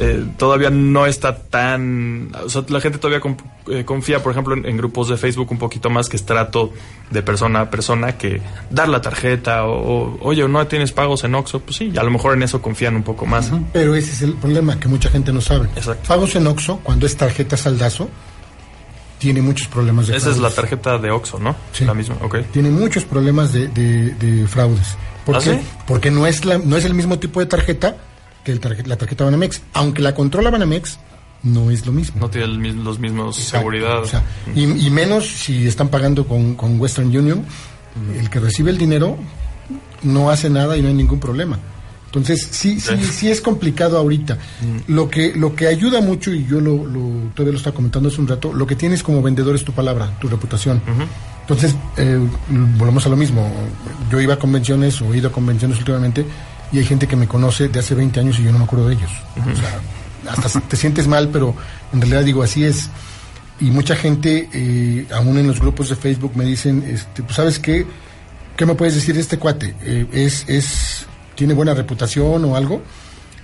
Eh, 0.00 0.24
todavía 0.36 0.70
no 0.70 1.06
está 1.06 1.36
tan... 1.36 2.30
O 2.44 2.48
sea, 2.48 2.64
la 2.68 2.80
gente 2.80 2.98
todavía 2.98 3.20
eh, 3.68 3.84
confía, 3.84 4.22
por 4.22 4.32
ejemplo, 4.32 4.54
en, 4.54 4.66
en 4.66 4.76
grupos 4.76 5.08
de 5.08 5.16
Facebook 5.16 5.50
un 5.50 5.58
poquito 5.58 5.88
más 5.90 6.08
que 6.08 6.16
es 6.16 6.24
trato 6.26 6.72
de 7.10 7.22
persona 7.22 7.60
a 7.62 7.70
persona 7.70 8.18
que 8.18 8.40
dar 8.70 8.88
la 8.88 9.00
tarjeta 9.00 9.64
o, 9.64 9.72
o, 10.14 10.18
oye, 10.20 10.46
¿no 10.48 10.66
tienes 10.66 10.92
pagos 10.92 11.24
en 11.24 11.34
Oxxo? 11.34 11.60
Pues 11.60 11.76
sí, 11.76 11.92
a 11.98 12.02
lo 12.02 12.10
mejor 12.10 12.34
en 12.34 12.42
eso 12.42 12.60
confían 12.60 12.94
un 12.96 13.02
poco 13.02 13.26
más. 13.26 13.50
Pero 13.72 13.94
ese 13.94 14.12
es 14.12 14.22
el 14.22 14.34
problema 14.34 14.78
que 14.78 14.88
mucha 14.88 15.08
gente 15.08 15.32
no 15.32 15.40
sabe. 15.40 15.68
Exacto. 15.76 16.06
Pagos 16.08 16.34
en 16.36 16.46
Oxxo, 16.46 16.80
cuando 16.82 17.06
es 17.06 17.16
tarjeta 17.16 17.56
saldazo, 17.56 18.08
tiene 19.18 19.40
muchos 19.40 19.66
problemas 19.68 20.08
de 20.08 20.16
Esa 20.16 20.30
es 20.30 20.38
la 20.38 20.50
tarjeta 20.50 20.98
de 20.98 21.10
Oxxo, 21.10 21.38
¿no? 21.38 21.56
Sí. 21.72 21.84
La 21.86 21.94
misma, 21.94 22.16
ok. 22.20 22.38
Tiene 22.52 22.68
muchos 22.70 23.04
problemas 23.04 23.52
de, 23.52 23.68
de- 23.68 24.10
de 24.14 24.46
fraudes. 24.46 24.96
¿Por 25.24 25.36
¿Ah, 25.36 25.40
qué? 25.42 25.54
sí? 25.54 25.60
Porque 25.86 26.10
no 26.10 26.26
es, 26.26 26.44
la, 26.44 26.58
no 26.58 26.76
es 26.76 26.84
el 26.84 26.92
mismo 26.94 27.18
tipo 27.18 27.40
de 27.40 27.46
tarjeta 27.46 27.96
que 28.46 28.52
el 28.52 28.60
tarje- 28.60 28.86
la 28.86 28.96
tarjeta 28.96 29.24
Banamex. 29.24 29.60
Aunque 29.74 30.00
la 30.02 30.14
controla 30.14 30.50
Banamex, 30.50 30.98
no 31.42 31.70
es 31.72 31.84
lo 31.84 31.90
mismo. 31.92 32.20
No 32.20 32.30
tiene 32.30 32.46
el 32.46 32.84
los 32.84 32.98
mismos 33.00 33.36
Exacto. 33.38 33.58
seguridad. 33.58 34.02
O 34.02 34.06
sea, 34.06 34.22
y, 34.54 34.62
y 34.86 34.90
menos 34.90 35.26
si 35.26 35.66
están 35.66 35.88
pagando 35.88 36.26
con, 36.28 36.54
con 36.54 36.78
Western 36.80 37.08
Union, 37.08 37.44
el 38.16 38.30
que 38.30 38.38
recibe 38.38 38.70
el 38.70 38.78
dinero 38.78 39.16
no 40.02 40.30
hace 40.30 40.48
nada 40.48 40.76
y 40.76 40.82
no 40.82 40.88
hay 40.88 40.94
ningún 40.94 41.18
problema. 41.18 41.58
Entonces, 42.06 42.46
sí, 42.52 42.78
sí, 42.80 42.96
Sí. 43.04 43.28
es 43.28 43.40
complicado 43.40 43.98
ahorita. 43.98 44.38
Lo 44.86 45.10
que 45.10 45.34
lo 45.34 45.54
que 45.56 45.66
ayuda 45.66 46.00
mucho, 46.00 46.32
y 46.32 46.46
yo 46.46 46.60
lo, 46.60 46.86
lo- 46.86 47.30
todavía 47.34 47.52
lo 47.52 47.58
estaba 47.58 47.74
comentando 47.74 48.08
hace 48.08 48.20
un 48.20 48.28
rato, 48.28 48.52
lo 48.54 48.64
que 48.66 48.76
tienes 48.76 49.02
como 49.02 49.20
vendedor 49.22 49.54
es 49.56 49.64
tu 49.64 49.72
palabra, 49.72 50.16
tu 50.20 50.28
reputación. 50.28 50.80
Entonces, 51.42 51.74
eh, 51.96 52.18
volvemos 52.78 53.04
a 53.06 53.08
lo 53.08 53.16
mismo. 53.16 53.50
Yo 54.10 54.20
iba 54.20 54.34
a 54.34 54.38
convenciones 54.38 55.02
o 55.02 55.12
he 55.12 55.18
ido 55.18 55.28
a 55.28 55.32
convenciones 55.32 55.78
últimamente 55.78 56.24
y 56.72 56.78
hay 56.78 56.84
gente 56.84 57.06
que 57.06 57.16
me 57.16 57.28
conoce 57.28 57.68
de 57.68 57.78
hace 57.78 57.94
20 57.94 58.20
años 58.20 58.38
y 58.38 58.44
yo 58.44 58.52
no 58.52 58.58
me 58.58 58.64
acuerdo 58.64 58.88
de 58.88 58.94
ellos. 58.94 59.10
O 59.36 59.56
sea, 59.56 59.80
hasta 60.30 60.60
te 60.60 60.76
sientes 60.76 61.06
mal, 61.06 61.28
pero 61.32 61.54
en 61.92 62.00
realidad 62.00 62.24
digo, 62.24 62.42
así 62.42 62.64
es. 62.64 62.90
Y 63.60 63.66
mucha 63.70 63.96
gente, 63.96 64.48
eh, 64.52 65.06
aún 65.14 65.38
en 65.38 65.46
los 65.46 65.60
grupos 65.60 65.88
de 65.88 65.96
Facebook, 65.96 66.32
me 66.34 66.44
dicen, 66.44 66.84
este, 66.86 67.22
pues, 67.22 67.36
¿sabes 67.36 67.58
qué? 67.58 67.86
¿Qué 68.56 68.66
me 68.66 68.74
puedes 68.74 68.94
decir 68.94 69.14
de 69.14 69.20
este 69.20 69.38
cuate? 69.38 69.74
Eh, 69.82 70.06
¿es, 70.12 70.44
es, 70.48 71.06
¿Tiene 71.34 71.54
buena 71.54 71.72
reputación 71.72 72.44
o 72.44 72.56
algo? 72.56 72.82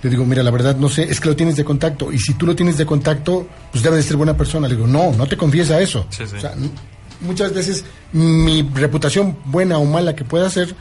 Le 0.01 0.09
digo, 0.09 0.25
mira, 0.25 0.43
la 0.43 0.51
verdad 0.51 0.75
no 0.75 0.89
sé, 0.89 1.03
es 1.03 1.19
que 1.19 1.29
lo 1.29 1.35
tienes 1.35 1.55
de 1.55 1.63
contacto. 1.63 2.11
Y 2.11 2.19
si 2.19 2.33
tú 2.33 2.45
lo 2.45 2.55
tienes 2.55 2.77
de 2.77 2.85
contacto, 2.85 3.47
pues 3.71 3.83
debe 3.83 3.95
de 3.95 4.03
ser 4.03 4.17
buena 4.17 4.35
persona. 4.35 4.67
Le 4.67 4.75
digo, 4.75 4.87
no, 4.87 5.13
no 5.13 5.25
te 5.27 5.37
confiesa 5.37 5.79
eso. 5.79 6.05
Sí, 6.09 6.25
sí. 6.27 6.35
O 6.35 6.41
sea, 6.41 6.53
muchas 7.21 7.53
veces 7.53 7.85
mi 8.11 8.69
reputación, 8.73 9.37
buena 9.45 9.77
o 9.77 9.85
mala 9.85 10.15
que 10.15 10.25
pueda 10.25 10.49
ser, 10.49 10.75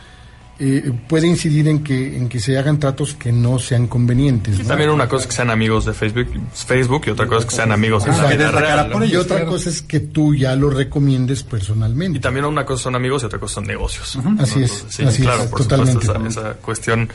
eh, 0.65 0.93
puede 1.09 1.27
incidir 1.27 1.67
en 1.67 1.83
que 1.83 2.17
en 2.17 2.29
que 2.29 2.39
se 2.39 2.57
hagan 2.57 2.79
tratos 2.79 3.15
que 3.15 3.33
no 3.33 3.59
sean 3.59 3.89
convenientes. 3.89 4.61
¿no? 4.61 4.65
También 4.65 4.91
una 4.91 5.09
cosa 5.09 5.23
es 5.23 5.27
que 5.27 5.35
sean 5.35 5.51
amigos 5.51 5.87
de 5.87 5.93
Facebook, 5.93 6.29
Facebook 6.55 7.03
y 7.07 7.11
otra 7.11 7.27
cosa 7.27 7.41
es 7.41 7.47
que 7.47 7.57
sean 7.57 7.73
amigos 7.73 8.07
en 8.07 8.17
la 8.17 8.29
vida 8.29 8.49
real, 8.53 9.11
y 9.11 9.17
otra 9.17 9.45
cosa 9.45 9.71
es 9.71 9.83
que 9.83 9.99
tú 9.99 10.37
ya 10.37 10.55
lo 10.55 10.71
recomiendes 10.71 11.43
personalmente. 11.43 12.19
Y 12.19 12.21
también 12.21 12.45
una 12.45 12.65
cosa 12.65 12.85
son 12.85 12.95
amigos 12.95 13.25
y 13.25 13.27
otra 13.27 13.41
cosa 13.41 13.55
son 13.55 13.65
negocios. 13.65 14.17
Así 14.39 14.63
es, 14.63 14.85
sí, 14.89 15.03
así 15.03 15.23
claro, 15.23 15.43
es, 15.43 15.51
por 15.51 15.63
totalmente. 15.63 16.07
supuesto, 16.07 16.29
esa, 16.29 16.41
esa 16.51 16.55
cuestión. 16.55 17.09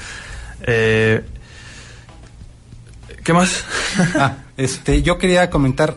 Eh, 0.64 1.24
¿Qué 3.24 3.32
más? 3.32 3.64
Ah, 4.16 4.40
este, 4.58 5.02
yo 5.02 5.18
quería 5.18 5.50
comentar 5.50 5.96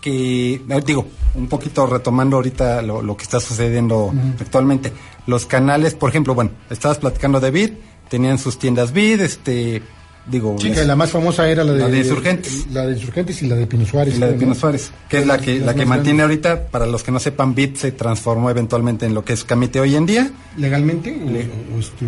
que, 0.00 0.54
eh, 0.54 0.82
digo, 0.86 1.08
un 1.34 1.48
poquito 1.48 1.86
retomando 1.86 2.36
ahorita 2.36 2.82
lo, 2.82 3.02
lo 3.02 3.16
que 3.16 3.22
está 3.24 3.40
sucediendo 3.40 4.12
actualmente. 4.40 4.92
Los 5.26 5.46
canales, 5.46 5.94
por 5.94 6.10
ejemplo, 6.10 6.34
bueno, 6.34 6.50
estabas 6.70 6.98
platicando 6.98 7.40
de 7.40 7.50
Vid, 7.50 7.70
tenían 8.08 8.38
sus 8.38 8.58
tiendas 8.58 8.92
Vid, 8.92 9.20
este, 9.20 9.82
digo, 10.26 10.56
que 10.56 10.84
la 10.84 10.94
más 10.96 11.10
famosa 11.10 11.48
era 11.48 11.64
la 11.64 11.72
de, 11.72 11.78
La 11.80 11.88
de 11.88 11.98
Insurgentes. 11.98 12.66
La 12.72 12.86
de 12.86 12.92
Insurgentes 12.94 13.42
y 13.42 13.46
la 13.46 13.56
de 13.56 13.66
Pino 13.66 13.86
Suárez. 13.86 14.16
y 14.16 14.18
la 14.18 14.26
de 14.26 14.32
¿no? 14.34 14.38
Pino 14.40 14.54
Suárez, 14.54 14.90
que 15.08 15.18
es 15.20 15.26
la 15.26 15.38
que, 15.38 15.58
la 15.60 15.74
que 15.74 15.86
mantiene 15.86 16.18
grandes. 16.18 16.44
ahorita, 16.46 16.66
para 16.70 16.86
los 16.86 17.02
que 17.02 17.12
no 17.12 17.18
sepan, 17.18 17.54
Vid 17.54 17.76
se 17.76 17.92
transformó 17.92 18.50
eventualmente 18.50 19.06
en 19.06 19.14
lo 19.14 19.24
que 19.24 19.32
es 19.32 19.44
Camite 19.44 19.80
hoy 19.80 19.94
en 19.96 20.06
día. 20.06 20.30
¿Legalmente? 20.56 21.18
O- 21.24 21.30
Le- 21.30 21.48
o 21.74 21.78
este, 21.78 22.06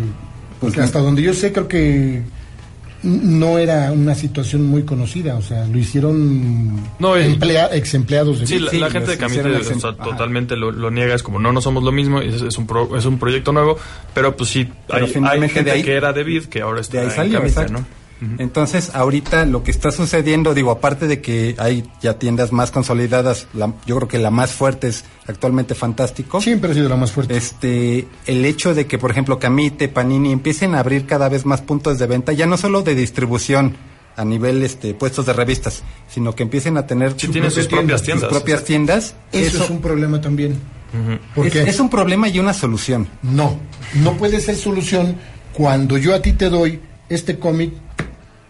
Pues 0.59 0.77
no. 0.77 0.83
hasta 0.83 0.99
donde 0.99 1.21
yo 1.21 1.33
sé, 1.33 1.51
creo 1.51 1.67
que 1.67 2.21
no 3.03 3.57
era 3.59 3.91
una 3.91 4.15
situación 4.15 4.63
muy 4.65 4.83
conocida. 4.83 5.35
O 5.35 5.41
sea, 5.41 5.65
lo 5.67 5.77
hicieron 5.77 6.75
No, 6.99 7.19
y- 7.19 7.23
emplea- 7.23 7.69
ex 7.73 7.93
empleados 7.93 8.39
de 8.39 8.47
Sí, 8.47 8.59
la, 8.59 8.71
Sí, 8.71 8.77
la 8.79 8.89
gente 8.89 9.11
de 9.11 9.17
Camite 9.17 9.41
o 9.41 9.63
sea, 9.63 9.89
ajá. 9.91 10.03
totalmente 10.03 10.55
lo, 10.55 10.71
lo 10.71 10.89
niega, 10.91 11.13
es 11.15 11.23
como 11.23 11.39
no, 11.39 11.51
no 11.51 11.61
somos 11.61 11.83
lo 11.83 11.91
mismo, 11.91 12.21
y 12.21 12.29
es, 12.29 12.41
es 12.41 12.57
un 12.57 12.65
pro- 12.67 12.95
es 12.97 13.05
un 13.05 13.19
proyecto 13.19 13.51
nuevo, 13.51 13.77
pero 14.13 14.35
pues 14.35 14.49
sí, 14.49 14.67
Pero 14.87 15.05
hay, 15.05 15.41
hay 15.41 15.49
gente 15.49 15.63
de 15.63 15.71
ahí- 15.71 15.83
que 15.83 15.93
era 15.93 16.13
de 16.13 16.23
Vid 16.23 16.45
que 16.45 16.61
ahora 16.61 16.81
está 16.81 16.97
De 16.97 17.03
ahí 17.03 17.09
en 17.09 17.15
salió, 17.15 17.39
Camite, 17.39 17.51
exacto. 17.61 17.73
¿no? 17.73 18.04
Entonces, 18.39 18.91
ahorita 18.93 19.45
lo 19.45 19.63
que 19.63 19.71
está 19.71 19.91
sucediendo, 19.91 20.53
digo, 20.53 20.71
aparte 20.71 21.05
de 21.07 21.21
que 21.21 21.55
hay 21.57 21.83
ya 22.01 22.17
tiendas 22.17 22.51
más 22.51 22.71
consolidadas, 22.71 23.47
la- 23.53 23.73
yo 23.85 23.95
creo 23.97 24.07
que 24.07 24.19
la 24.19 24.31
más 24.31 24.51
fuerte 24.51 24.87
es 24.87 25.03
actualmente 25.27 25.75
Fantástico. 25.75 26.39
Siempre 26.41 26.71
ha 26.71 26.73
sido 26.73 26.87
la 26.89 26.95
más 26.95 27.11
fuerte. 27.11 27.35
Este, 27.35 28.07
el 28.25 28.45
hecho 28.45 28.73
de 28.73 28.87
que, 28.87 28.97
por 28.97 29.11
ejemplo, 29.11 29.37
Camite, 29.39 29.87
Panini 29.89 30.31
empiecen 30.31 30.75
a 30.75 30.79
abrir 30.79 31.05
cada 31.05 31.27
vez 31.29 31.45
más 31.45 31.61
puntos 31.61 31.99
de 31.99 32.07
venta, 32.07 32.31
ya 32.33 32.45
no 32.45 32.57
solo 32.57 32.81
de 32.83 32.95
distribución 32.95 33.75
a 34.17 34.23
nivel 34.23 34.63
este 34.63 34.93
puestos 34.93 35.25
de 35.25 35.33
revistas, 35.33 35.83
sino 36.09 36.33
que 36.33 36.43
empiecen 36.43 36.77
a 36.77 36.87
tener 36.87 37.15
Sí, 37.17 37.27
tienen 37.27 37.51
sus 37.51 37.67
propias 37.67 38.01
tiendas. 38.01 38.29
sus 38.29 38.37
propias 38.37 38.63
tiendas. 38.63 39.15
eso, 39.33 39.63
es 39.63 39.69
un 39.69 39.81
problema 39.81 40.21
también. 40.21 40.55
¿Por 41.35 41.47
es- 41.47 41.51
qué? 41.53 41.63
es 41.63 41.79
un 41.81 41.89
problema 41.89 42.29
y 42.29 42.39
una 42.39 42.53
solución. 42.53 43.09
No, 43.21 43.59
no 43.95 44.13
puede 44.13 44.39
ser 44.39 44.55
solución 44.55 45.17
cuando 45.53 45.97
yo 45.97 46.15
a 46.15 46.21
ti 46.21 46.31
te 46.31 46.49
doy 46.49 46.79
este 47.09 47.37
cómic 47.37 47.73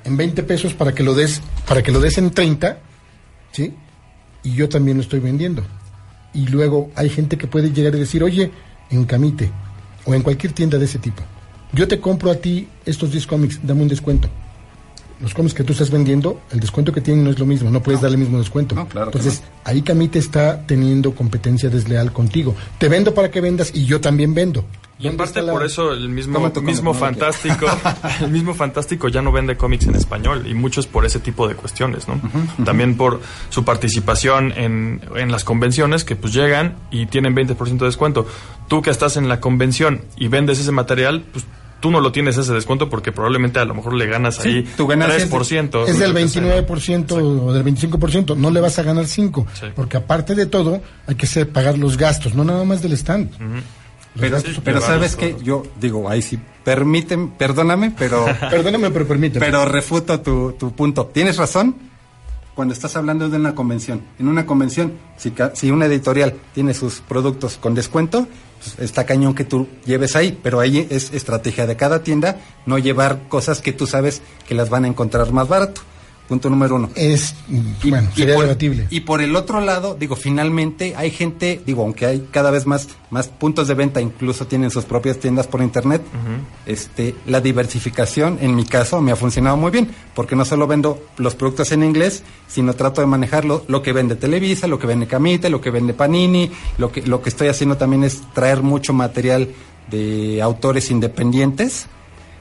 en 0.05 0.15
20 0.15 0.43
pesos 0.43 0.73
para 0.73 0.93
que 0.93 1.03
lo 1.03 1.13
des 1.13 1.41
para 1.67 1.83
que 1.83 1.91
lo 1.91 1.99
des 1.99 2.17
en 2.17 2.31
30, 2.31 2.77
¿sí? 3.51 3.73
Y 4.43 4.53
yo 4.53 4.69
también 4.69 4.97
lo 4.97 5.03
estoy 5.03 5.19
vendiendo. 5.19 5.63
Y 6.33 6.47
luego 6.47 6.91
hay 6.95 7.09
gente 7.09 7.37
que 7.37 7.47
puede 7.47 7.71
llegar 7.71 7.95
y 7.95 7.99
decir, 7.99 8.23
"Oye, 8.23 8.51
en 8.89 9.05
Camite 9.05 9.51
o 10.05 10.13
en 10.13 10.21
cualquier 10.21 10.53
tienda 10.53 10.77
de 10.77 10.85
ese 10.85 10.99
tipo, 10.99 11.23
yo 11.73 11.87
te 11.87 11.99
compro 11.99 12.31
a 12.31 12.35
ti 12.35 12.67
estos 12.85 13.11
10 13.11 13.25
cómics, 13.27 13.59
dame 13.63 13.81
un 13.81 13.87
descuento." 13.87 14.29
Los 15.21 15.33
cómics 15.33 15.53
que 15.53 15.63
tú 15.63 15.71
estás 15.71 15.89
vendiendo, 15.91 16.41
el 16.51 16.59
descuento 16.59 16.91
que 16.91 16.99
tienen 16.99 17.23
no 17.23 17.29
es 17.29 17.39
lo 17.39 17.45
mismo, 17.45 17.71
no 17.71 17.81
puedes 17.81 18.01
darle 18.01 18.15
el 18.15 18.21
mismo 18.21 18.37
descuento. 18.37 18.75
No, 18.75 18.85
claro 18.87 19.07
Entonces, 19.07 19.43
ahí 19.63 19.81
Camite 19.81 20.19
está 20.19 20.67
teniendo 20.67 21.15
competencia 21.15 21.69
desleal 21.69 22.11
contigo. 22.11 22.53
Te 22.77 22.89
vendo 22.89 23.13
para 23.13 23.31
que 23.31 23.39
vendas 23.39 23.71
y 23.73 23.85
yo 23.85 24.01
también 24.01 24.33
vendo. 24.33 24.65
Y 24.97 25.07
en 25.07 25.17
¿Dónde 25.17 25.33
parte 25.33 25.51
por 25.51 25.65
eso 25.65 25.91
el 25.91 26.07
mismo, 26.07 26.39
mismo 26.61 26.93
fantástico, 26.93 27.65
el 28.21 28.31
mismo 28.31 28.53
fantástico 28.53 29.09
ya 29.09 29.21
no 29.21 29.31
vende 29.31 29.57
cómics 29.57 29.87
en 29.87 29.95
español 29.95 30.45
y 30.47 30.53
muchos 30.53 30.87
por 30.87 31.05
ese 31.05 31.19
tipo 31.19 31.47
de 31.49 31.55
cuestiones, 31.55 32.07
¿no? 32.07 32.19
También 32.63 32.95
por 32.95 33.19
su 33.49 33.65
participación 33.65 34.53
en, 34.55 35.01
en 35.17 35.31
las 35.31 35.43
convenciones 35.43 36.05
que 36.05 36.15
pues 36.15 36.33
llegan 36.33 36.75
y 36.91 37.07
tienen 37.07 37.35
20% 37.35 37.77
de 37.77 37.85
descuento. 37.85 38.25
Tú 38.69 38.81
que 38.81 38.89
estás 38.89 39.17
en 39.17 39.27
la 39.27 39.39
convención 39.41 40.01
y 40.15 40.29
vendes 40.29 40.59
ese 40.59 40.71
material, 40.71 41.25
pues 41.33 41.43
tú 41.81 41.91
no 41.91 41.99
lo 41.99 42.13
tienes 42.13 42.37
ese 42.37 42.53
descuento 42.53 42.89
porque 42.89 43.11
probablemente 43.11 43.59
a 43.59 43.65
lo 43.65 43.75
mejor 43.75 43.93
le 43.95 44.07
ganas 44.07 44.35
Sí, 44.37 44.47
ahí 44.49 44.63
tu 44.77 44.87
ganancia 44.87 45.17
es- 45.17 45.29
3%. 45.29 45.87
es 45.87 45.99
del 45.99 46.13
lo 46.13 46.19
que 46.19 46.27
sea. 46.29 46.41
29% 46.41 47.11
o 47.45 47.51
del 47.53 47.63
25%, 47.65 48.35
no 48.37 48.49
le 48.49 48.61
vas 48.61 48.79
a 48.79 48.83
ganar 48.83 49.05
5, 49.05 49.45
Sí. 49.53 49.65
porque 49.75 49.97
aparte 49.97 50.35
de 50.35 50.45
todo 50.45 50.81
hay 51.05 51.15
que 51.15 51.45
pagar 51.45 51.77
los 51.77 51.97
gastos, 51.97 52.33
no 52.33 52.45
nada 52.45 52.63
más 52.63 52.81
del 52.81 52.93
stand. 52.93 53.29
Los 53.39 53.63
Pero, 54.19 54.37
pero 54.63 54.81
sabes 54.81 55.15
que 55.15 55.35
yo 55.43 55.63
digo, 55.79 56.09
ahí 56.09 56.21
sí, 56.21 56.39
permíteme, 56.63 57.31
perdóname, 57.37 57.93
pero 57.97 58.25
Perdóname, 58.49 58.91
pero 58.91 59.07
permíteme. 59.07 59.45
Pero 59.45 59.65
refuto 59.65 60.19
tu, 60.21 60.53
tu 60.53 60.71
punto. 60.73 61.07
Tienes 61.07 61.37
razón 61.37 61.75
cuando 62.55 62.73
estás 62.73 62.95
hablando 62.95 63.29
de 63.29 63.37
una 63.37 63.53
convención. 63.53 64.01
En 64.17 64.27
una 64.27 64.45
convención, 64.45 64.93
si, 65.17 65.33
si 65.53 65.71
una 65.71 65.85
editorial 65.85 66.35
tiene 66.53 66.73
sus 66.73 67.01
productos 67.01 67.57
con 67.57 67.75
descuento, 67.75 68.27
pues, 68.59 68.79
está 68.79 69.05
cañón 69.05 69.35
que 69.35 69.43
tú 69.43 69.67
lleves 69.85 70.15
ahí. 70.15 70.39
Pero 70.41 70.61
ahí 70.61 70.87
es 70.89 71.13
estrategia 71.13 71.67
de 71.67 71.75
cada 71.75 72.01
tienda 72.01 72.37
no 72.65 72.77
llevar 72.77 73.27
cosas 73.27 73.61
que 73.61 73.73
tú 73.73 73.85
sabes 73.85 74.21
que 74.47 74.55
las 74.55 74.69
van 74.69 74.85
a 74.85 74.87
encontrar 74.87 75.31
más 75.33 75.47
barato. 75.47 75.81
Punto 76.27 76.49
número 76.49 76.75
uno. 76.75 76.89
es, 76.95 77.35
bueno, 77.83 78.09
sería 78.15 78.33
por, 78.33 78.45
debatible. 78.45 78.87
y 78.89 79.01
por 79.01 79.21
el 79.21 79.35
otro 79.35 79.61
lado, 79.61 79.95
digo, 79.99 80.15
finalmente 80.15 80.95
hay 80.95 81.11
gente, 81.11 81.61
digo, 81.63 81.83
aunque 81.83 82.07
hay 82.07 82.27
cada 82.31 82.49
vez 82.49 82.65
más, 82.65 82.87
más 83.11 83.27
puntos 83.27 83.67
de 83.67 83.75
venta, 83.75 84.01
incluso 84.01 84.47
tienen 84.47 84.71
sus 84.71 84.85
propias 84.85 85.17
tiendas 85.17 85.45
por 85.45 85.61
internet, 85.61 86.01
este, 86.65 87.13
la 87.27 87.41
diversificación, 87.41 88.39
en 88.41 88.55
mi 88.55 88.65
caso, 88.65 89.01
me 89.01 89.11
ha 89.11 89.15
funcionado 89.15 89.55
muy 89.55 89.69
bien, 89.69 89.87
porque 90.15 90.35
no 90.35 90.45
solo 90.45 90.65
vendo 90.65 90.99
los 91.17 91.35
productos 91.35 91.71
en 91.71 91.83
inglés, 91.83 92.23
sino 92.47 92.73
trato 92.73 93.01
de 93.01 93.07
manejarlo, 93.07 93.63
lo 93.67 93.83
que 93.83 93.93
vende 93.93 94.15
Televisa, 94.15 94.67
lo 94.67 94.79
que 94.79 94.87
vende 94.87 95.05
Camite, 95.05 95.51
lo 95.51 95.61
que 95.61 95.69
vende 95.69 95.93
Panini, 95.93 96.49
lo 96.79 96.91
que, 96.91 97.03
lo 97.03 97.21
que 97.21 97.29
estoy 97.29 97.49
haciendo 97.49 97.77
también 97.77 98.03
es 98.03 98.21
traer 98.33 98.63
mucho 98.63 98.93
material 98.93 99.49
de 99.91 100.41
autores 100.41 100.89
independientes. 100.89 101.85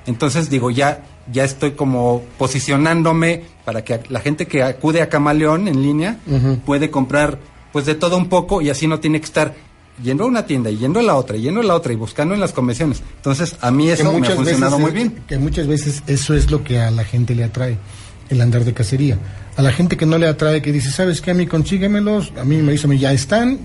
Entonces 0.06 0.50
digo, 0.50 0.70
ya, 0.70 1.04
ya 1.32 1.44
estoy 1.44 1.72
como 1.72 2.22
posicionándome 2.38 3.42
para 3.64 3.82
que 3.84 4.00
la 4.08 4.20
gente 4.20 4.46
que 4.46 4.62
acude 4.62 5.02
a 5.02 5.08
Camaleón 5.08 5.68
en 5.68 5.82
línea 5.82 6.18
puede 6.66 6.90
comprar 6.90 7.38
pues 7.72 7.86
de 7.86 7.94
todo 7.94 8.16
un 8.16 8.28
poco 8.28 8.60
y 8.62 8.70
así 8.70 8.86
no 8.86 9.00
tiene 9.00 9.18
que 9.20 9.26
estar 9.26 9.54
yendo 10.02 10.24
a 10.24 10.26
una 10.26 10.44
tienda 10.46 10.70
y 10.70 10.76
yendo 10.76 11.00
a 11.00 11.02
la 11.02 11.14
otra 11.14 11.36
y 11.36 11.42
yendo 11.42 11.60
a 11.60 11.64
la 11.64 11.74
otra 11.74 11.92
y 11.92 11.96
buscando 11.96 12.34
en 12.34 12.40
las 12.40 12.52
convenciones. 12.52 13.02
Entonces 13.16 13.56
a 13.60 13.70
mí 13.70 13.88
eso 13.88 14.12
me 14.12 14.26
ha 14.26 14.30
funcionado 14.32 14.78
muy 14.78 14.88
es- 14.88 14.94
bien. 14.94 15.22
Que 15.26 15.38
muchas 15.38 15.66
veces 15.66 16.02
eso 16.06 16.34
es 16.34 16.50
lo 16.50 16.62
que 16.64 16.80
a 16.80 16.90
la 16.90 17.04
gente 17.04 17.34
le 17.34 17.44
atrae, 17.44 17.78
el 18.28 18.40
andar 18.40 18.64
de 18.64 18.72
cacería. 18.72 19.18
A 19.56 19.62
la 19.62 19.72
gente 19.72 19.96
que 19.96 20.04
no 20.06 20.18
le 20.18 20.26
atrae, 20.26 20.60
que 20.62 20.72
dice, 20.72 20.90
¿sabes 20.90 21.20
qué? 21.20 21.30
A 21.30 21.34
mí 21.34 21.46
consíguemelos, 21.46 22.32
a 22.40 22.44
mí 22.44 22.56
me 22.56 22.72
dicen, 22.72 22.96
ya 22.98 23.12
están, 23.12 23.58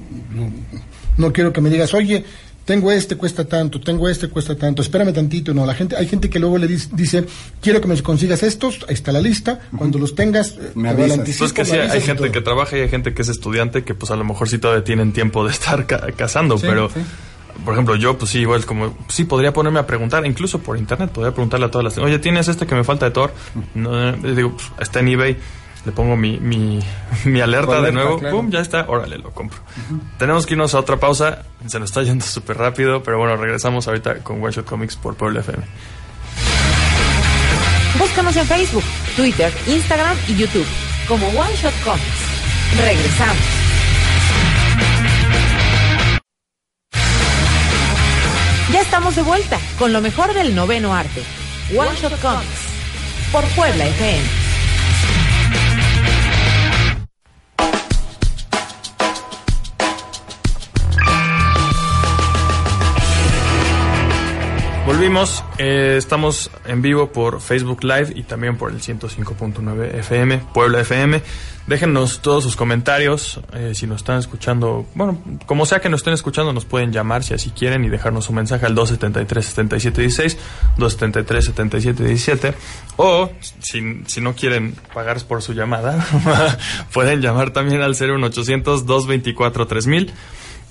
no 1.17 1.33
quiero 1.33 1.51
que 1.51 1.61
me 1.61 1.69
digas, 1.69 1.93
oye, 1.93 2.23
tengo 2.69 2.91
este, 2.91 3.15
cuesta 3.15 3.45
tanto, 3.45 3.81
tengo 3.81 4.07
este, 4.07 4.27
cuesta 4.29 4.55
tanto, 4.55 4.83
espérame 4.83 5.11
tantito. 5.11 5.55
No, 5.55 5.65
la 5.65 5.73
gente, 5.73 5.95
hay 5.97 6.07
gente 6.07 6.29
que 6.29 6.37
luego 6.37 6.59
le 6.59 6.67
dis- 6.69 6.89
dice, 6.91 7.25
quiero 7.61 7.81
que 7.81 7.87
me 7.87 7.99
consigas 8.03 8.43
estos, 8.43 8.85
ahí 8.87 8.93
está 8.93 9.11
la 9.11 9.21
lista, 9.21 9.61
cuando 9.75 9.97
los 9.97 10.13
tengas, 10.13 10.51
eh, 10.51 10.71
Me 10.75 10.89
te 10.93 11.01
doy 11.01 11.11
el 11.11 11.19
avisas. 11.21 11.39
Pues 11.39 11.53
que 11.53 11.65
sí, 11.65 11.75
hay 11.75 11.99
gente 12.01 12.21
todo. 12.25 12.31
que 12.31 12.41
trabaja 12.41 12.77
y 12.77 12.81
hay 12.81 12.89
gente 12.89 13.15
que 13.15 13.23
es 13.23 13.29
estudiante 13.29 13.83
que 13.83 13.95
pues 13.95 14.11
a 14.11 14.15
lo 14.15 14.23
mejor 14.23 14.47
sí 14.47 14.59
todavía 14.59 14.83
tienen 14.83 15.13
tiempo 15.13 15.43
de 15.47 15.51
estar 15.51 15.87
ca- 15.87 16.11
cazando, 16.15 16.59
Sí, 16.59 16.67
pero 16.69 16.89
sí. 16.89 16.99
por 17.65 17.73
ejemplo 17.73 17.95
yo 17.95 18.19
pues 18.19 18.29
sí, 18.29 18.41
igual 18.41 18.63
como 18.67 18.95
sí 19.07 19.23
podría 19.25 19.51
ponerme 19.51 19.79
a 19.79 19.87
preguntar, 19.87 20.23
incluso 20.27 20.59
por 20.59 20.77
internet, 20.77 21.09
podría 21.09 21.31
preguntarle 21.33 21.65
a 21.65 21.71
todas 21.71 21.85
las, 21.85 21.97
oye, 21.97 22.19
¿tienes 22.19 22.47
este 22.49 22.67
que 22.67 22.75
me 22.75 22.83
falta 22.83 23.05
de 23.05 23.11
Thor? 23.11 23.33
No, 23.73 24.09
eh, 24.11 24.15
digo, 24.35 24.51
pues, 24.51 24.67
está 24.79 24.99
en 24.99 25.07
eBay, 25.07 25.37
le 25.85 25.91
pongo 25.91 26.15
mi, 26.15 26.39
mi, 26.39 26.79
mi 27.25 27.41
alerta 27.41 27.81
de 27.81 27.91
nuevo, 27.91 28.19
claro. 28.19 28.37
pum, 28.37 28.49
ya 28.49 28.59
está, 28.59 28.85
órale, 28.87 29.17
lo 29.17 29.31
compro. 29.31 29.59
Tenemos 30.17 30.45
que 30.45 30.53
irnos 30.53 30.73
a 30.75 30.79
otra 30.79 30.97
pausa, 30.97 31.43
se 31.67 31.79
nos 31.79 31.89
está 31.89 32.03
yendo 32.03 32.25
súper 32.25 32.57
rápido, 32.57 33.01
pero 33.03 33.17
bueno, 33.17 33.37
regresamos 33.37 33.87
ahorita 33.87 34.19
con 34.19 34.43
One 34.43 34.51
Shot 34.51 34.65
Comics 34.65 34.95
por 34.95 35.15
Puebla 35.15 35.39
FM. 35.41 35.63
Búscanos 37.97 38.35
en 38.35 38.45
Facebook, 38.45 38.83
Twitter, 39.15 39.51
Instagram 39.67 40.15
y 40.27 40.35
YouTube 40.35 40.65
como 41.07 41.27
One 41.27 41.55
Shot 41.55 41.73
Comics. 41.83 42.79
Regresamos. 42.79 43.37
Ya 48.71 48.81
estamos 48.81 49.15
de 49.15 49.23
vuelta 49.23 49.59
con 49.79 49.91
lo 49.91 49.99
mejor 49.99 50.33
del 50.33 50.53
noveno 50.53 50.93
arte. 50.93 51.23
One 51.75 51.89
Shot 51.99 52.19
Comics 52.21 52.69
por 53.31 53.43
Puebla 53.55 53.85
FM. 53.87 54.48
Volvimos, 64.99 65.45
eh, 65.57 65.95
estamos 65.97 66.51
en 66.65 66.81
vivo 66.81 67.13
por 67.13 67.39
Facebook 67.39 67.85
Live 67.85 68.11
y 68.15 68.23
también 68.23 68.57
por 68.57 68.69
el 68.69 68.81
105.9 68.81 69.95
FM, 69.95 70.41
Puebla 70.53 70.81
FM. 70.81 71.21
Déjenos 71.67 72.21
todos 72.21 72.43
sus 72.43 72.57
comentarios, 72.57 73.39
eh, 73.53 73.71
si 73.75 73.87
nos 73.87 74.01
están 74.01 74.19
escuchando, 74.19 74.85
bueno, 74.95 75.17
como 75.45 75.65
sea 75.65 75.79
que 75.79 75.87
nos 75.87 76.01
estén 76.01 76.15
escuchando, 76.15 76.51
nos 76.51 76.65
pueden 76.65 76.91
llamar 76.91 77.23
si 77.23 77.33
así 77.33 77.51
quieren 77.51 77.85
y 77.85 77.87
dejarnos 77.87 78.27
un 78.27 78.35
mensaje 78.35 78.65
al 78.65 78.75
273-7716, 78.75 80.37
273-7717, 80.77 82.53
o 82.97 83.31
si, 83.61 84.01
si 84.05 84.19
no 84.19 84.35
quieren 84.35 84.75
pagar 84.93 85.23
por 85.23 85.41
su 85.41 85.53
llamada, 85.53 86.05
pueden 86.93 87.21
llamar 87.21 87.51
también 87.51 87.81
al 87.81 87.91
01800 87.91 88.85
224 88.85 89.65
3000 89.65 90.13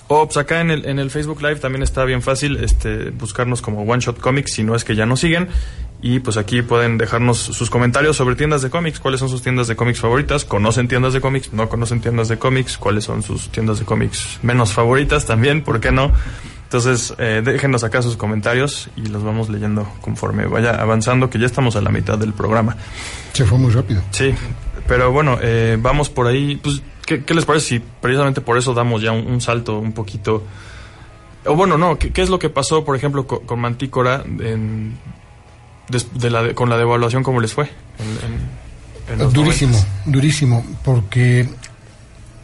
o 0.09 0.25
pues 0.27 0.37
acá 0.39 0.61
en 0.61 0.71
el, 0.71 0.87
en 0.87 0.99
el 0.99 1.11
Facebook 1.11 1.41
Live 1.43 1.57
también 1.57 1.83
está 1.83 2.05
bien 2.05 2.23
fácil 2.23 2.57
este, 2.65 3.11
buscarnos 3.11 3.63
como 3.63 3.83
One 3.83 4.01
Shot 4.01 4.19
Comics, 4.19 4.55
si 4.55 4.65
no 4.65 4.75
es 4.75 4.85
que 4.85 4.97
ya 4.97 5.07
nos 5.07 5.21
siguen. 5.21 5.49
Y 6.01 6.21
pues 6.21 6.37
aquí 6.37 6.63
pueden 6.63 6.97
dejarnos 6.97 7.39
sus 7.39 7.71
comentarios 7.71 8.17
sobre 8.17 8.37
tiendas 8.37 8.63
de 8.63 8.71
cómics, 8.71 9.01
cuáles 9.01 9.19
son 9.19 9.29
sus 9.29 9.43
tiendas 9.43 9.67
de 9.67 9.75
cómics 9.75 9.99
favoritas, 9.99 10.45
conocen 10.45 10.87
tiendas 10.87 11.13
de 11.13 11.21
cómics, 11.21 11.53
no 11.53 11.69
conocen 11.69 12.01
tiendas 12.01 12.29
de 12.29 12.39
cómics, 12.39 12.79
cuáles 12.79 13.05
son 13.05 13.23
sus 13.23 13.49
tiendas 13.51 13.81
de 13.81 13.85
cómics 13.85 14.39
menos 14.43 14.73
favoritas 14.73 15.27
también, 15.27 15.63
¿por 15.63 15.81
qué 15.81 15.91
no? 15.91 16.13
Entonces, 16.69 17.15
eh, 17.19 17.43
déjenos 17.45 17.83
acá 17.83 18.01
sus 18.03 18.17
comentarios 18.17 18.91
y 18.95 19.07
los 19.07 19.25
vamos 19.25 19.49
leyendo 19.49 19.89
conforme 20.01 20.47
vaya 20.47 20.81
avanzando, 20.81 21.31
que 21.31 21.39
ya 21.39 21.47
estamos 21.47 21.75
a 21.77 21.81
la 21.81 21.91
mitad 21.91 22.17
del 22.17 22.33
programa. 22.33 22.77
Se 23.33 23.45
fue 23.45 23.59
muy 23.59 23.73
rápido. 23.73 24.03
Sí, 24.11 24.35
pero 24.89 25.13
bueno, 25.13 25.39
eh, 25.41 25.77
vamos 25.79 26.09
por 26.09 26.27
ahí. 26.27 26.57
Pues 26.57 26.83
¿Qué, 27.07 27.23
les 27.35 27.45
parece 27.45 27.67
si 27.67 27.79
precisamente 27.79 28.41
por 28.41 28.59
eso 28.59 28.75
damos 28.75 29.01
ya 29.01 29.13
un, 29.13 29.41
salto 29.41 29.79
un 29.79 29.93
poquito? 29.93 30.43
O 31.47 31.55
bueno, 31.55 31.79
no, 31.79 31.99
¿qué, 31.99 32.11
es 32.21 32.29
lo 32.29 32.39
que 32.39 32.51
pasó, 32.51 32.85
por 32.85 32.97
ejemplo, 32.97 33.27
con, 33.27 33.61
Mantícora 33.61 34.25
en, 34.27 34.99
de, 36.15 36.31
la, 36.31 36.55
con 36.55 36.69
la 36.69 36.77
devaluación, 36.77 37.23
cómo 37.23 37.41
les 37.41 37.53
fue? 37.55 37.71
durísimo, 39.33 39.79
durísimo, 40.05 40.67
porque 40.85 41.49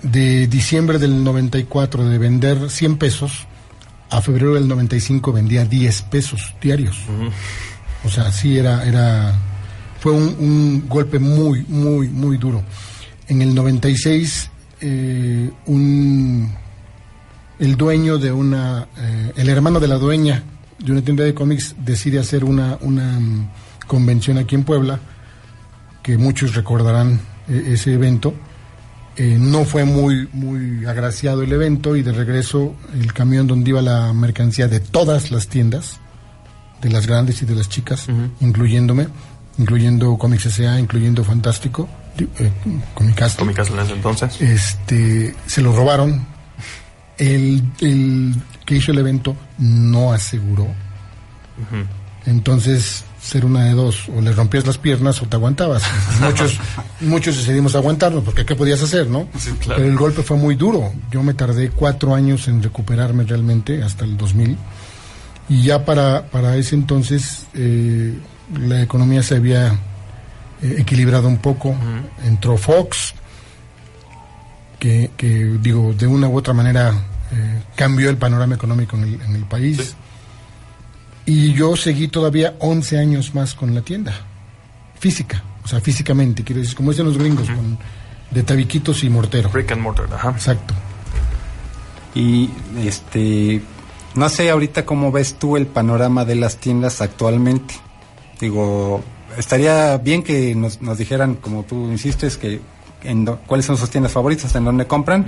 de 0.03 0.47
diciembre 0.47 0.99
del 0.99 1.25
94 1.25 2.05
de 2.05 2.19
vender 2.19 2.71
100 2.71 2.97
pesos, 2.97 3.47
a 4.11 4.21
febrero 4.23 4.55
del 4.55 4.69
95 4.69 5.33
vendía 5.33 5.65
10 5.65 6.03
pesos 6.03 6.55
diarios. 6.63 6.97
O 8.05 8.09
sea, 8.09 8.31
sí 8.33 8.59
era, 8.59 8.87
era, 8.87 9.35
fue 10.05 10.13
un, 10.13 10.37
un 10.39 10.85
golpe 10.87 11.19
muy, 11.19 11.65
muy, 11.67 12.11
muy 12.11 12.37
duro. 12.37 12.63
En 13.27 13.41
el 13.41 13.55
96 13.55 14.51
eh, 14.83 15.51
un, 15.65 16.53
el 17.59 17.75
dueño 17.75 18.19
de 18.19 18.31
una, 18.31 18.87
eh, 18.99 19.33
el 19.35 19.49
hermano 19.49 19.81
de 19.81 19.89
la 19.89 19.95
dueña 19.95 20.43
de 20.79 20.93
una 20.93 21.01
tienda 21.01 21.25
de 21.25 21.33
cómics 21.33 21.75
decide 21.79 22.19
hacer 22.19 22.45
una, 22.45 22.77
una 22.83 23.19
mm, 23.19 23.51
convención 23.87 24.37
aquí 24.37 24.55
en 24.55 24.65
Puebla, 24.65 25.01
que 26.03 26.19
muchos 26.19 26.55
recordarán 26.55 27.19
eh, 27.49 27.69
ese 27.69 27.95
evento. 27.95 28.35
no 29.17 29.65
fue 29.65 29.87
muy, 29.87 30.29
muy 30.35 30.85
agraciado 30.85 31.41
el 31.41 31.51
evento 31.51 31.97
y 31.97 32.03
de 32.03 32.13
regreso 32.13 32.77
el 32.93 33.11
camión 33.15 33.47
donde 33.47 33.71
iba 33.71 33.81
la 33.81 34.13
mercancía 34.13 34.69
de 34.69 34.81
todas 34.81 35.31
las 35.31 35.49
tiendas, 35.49 35.99
de 36.83 36.91
las 36.91 37.07
grandes 37.07 37.41
y 37.41 37.47
de 37.47 37.55
las 37.55 37.71
chicas, 37.71 38.07
incluyéndome, 38.41 39.07
incluyendo 39.59 40.17
Comics 40.19 40.47
S.A., 40.47 40.79
incluyendo 40.79 41.25
Fantástico, 41.25 41.89
eh, 42.19 42.51
con 42.95 43.07
mi 43.07 43.13
casa. 43.13 43.39
Con 43.39 43.49
mi 43.49 43.55
casa 43.55 43.73
en 43.73 43.81
ese 43.81 43.93
entonces. 43.93 44.41
Este, 44.41 45.35
se 45.47 45.63
lo 45.63 45.75
robaron. 45.75 46.27
El, 47.17 47.63
el 47.81 48.35
que 48.65 48.77
hizo 48.77 48.93
el 48.93 48.99
evento 48.99 49.37
no 49.59 50.13
aseguró. 50.13 50.67
Entonces, 52.27 53.05
ser 53.21 53.45
una 53.45 53.65
de 53.65 53.73
dos, 53.73 54.09
o 54.15 54.21
le 54.21 54.33
rompías 54.33 54.67
las 54.67 54.79
piernas 54.79 55.23
o 55.23 55.27
te 55.27 55.37
aguantabas. 55.37 55.83
muchos, 56.21 56.59
muchos 57.01 57.37
decidimos 57.37 57.75
aguantarlo, 57.75 58.23
porque 58.23 58.45
¿qué 58.45 58.55
podías 58.55 58.83
hacer, 58.83 59.09
no? 59.09 59.29
Pero 59.67 59.85
el 59.85 59.97
golpe 59.97 60.23
fue 60.23 60.37
muy 60.37 60.57
duro. 60.57 60.93
Yo 61.11 61.23
me 61.23 61.35
tardé 61.35 61.71
cuatro 61.71 62.15
años 62.15 62.49
en 62.49 62.63
recuperarme 62.63 63.25
realmente, 63.25 63.83
hasta 63.83 64.05
el 64.05 64.17
2000. 64.17 64.57
Y 65.49 65.63
ya 65.63 65.85
para, 65.85 66.27
para 66.31 66.57
ese 66.57 66.75
entonces, 66.75 67.47
eh, 67.55 68.19
la 68.53 68.83
economía 68.83 69.23
se 69.23 69.37
había 69.37 69.73
eh, 70.63 70.77
equilibrado 70.79 71.29
un 71.29 71.39
poco. 71.39 71.75
Entró 72.25 72.57
Fox, 72.57 73.15
que, 74.79 75.11
digo, 75.61 75.95
de 75.95 76.07
una 76.07 76.29
u 76.29 76.37
otra 76.37 76.53
manera 76.53 76.93
eh, 77.33 77.63
cambió 77.75 78.11
el 78.11 78.17
panorama 78.17 78.55
económico 78.55 78.97
en 78.97 79.35
el, 79.35 79.45
país. 79.45 79.95
Y 81.27 81.55
yo 81.55 81.75
seguí 81.77 82.09
todavía 82.09 82.55
11 82.59 82.99
años 82.99 83.35
más 83.35 83.55
con 83.55 83.75
la 83.75 83.81
tienda, 83.81 84.15
física, 84.99 85.43
o 85.65 85.69
sea, 85.69 85.81
físicamente, 85.81 86.45
quiero 86.45 86.61
decir, 86.61 86.77
como 86.77 86.91
dicen 86.91 87.07
los 87.07 87.17
gringos, 87.17 87.49
con, 87.49 87.79
de 88.31 88.43
tabiquitos 88.43 89.03
y 89.05 89.09
mortero. 89.09 89.49
Brick 89.49 89.73
and 89.73 89.81
mortar, 89.81 90.13
ajá. 90.13 90.31
Exacto. 90.31 90.75
Y 92.15 92.51
este, 92.85 93.63
no 94.15 94.29
sé 94.29 94.51
ahorita 94.51 94.85
cómo 94.85 95.11
ves 95.11 95.39
tú 95.39 95.57
el 95.57 95.67
panorama 95.67 96.25
de 96.25 96.35
las 96.35 96.59
tiendas 96.59 97.01
actualmente. 97.01 97.75
Digo, 98.45 99.03
estaría 99.39 99.97
bien 99.97 100.23
que 100.23 100.55
nos, 100.55 100.83
nos 100.83 100.99
dijeran, 100.99 101.37
como 101.37 101.63
tú 101.63 101.91
insistes, 101.91 102.37
que 102.37 102.61
en 103.03 103.25
cuáles 103.47 103.65
son 103.65 103.79
sus 103.79 103.89
tiendas 103.89 104.13
favoritas, 104.13 104.55
en 104.55 104.67
dónde 104.67 104.87
compran, 104.87 105.25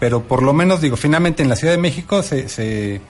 pero 0.00 0.22
por 0.22 0.42
lo 0.42 0.54
menos, 0.54 0.80
digo, 0.80 0.96
finalmente 0.96 1.42
en 1.42 1.50
la 1.50 1.56
Ciudad 1.56 1.74
de 1.74 1.78
México 1.78 2.22
se, 2.22 2.48
se 2.48 3.02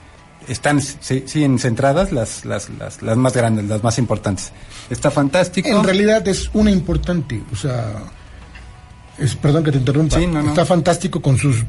están 0.49 0.81
siguen 0.81 1.57
centradas 1.57 2.11
las, 2.11 2.43
las, 2.43 2.69
las, 2.71 3.01
las, 3.01 3.15
más 3.15 3.33
grandes, 3.33 3.63
las 3.63 3.81
más 3.81 3.97
importantes. 3.97 4.51
Está 4.89 5.09
fantástico. 5.09 5.69
En 5.69 5.85
realidad 5.85 6.27
es 6.27 6.49
una 6.51 6.69
importante, 6.69 7.41
o 7.53 7.55
sea, 7.55 7.93
es, 9.17 9.35
perdón 9.35 9.63
que 9.63 9.71
te 9.71 9.77
interrumpa, 9.77 10.19
está 10.19 10.65
fantástico 10.65 11.21
con 11.21 11.37
sus, 11.37 11.63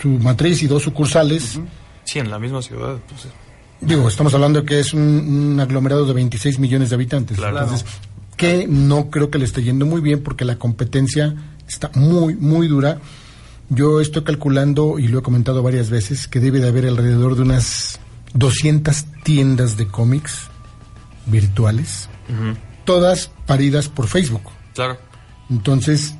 su 0.00 0.08
matriz 0.08 0.60
y 0.64 0.66
dos 0.66 0.82
sucursales. 0.82 1.60
Sí, 2.02 2.18
en 2.18 2.32
la 2.32 2.40
misma 2.40 2.62
ciudad. 2.62 2.96
Pues, 3.08 3.28
Digo, 3.82 4.06
estamos 4.06 4.32
hablando 4.32 4.60
de 4.60 4.66
que 4.66 4.78
es 4.78 4.94
un, 4.94 5.58
aglomerado 5.60 6.06
de 6.06 6.12
26 6.12 6.60
millones 6.60 6.90
de 6.90 6.94
habitantes. 6.94 7.36
Entonces, 7.38 7.84
que 8.36 8.66
no 8.68 9.10
creo 9.10 9.28
que 9.28 9.38
le 9.38 9.44
esté 9.44 9.62
yendo 9.62 9.86
muy 9.86 10.00
bien 10.00 10.22
porque 10.22 10.44
la 10.44 10.56
competencia 10.56 11.34
está 11.66 11.90
muy, 11.94 12.36
muy 12.36 12.68
dura. 12.68 13.00
Yo 13.70 14.00
estoy 14.00 14.22
calculando, 14.22 15.00
y 15.00 15.08
lo 15.08 15.18
he 15.18 15.22
comentado 15.22 15.62
varias 15.62 15.90
veces, 15.90 16.28
que 16.28 16.38
debe 16.38 16.60
de 16.60 16.68
haber 16.68 16.86
alrededor 16.86 17.34
de 17.34 17.42
unas 17.42 17.98
200 18.34 19.04
tiendas 19.24 19.76
de 19.76 19.88
cómics 19.88 20.48
virtuales, 21.26 22.08
todas 22.84 23.32
paridas 23.46 23.88
por 23.88 24.06
Facebook. 24.06 24.42
Claro. 24.74 24.96
Entonces, 25.50 26.14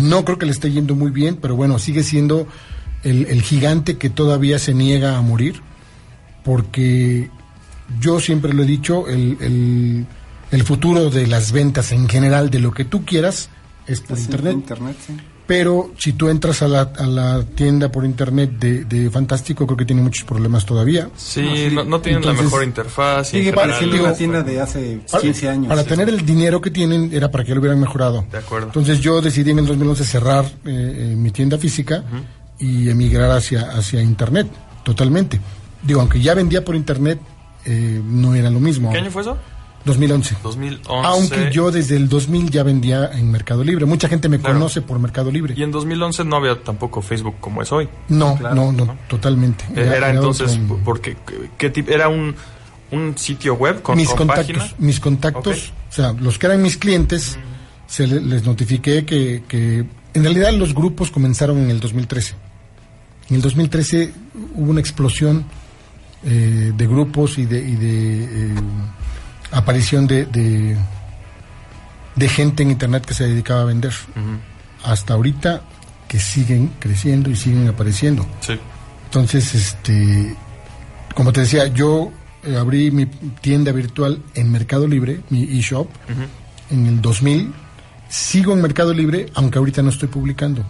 no 0.00 0.24
creo 0.24 0.38
que 0.38 0.46
le 0.46 0.52
esté 0.52 0.70
yendo 0.70 0.94
muy 0.94 1.10
bien, 1.10 1.36
pero 1.36 1.56
bueno, 1.56 1.78
sigue 1.78 2.02
siendo 2.02 2.46
el 3.04 3.40
gigante 3.40 3.96
que 3.96 4.10
todavía 4.10 4.58
se 4.58 4.74
niega 4.74 5.16
a 5.16 5.22
morir 5.22 5.62
porque 6.46 7.28
yo 8.00 8.20
siempre 8.20 8.54
lo 8.54 8.62
he 8.62 8.66
dicho, 8.66 9.08
el, 9.08 10.06
el, 10.52 10.62
futuro 10.62 11.10
de 11.10 11.26
las 11.26 11.50
ventas 11.50 11.90
en 11.90 12.08
general, 12.08 12.50
de 12.50 12.60
lo 12.60 12.70
que 12.70 12.84
tú 12.84 13.04
quieras, 13.04 13.50
es 13.88 14.00
por 14.00 14.16
internet. 14.16 14.94
Pero 15.44 15.92
si 15.98 16.12
tú 16.12 16.28
entras 16.28 16.62
a 16.62 16.68
la, 16.68 16.82
a 16.82 17.06
la 17.06 17.44
tienda 17.44 17.90
por 17.90 18.04
internet 18.04 18.52
de, 18.60 18.84
de, 18.84 19.10
Fantástico, 19.10 19.66
creo 19.66 19.76
que 19.76 19.84
tiene 19.84 20.02
muchos 20.02 20.24
problemas 20.24 20.64
todavía. 20.64 21.08
Sí, 21.16 21.68
no, 21.72 22.00
tienen 22.00 22.24
la 22.24 22.32
mejor 22.32 22.62
interfaz. 22.62 23.28
Sigue 23.28 23.52
pareciendo 23.52 24.00
una 24.00 24.12
tienda 24.12 24.42
de 24.42 24.60
hace 24.60 25.00
15 25.20 25.48
años. 25.48 25.68
Para 25.68 25.82
tener 25.82 26.08
el 26.08 26.24
dinero 26.24 26.60
que 26.60 26.70
tienen, 26.70 27.10
era 27.12 27.28
para 27.28 27.42
que 27.42 27.54
lo 27.54 27.60
hubieran 27.60 27.80
mejorado. 27.80 28.24
De 28.30 28.38
acuerdo. 28.38 28.68
Entonces 28.68 29.00
yo 29.00 29.20
decidí 29.20 29.50
en 29.50 29.60
el 29.60 29.66
2011 29.66 30.04
cerrar 30.04 30.44
eh, 30.44 30.50
eh, 30.64 31.14
mi 31.16 31.32
tienda 31.32 31.58
física 31.58 32.04
y 32.58 32.88
emigrar 32.88 33.32
hacia, 33.32 33.70
hacia 33.72 34.00
internet, 34.00 34.46
totalmente. 34.84 35.40
Digo, 35.86 36.00
aunque 36.00 36.20
ya 36.20 36.34
vendía 36.34 36.64
por 36.64 36.74
internet, 36.74 37.20
eh, 37.64 38.00
no 38.04 38.34
era 38.34 38.50
lo 38.50 38.60
mismo. 38.60 38.90
¿Qué 38.90 38.98
año 38.98 39.10
fue 39.10 39.22
eso? 39.22 39.36
2011. 39.86 40.36
2011. 40.42 41.08
Aunque 41.08 41.50
yo 41.52 41.70
desde 41.70 41.96
el 41.96 42.08
2000 42.08 42.50
ya 42.50 42.64
vendía 42.64 43.10
en 43.12 43.30
Mercado 43.30 43.62
Libre. 43.62 43.86
Mucha 43.86 44.08
gente 44.08 44.28
me 44.28 44.40
conoce 44.40 44.82
por 44.82 44.98
Mercado 44.98 45.30
Libre. 45.30 45.54
Y 45.56 45.62
en 45.62 45.70
2011 45.70 46.24
no 46.24 46.36
había 46.36 46.60
tampoco 46.60 47.00
Facebook 47.00 47.36
como 47.40 47.62
es 47.62 47.70
hoy. 47.70 47.88
No, 48.08 48.36
no, 48.38 48.72
no, 48.72 48.96
totalmente. 49.08 49.64
Era, 49.76 50.10
entonces, 50.10 50.58
porque 50.84 51.16
¿qué 51.56 51.70
tipo? 51.70 51.92
Era 51.92 52.08
un, 52.08 52.34
un 52.90 53.16
sitio 53.16 53.54
web 53.54 53.80
con, 53.80 53.96
mis 53.96 54.10
contactos, 54.10 54.74
Mis 54.78 54.98
contactos, 54.98 55.72
o 55.88 55.92
sea, 55.92 56.12
los 56.12 56.36
que 56.36 56.46
eran 56.46 56.62
mis 56.62 56.76
clientes, 56.76 57.38
se 57.86 58.08
les 58.08 58.44
notifiqué 58.44 59.04
que, 59.04 59.44
que 59.46 59.86
en 60.14 60.22
realidad 60.22 60.52
los 60.52 60.74
grupos 60.74 61.12
comenzaron 61.12 61.58
en 61.58 61.70
el 61.70 61.78
2013. 61.78 62.34
En 63.30 63.36
el 63.36 63.42
2013 63.42 64.12
hubo 64.56 64.70
una 64.70 64.80
explosión 64.80 65.44
eh, 66.28 66.72
de 66.74 66.86
grupos 66.88 67.38
y 67.38 67.46
de, 67.46 67.62
de 67.62 68.24
eh, 68.24 68.54
aparición 69.52 70.08
de, 70.08 70.26
de, 70.26 72.28
gente 72.28 72.64
en 72.64 72.72
Internet 72.72 73.06
que 73.06 73.14
se 73.14 73.28
dedicaba 73.28 73.62
a 73.62 73.66
vender. 73.66 73.92
Hasta 74.82 75.14
ahorita 75.14 75.62
que 76.08 76.18
siguen 76.18 76.72
creciendo 76.80 77.30
y 77.30 77.36
siguen 77.36 77.68
apareciendo. 77.68 78.26
Entonces, 79.04 79.54
este, 79.54 80.34
como 81.14 81.32
te 81.32 81.42
decía, 81.42 81.68
yo 81.68 82.10
eh, 82.42 82.56
abrí 82.56 82.90
mi 82.90 83.06
tienda 83.06 83.70
virtual 83.70 84.20
en 84.34 84.50
Mercado 84.50 84.88
Libre, 84.88 85.20
mi 85.30 85.44
eShop, 85.60 85.88
en 86.70 86.86
el 86.86 87.00
2000. 87.00 87.54
Sigo 88.08 88.52
en 88.52 88.62
Mercado 88.62 88.92
Libre, 88.92 89.26
aunque 89.34 89.58
ahorita 89.58 89.80
no 89.80 89.90
estoy 89.90 90.08
publicando, 90.08 90.64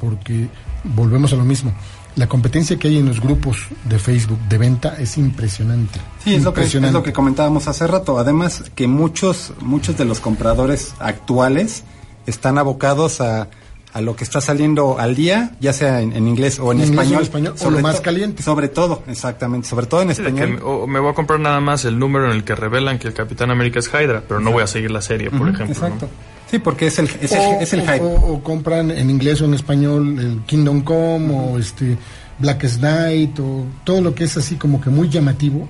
porque 0.00 0.48
volvemos 0.84 1.34
a 1.34 1.36
lo 1.36 1.44
mismo. 1.44 1.74
La 2.16 2.26
competencia 2.28 2.78
que 2.78 2.88
hay 2.88 2.98
en 2.98 3.06
los 3.06 3.20
grupos 3.20 3.58
de 3.84 3.98
Facebook 3.98 4.38
de 4.48 4.56
venta 4.58 4.96
es 4.98 5.18
impresionante. 5.18 6.00
Sí, 6.24 6.34
es 6.34 6.42
lo, 6.44 6.54
que, 6.54 6.62
es 6.62 6.74
lo 6.74 7.02
que 7.02 7.12
comentábamos 7.12 7.68
hace 7.68 7.86
rato. 7.86 8.18
Además, 8.18 8.64
que 8.74 8.86
muchos, 8.86 9.52
muchos 9.60 9.98
de 9.98 10.06
los 10.06 10.20
compradores 10.20 10.94
actuales 10.98 11.84
están 12.26 12.56
abocados 12.56 13.20
a, 13.20 13.48
a 13.92 14.00
lo 14.00 14.16
que 14.16 14.24
está 14.24 14.40
saliendo 14.40 14.98
al 14.98 15.14
día, 15.14 15.52
ya 15.60 15.74
sea 15.74 16.00
en, 16.00 16.14
en 16.14 16.26
inglés 16.26 16.58
o 16.58 16.72
en 16.72 16.80
En 16.80 16.88
inglés 16.88 16.98
o 16.98 17.02
en 17.16 17.22
español. 17.22 17.22
español, 17.22 17.54
o 17.62 17.70
lo 17.70 17.80
más 17.80 18.00
caliente. 18.00 18.42
Sobre 18.42 18.68
todo, 18.68 19.02
exactamente. 19.08 19.68
Sobre 19.68 19.84
todo 19.84 20.00
en 20.00 20.14
Sí, 20.14 20.22
de 20.22 20.32
que 20.32 20.38
español. 20.44 20.58
me, 20.58 20.64
o 20.70 20.86
me 20.86 21.00
voy 21.00 21.10
a 21.10 21.14
comprar 21.14 21.38
nada 21.38 21.60
más 21.60 21.84
el 21.84 21.98
número 21.98 22.24
en 22.26 22.32
el 22.32 22.44
que 22.44 22.54
revelan 22.54 22.98
que 22.98 23.08
el 23.08 23.14
Capitán 23.14 23.50
América 23.50 23.78
es 23.80 23.88
Hydra, 23.88 24.22
pero 24.26 24.40
no 24.40 24.52
voy 24.52 24.62
a 24.62 24.66
seguir 24.66 24.90
la 24.90 25.02
serie, 25.02 25.30
por 25.30 25.50
ejemplo. 25.50 25.88
¿no? 25.90 26.08
Sí, 26.50 26.58
porque 26.60 26.86
es 26.86 26.98
el, 26.98 27.08
es 27.20 27.32
el, 27.32 27.60
es 27.60 27.70
hype. 27.70 28.00
o- 28.00 28.34
o 28.34 28.42
compran 28.42 28.90
en 28.90 29.10
inglés 29.10 29.40
o 29.40 29.44
en 29.46 29.54
español 29.54 30.18
el 30.18 30.40
Kingdom 30.46 30.82
Come 30.82 31.34
o 31.34 31.58
este 31.58 31.96
Blackest 32.38 32.80
Night 32.82 33.38
o 33.40 33.64
todo 33.84 34.00
lo 34.00 34.14
que 34.14 34.24
es 34.24 34.36
así 34.36 34.56
como 34.56 34.80
que 34.80 34.90
muy 34.90 35.08
llamativo, 35.08 35.68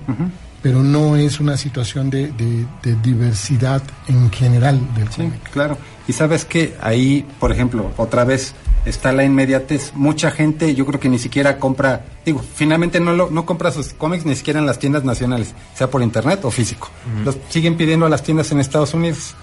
pero 0.61 0.83
no 0.83 1.15
es 1.15 1.39
una 1.39 1.57
situación 1.57 2.09
de, 2.09 2.31
de- 2.31 2.65
de 2.83 2.95
diversidad 3.01 3.81
en 4.07 4.29
general 4.31 4.79
del 4.95 5.07
Sí, 5.09 5.21
cómic. 5.23 5.49
claro. 5.51 5.77
Y 6.07 6.13
sabes 6.13 6.45
que 6.45 6.75
ahí, 6.81 7.25
por 7.39 7.51
ejemplo, 7.51 7.91
otra 7.97 8.23
vez 8.23 8.53
está 8.85 9.11
la 9.11 9.23
inmediatez. 9.25 9.91
Mucha 9.95 10.31
gente, 10.31 10.73
yo 10.75 10.85
creo 10.85 10.99
que 10.99 11.09
ni 11.09 11.19
siquiera 11.19 11.57
compra, 11.59 12.05
digo, 12.25 12.41
finalmente 12.55 12.99
no 13.01 13.13
lo, 13.13 13.29
no 13.29 13.45
compra 13.45 13.71
sus 13.71 13.93
cómics 13.93 14.25
ni 14.25 14.35
siquiera 14.35 14.59
en 14.59 14.65
las 14.65 14.79
tiendas 14.79 15.03
nacionales, 15.03 15.53
sea 15.75 15.89
por 15.89 16.01
internet 16.01 16.39
o 16.45 16.51
físico. 16.51 16.89
Los 17.25 17.35
siguen 17.49 17.75
pidiendo 17.75 18.05
a 18.05 18.09
las 18.09 18.23
tiendas 18.23 18.51
en 18.51 18.59
Estados 18.61 18.93
Unidos 18.93 19.35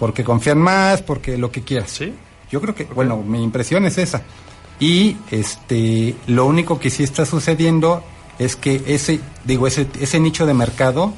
porque 0.00 0.24
confían 0.24 0.56
más, 0.56 1.02
porque 1.02 1.36
lo 1.36 1.52
que 1.52 1.60
quieras. 1.60 1.90
Sí. 1.90 2.14
Yo 2.50 2.62
creo 2.62 2.74
que, 2.74 2.84
bueno, 2.84 3.18
mi 3.18 3.44
impresión 3.44 3.84
es 3.84 3.98
esa. 3.98 4.22
Y 4.80 5.18
este, 5.30 6.16
lo 6.26 6.46
único 6.46 6.80
que 6.80 6.88
sí 6.88 7.02
está 7.04 7.26
sucediendo 7.26 8.02
es 8.38 8.56
que 8.56 8.82
ese, 8.86 9.20
digo, 9.44 9.66
ese, 9.66 9.86
ese 10.00 10.18
nicho 10.18 10.46
de 10.46 10.54
mercado 10.54 11.12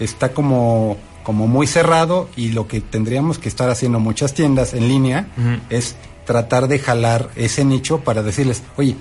está 0.00 0.32
como, 0.32 0.96
como 1.24 1.46
muy 1.46 1.66
cerrado 1.66 2.30
y 2.34 2.48
lo 2.48 2.66
que 2.68 2.80
tendríamos 2.80 3.38
que 3.38 3.50
estar 3.50 3.68
haciendo 3.68 4.00
muchas 4.00 4.32
tiendas 4.32 4.72
en 4.72 4.88
línea 4.88 5.28
es 5.68 5.94
tratar 6.24 6.68
de 6.68 6.78
jalar 6.78 7.28
ese 7.36 7.66
nicho 7.66 8.00
para 8.00 8.22
decirles, 8.22 8.62
oye, 8.78 8.96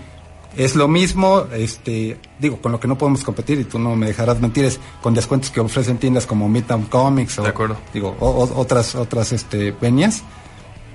es 0.58 0.76
lo 0.76 0.88
mismo, 0.88 1.46
este, 1.54 2.18
digo, 2.40 2.62
con 2.62 2.72
lo 2.72 2.80
que 2.80 2.88
no 2.88 2.98
podemos 2.98 3.24
competir 3.24 3.60
y 3.60 3.64
tú 3.64 3.80
no 3.80 3.96
me 3.96 4.06
dejarás 4.08 4.42
mentir 4.42 4.66
es 4.66 4.80
con 5.02 5.14
descuentos 5.14 5.50
que 5.50 5.60
ofrecen 5.60 5.98
tiendas 5.98 6.26
como 6.26 6.50
Midtown 6.50 6.84
Comics 6.86 7.40
o 7.40 7.44
De 7.44 7.50
acuerdo. 7.50 7.78
digo, 7.94 8.16
o- 8.20 8.30
o- 8.30 8.60
otras 8.60 8.96
otras 8.96 9.32
este 9.32 9.72
venias, 9.72 10.24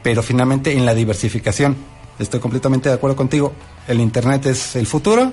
pero 0.03 0.23
finalmente 0.23 0.73
en 0.73 0.85
la 0.87 0.95
diversificación. 0.95 1.77
Estoy 2.19 2.41
completamente 2.41 2.89
de 2.89 2.95
acuerdo 2.95 3.17
contigo. 3.17 3.53
El 3.89 4.01
internet 4.01 4.47
es 4.47 4.77
el 4.77 4.87
futuro, 4.87 5.33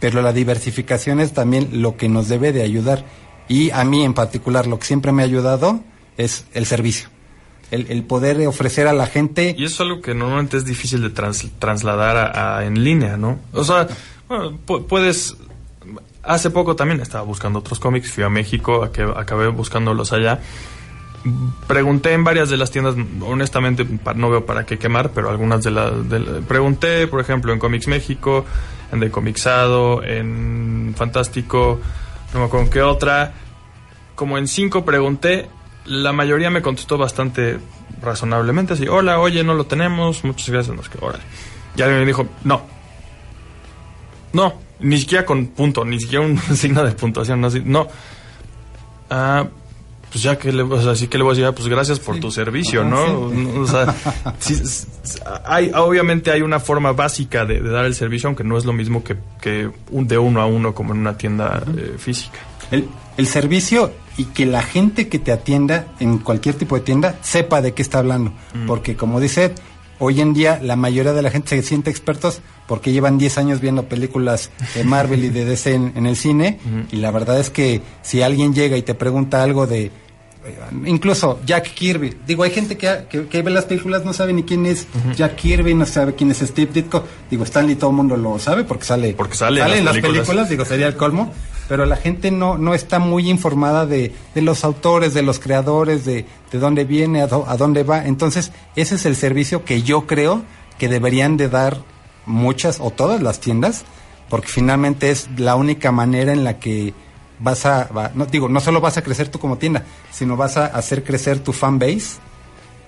pero 0.00 0.22
la 0.22 0.32
diversificación 0.32 1.20
es 1.20 1.32
también 1.32 1.82
lo 1.82 1.96
que 1.96 2.08
nos 2.08 2.28
debe 2.28 2.52
de 2.52 2.62
ayudar. 2.62 3.04
Y 3.48 3.70
a 3.70 3.84
mí 3.84 4.04
en 4.04 4.14
particular 4.14 4.66
lo 4.66 4.78
que 4.78 4.86
siempre 4.86 5.12
me 5.12 5.22
ha 5.22 5.26
ayudado 5.26 5.80
es 6.16 6.44
el 6.54 6.64
servicio. 6.66 7.08
El, 7.74 7.86
el 7.90 8.02
poder 8.04 8.46
ofrecer 8.46 8.86
a 8.86 8.92
la 8.92 9.06
gente 9.06 9.54
Y 9.58 9.64
eso 9.64 9.74
es 9.74 9.80
algo 9.80 10.00
que 10.02 10.14
normalmente 10.14 10.56
es 10.56 10.64
difícil 10.64 11.02
de 11.02 11.10
trans- 11.10 11.50
trasladar 11.58 12.16
a, 12.36 12.64
en 12.64 12.82
línea, 12.84 13.16
¿no? 13.16 13.38
O 13.52 13.64
sea, 13.64 13.86
bueno, 14.28 14.58
pu- 14.66 14.86
puedes... 14.86 15.36
Hace 16.22 16.48
poco 16.50 16.74
también 16.76 17.00
estaba 17.00 17.22
buscando 17.24 17.58
otros 17.58 17.78
cómics, 17.78 18.10
fui 18.10 18.24
a 18.24 18.30
México, 18.30 18.82
a 18.82 18.90
que 18.92 19.02
acabé 19.02 19.48
buscándolos 19.48 20.12
allá. 20.12 20.40
Pregunté 21.66 22.12
en 22.12 22.22
varias 22.22 22.50
de 22.50 22.58
las 22.58 22.70
tiendas, 22.70 22.94
honestamente 23.22 23.86
no 24.14 24.28
veo 24.28 24.44
para 24.44 24.66
qué 24.66 24.78
quemar, 24.78 25.10
pero 25.10 25.30
algunas 25.30 25.62
de 25.64 25.70
las... 25.70 25.90
la- 26.10 26.40
pregunté, 26.46 27.06
por 27.06 27.20
ejemplo, 27.20 27.52
en 27.52 27.58
Comics 27.58 27.88
México, 27.88 28.44
en 28.92 29.00
Decomixado, 29.00 30.02
en 30.04 30.94
Fantástico, 30.96 31.80
no 32.34 32.40
me 32.40 32.46
acuerdo 32.46 32.68
qué 32.70 32.82
otra. 32.82 33.32
Como 34.14 34.36
en 34.38 34.46
cinco 34.46 34.84
pregunté, 34.84 35.48
la 35.86 36.12
mayoría 36.12 36.50
me 36.50 36.62
contestó 36.62 36.96
bastante 36.98 37.58
razonablemente, 38.02 38.74
así, 38.74 38.86
hola, 38.88 39.18
oye, 39.20 39.44
no 39.44 39.54
lo 39.54 39.66
tenemos, 39.66 40.24
muchas 40.24 40.48
gracias, 40.50 40.76
no 40.76 40.82
sé 40.82 40.90
qué, 40.90 40.98
órale. 41.04 41.22
Y 41.76 41.82
alguien 41.82 42.00
me 42.00 42.06
dijo, 42.06 42.26
no. 42.44 42.62
No, 44.32 44.54
ni 44.80 44.98
siquiera 44.98 45.24
con 45.24 45.46
punto, 45.48 45.84
ni 45.84 46.00
siquiera 46.00 46.24
un 46.24 46.38
signo 46.56 46.82
de 46.84 46.92
puntuación, 46.92 47.40
no, 47.40 47.46
así, 47.48 47.62
no. 47.64 47.86
Ah, 49.10 49.46
pues 50.10 50.22
ya 50.22 50.38
que 50.38 50.52
le, 50.52 50.62
o 50.62 50.80
sea, 50.80 50.94
sí 50.94 51.08
que 51.08 51.18
le 51.18 51.24
voy 51.24 51.32
a 51.32 51.34
decir, 51.34 51.46
ah, 51.46 51.52
pues 51.52 51.66
gracias 51.68 51.98
por 52.00 52.18
tu 52.20 52.30
servicio, 52.30 52.82
Ajá, 52.82 52.90
¿no? 52.90 53.30
sí. 53.30 53.48
O 53.58 53.66
sea, 53.66 53.94
sí, 54.38 54.54
s- 54.54 54.86
s- 55.02 55.20
hay, 55.44 55.70
obviamente 55.74 56.30
hay 56.30 56.42
una 56.42 56.60
forma 56.60 56.92
básica 56.92 57.44
de, 57.44 57.60
de 57.60 57.68
dar 57.70 57.84
el 57.84 57.94
servicio, 57.94 58.28
aunque 58.28 58.44
no 58.44 58.56
es 58.56 58.64
lo 58.64 58.72
mismo 58.72 59.02
que, 59.02 59.16
que 59.40 59.70
un 59.90 60.06
de 60.08 60.16
uno 60.18 60.40
a 60.40 60.46
uno 60.46 60.72
como 60.74 60.94
en 60.94 61.00
una 61.00 61.16
tienda 61.18 61.62
eh, 61.76 61.94
física. 61.98 62.38
El, 62.70 62.88
el 63.16 63.26
servicio 63.26 63.92
y 64.16 64.24
que 64.26 64.46
la 64.46 64.62
gente 64.62 65.08
que 65.08 65.18
te 65.18 65.32
atienda 65.32 65.86
en 66.00 66.18
cualquier 66.18 66.54
tipo 66.54 66.76
de 66.76 66.82
tienda 66.82 67.16
sepa 67.22 67.60
de 67.62 67.72
qué 67.74 67.82
está 67.82 67.98
hablando. 67.98 68.32
Porque 68.66 68.96
como 68.96 69.18
dice, 69.20 69.52
hoy 69.98 70.20
en 70.20 70.34
día 70.34 70.60
la 70.62 70.76
mayoría 70.76 71.12
de 71.12 71.22
la 71.22 71.30
gente 71.30 71.48
se 71.50 71.62
siente 71.62 71.90
expertos 71.90 72.40
porque 72.66 72.92
llevan 72.92 73.18
10 73.18 73.38
años 73.38 73.60
viendo 73.60 73.84
películas 73.88 74.50
de 74.74 74.84
Marvel 74.84 75.24
y 75.24 75.28
de 75.30 75.44
DC 75.50 75.74
en, 75.74 75.92
en 75.96 76.06
el 76.06 76.16
cine. 76.16 76.58
Y 76.92 76.96
la 76.96 77.10
verdad 77.10 77.38
es 77.40 77.50
que 77.50 77.82
si 78.02 78.22
alguien 78.22 78.54
llega 78.54 78.76
y 78.76 78.82
te 78.82 78.94
pregunta 78.94 79.42
algo 79.42 79.66
de... 79.66 79.86
eh, 79.86 79.90
Incluso 80.86 81.40
Jack 81.44 81.74
Kirby. 81.74 82.16
Digo, 82.26 82.44
hay 82.44 82.50
gente 82.52 82.76
que, 82.76 83.06
que, 83.10 83.26
que 83.26 83.42
ve 83.42 83.50
las 83.50 83.64
películas, 83.64 84.04
no 84.04 84.12
sabe 84.12 84.32
ni 84.32 84.44
quién 84.44 84.64
es 84.66 84.86
Jack 85.16 85.34
Kirby, 85.36 85.74
no 85.74 85.86
sabe 85.86 86.14
quién 86.14 86.30
es 86.30 86.38
Steve 86.38 86.70
Ditko. 86.72 87.04
Digo, 87.30 87.42
Stanley 87.44 87.74
todo 87.74 87.90
el 87.90 87.96
mundo 87.96 88.16
lo 88.16 88.38
sabe 88.38 88.62
porque 88.64 88.84
sale, 88.84 89.12
Porque 89.14 89.34
sale 89.34 89.60
en 89.60 89.84
las 89.84 89.94
películas. 89.94 90.26
películas 90.26 90.48
digo, 90.48 90.64
sería 90.64 90.86
el 90.86 90.96
colmo, 90.96 91.32
pero 91.68 91.86
la 91.86 91.96
gente 91.96 92.30
no, 92.30 92.58
no 92.58 92.74
está 92.74 92.98
muy 92.98 93.30
informada 93.30 93.86
de, 93.86 94.12
de 94.34 94.42
los 94.42 94.64
autores, 94.64 95.14
de 95.14 95.22
los 95.22 95.38
creadores, 95.38 96.04
de, 96.04 96.26
de 96.52 96.58
dónde 96.58 96.84
viene, 96.84 97.22
a, 97.22 97.28
dó- 97.28 97.46
a 97.48 97.56
dónde 97.56 97.82
va. 97.82 98.04
Entonces, 98.06 98.52
ese 98.76 98.96
es 98.96 99.06
el 99.06 99.16
servicio 99.16 99.64
que 99.64 99.82
yo 99.82 100.06
creo 100.06 100.42
que 100.78 100.88
deberían 100.88 101.36
de 101.36 101.48
dar 101.48 101.78
muchas 102.26 102.78
o 102.80 102.90
todas 102.90 103.22
las 103.22 103.40
tiendas, 103.40 103.84
porque 104.28 104.48
finalmente 104.48 105.10
es 105.10 105.28
la 105.36 105.54
única 105.56 105.92
manera 105.92 106.32
en 106.32 106.44
la 106.44 106.58
que 106.58 106.94
vas 107.38 107.66
a, 107.66 108.10
no 108.14 108.26
digo, 108.26 108.48
no 108.48 108.60
solo 108.60 108.80
vas 108.80 108.96
a 108.96 109.02
crecer 109.02 109.28
tú 109.28 109.38
como 109.38 109.58
tienda, 109.58 109.84
sino 110.10 110.36
vas 110.36 110.56
a 110.56 110.66
hacer 110.66 111.04
crecer 111.04 111.40
tu 111.40 111.52
fan 111.52 111.78
base. 111.78 112.18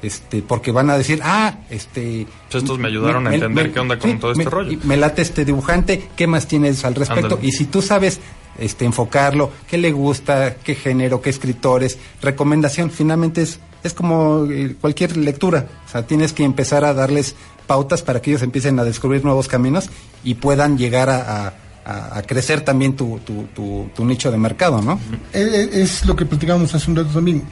Este, 0.02 0.42
porque 0.42 0.72
van 0.72 0.90
a 0.90 0.98
decir, 0.98 1.20
ah, 1.24 1.58
este... 1.70 2.26
Pues 2.50 2.62
estos 2.62 2.78
me 2.78 2.88
ayudaron 2.88 3.26
a 3.26 3.34
entender 3.34 3.72
qué 3.72 3.80
onda 3.80 3.98
con 3.98 4.18
todo 4.18 4.32
este 4.32 4.44
me- 4.44 4.50
rollo. 4.50 4.78
me 4.84 4.96
late 4.96 5.22
este 5.22 5.44
dibujante, 5.44 6.08
¿qué 6.16 6.26
más 6.26 6.46
tienes 6.46 6.84
al 6.84 6.94
respecto? 6.94 7.38
Y 7.42 7.52
si 7.52 7.64
tú 7.64 7.80
sabes 7.82 8.20
este 8.58 8.84
enfocarlo, 8.84 9.50
qué 9.68 9.78
le 9.78 9.92
gusta, 9.92 10.56
qué 10.56 10.74
género, 10.74 11.20
qué 11.22 11.30
escritores, 11.30 11.98
recomendación, 12.22 12.90
finalmente 12.90 13.42
es 13.42 13.58
es 13.82 13.94
como 13.94 14.46
eh, 14.50 14.74
cualquier 14.80 15.16
lectura, 15.16 15.66
o 15.86 15.88
sea, 15.88 16.04
tienes 16.04 16.32
que 16.32 16.42
empezar 16.42 16.84
a 16.84 16.92
darles 16.92 17.36
pautas 17.68 18.02
para 18.02 18.20
que 18.20 18.30
ellos 18.30 18.42
empiecen 18.42 18.78
a 18.80 18.84
descubrir 18.84 19.24
nuevos 19.24 19.46
caminos 19.46 19.90
y 20.24 20.34
puedan 20.34 20.76
llegar 20.76 21.08
a, 21.08 21.46
a- 21.46 21.52
a- 21.84 22.18
a 22.18 22.22
crecer 22.22 22.62
también 22.62 22.96
tu, 22.96 23.20
tu, 23.24 23.44
tu- 23.54 23.88
tu 23.94 24.04
nicho 24.04 24.32
de 24.32 24.38
mercado, 24.38 24.82
¿no? 24.82 24.94
Eh, 25.32 25.68
eh, 25.72 25.82
Es 25.82 26.04
lo 26.04 26.16
que 26.16 26.26
platicábamos 26.26 26.74
hace 26.74 26.90
un 26.90 26.96
rato 26.96 27.10
también. 27.10 27.44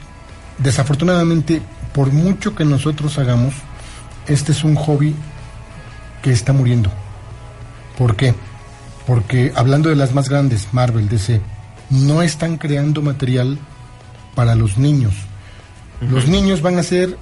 Desafortunadamente, 0.57 1.61
por 1.95 2.11
mucho 2.11 2.53
que 2.53 2.65
nosotros 2.65 3.17
hagamos, 3.17 3.53
este 4.27 4.51
es 4.51 4.65
un 4.65 4.75
hobby 4.75 5.15
que 6.21 6.31
está 6.31 6.51
muriendo. 6.51 6.91
¿Por 7.97 8.17
qué? 8.17 8.35
Porque 9.07 9.53
hablando 9.55 9.87
de 9.87 9.95
las 9.95 10.13
más 10.13 10.27
grandes, 10.27 10.67
Marvel, 10.73 11.07
DC, 11.07 11.39
no 11.89 12.21
están 12.21 12.57
creando 12.57 13.01
material 13.01 13.57
para 14.35 14.55
los 14.55 14.77
niños. 14.77 15.13
Los 16.01 16.27
niños 16.27 16.61
van 16.61 16.77
a 16.77 16.83
ser 16.83 17.17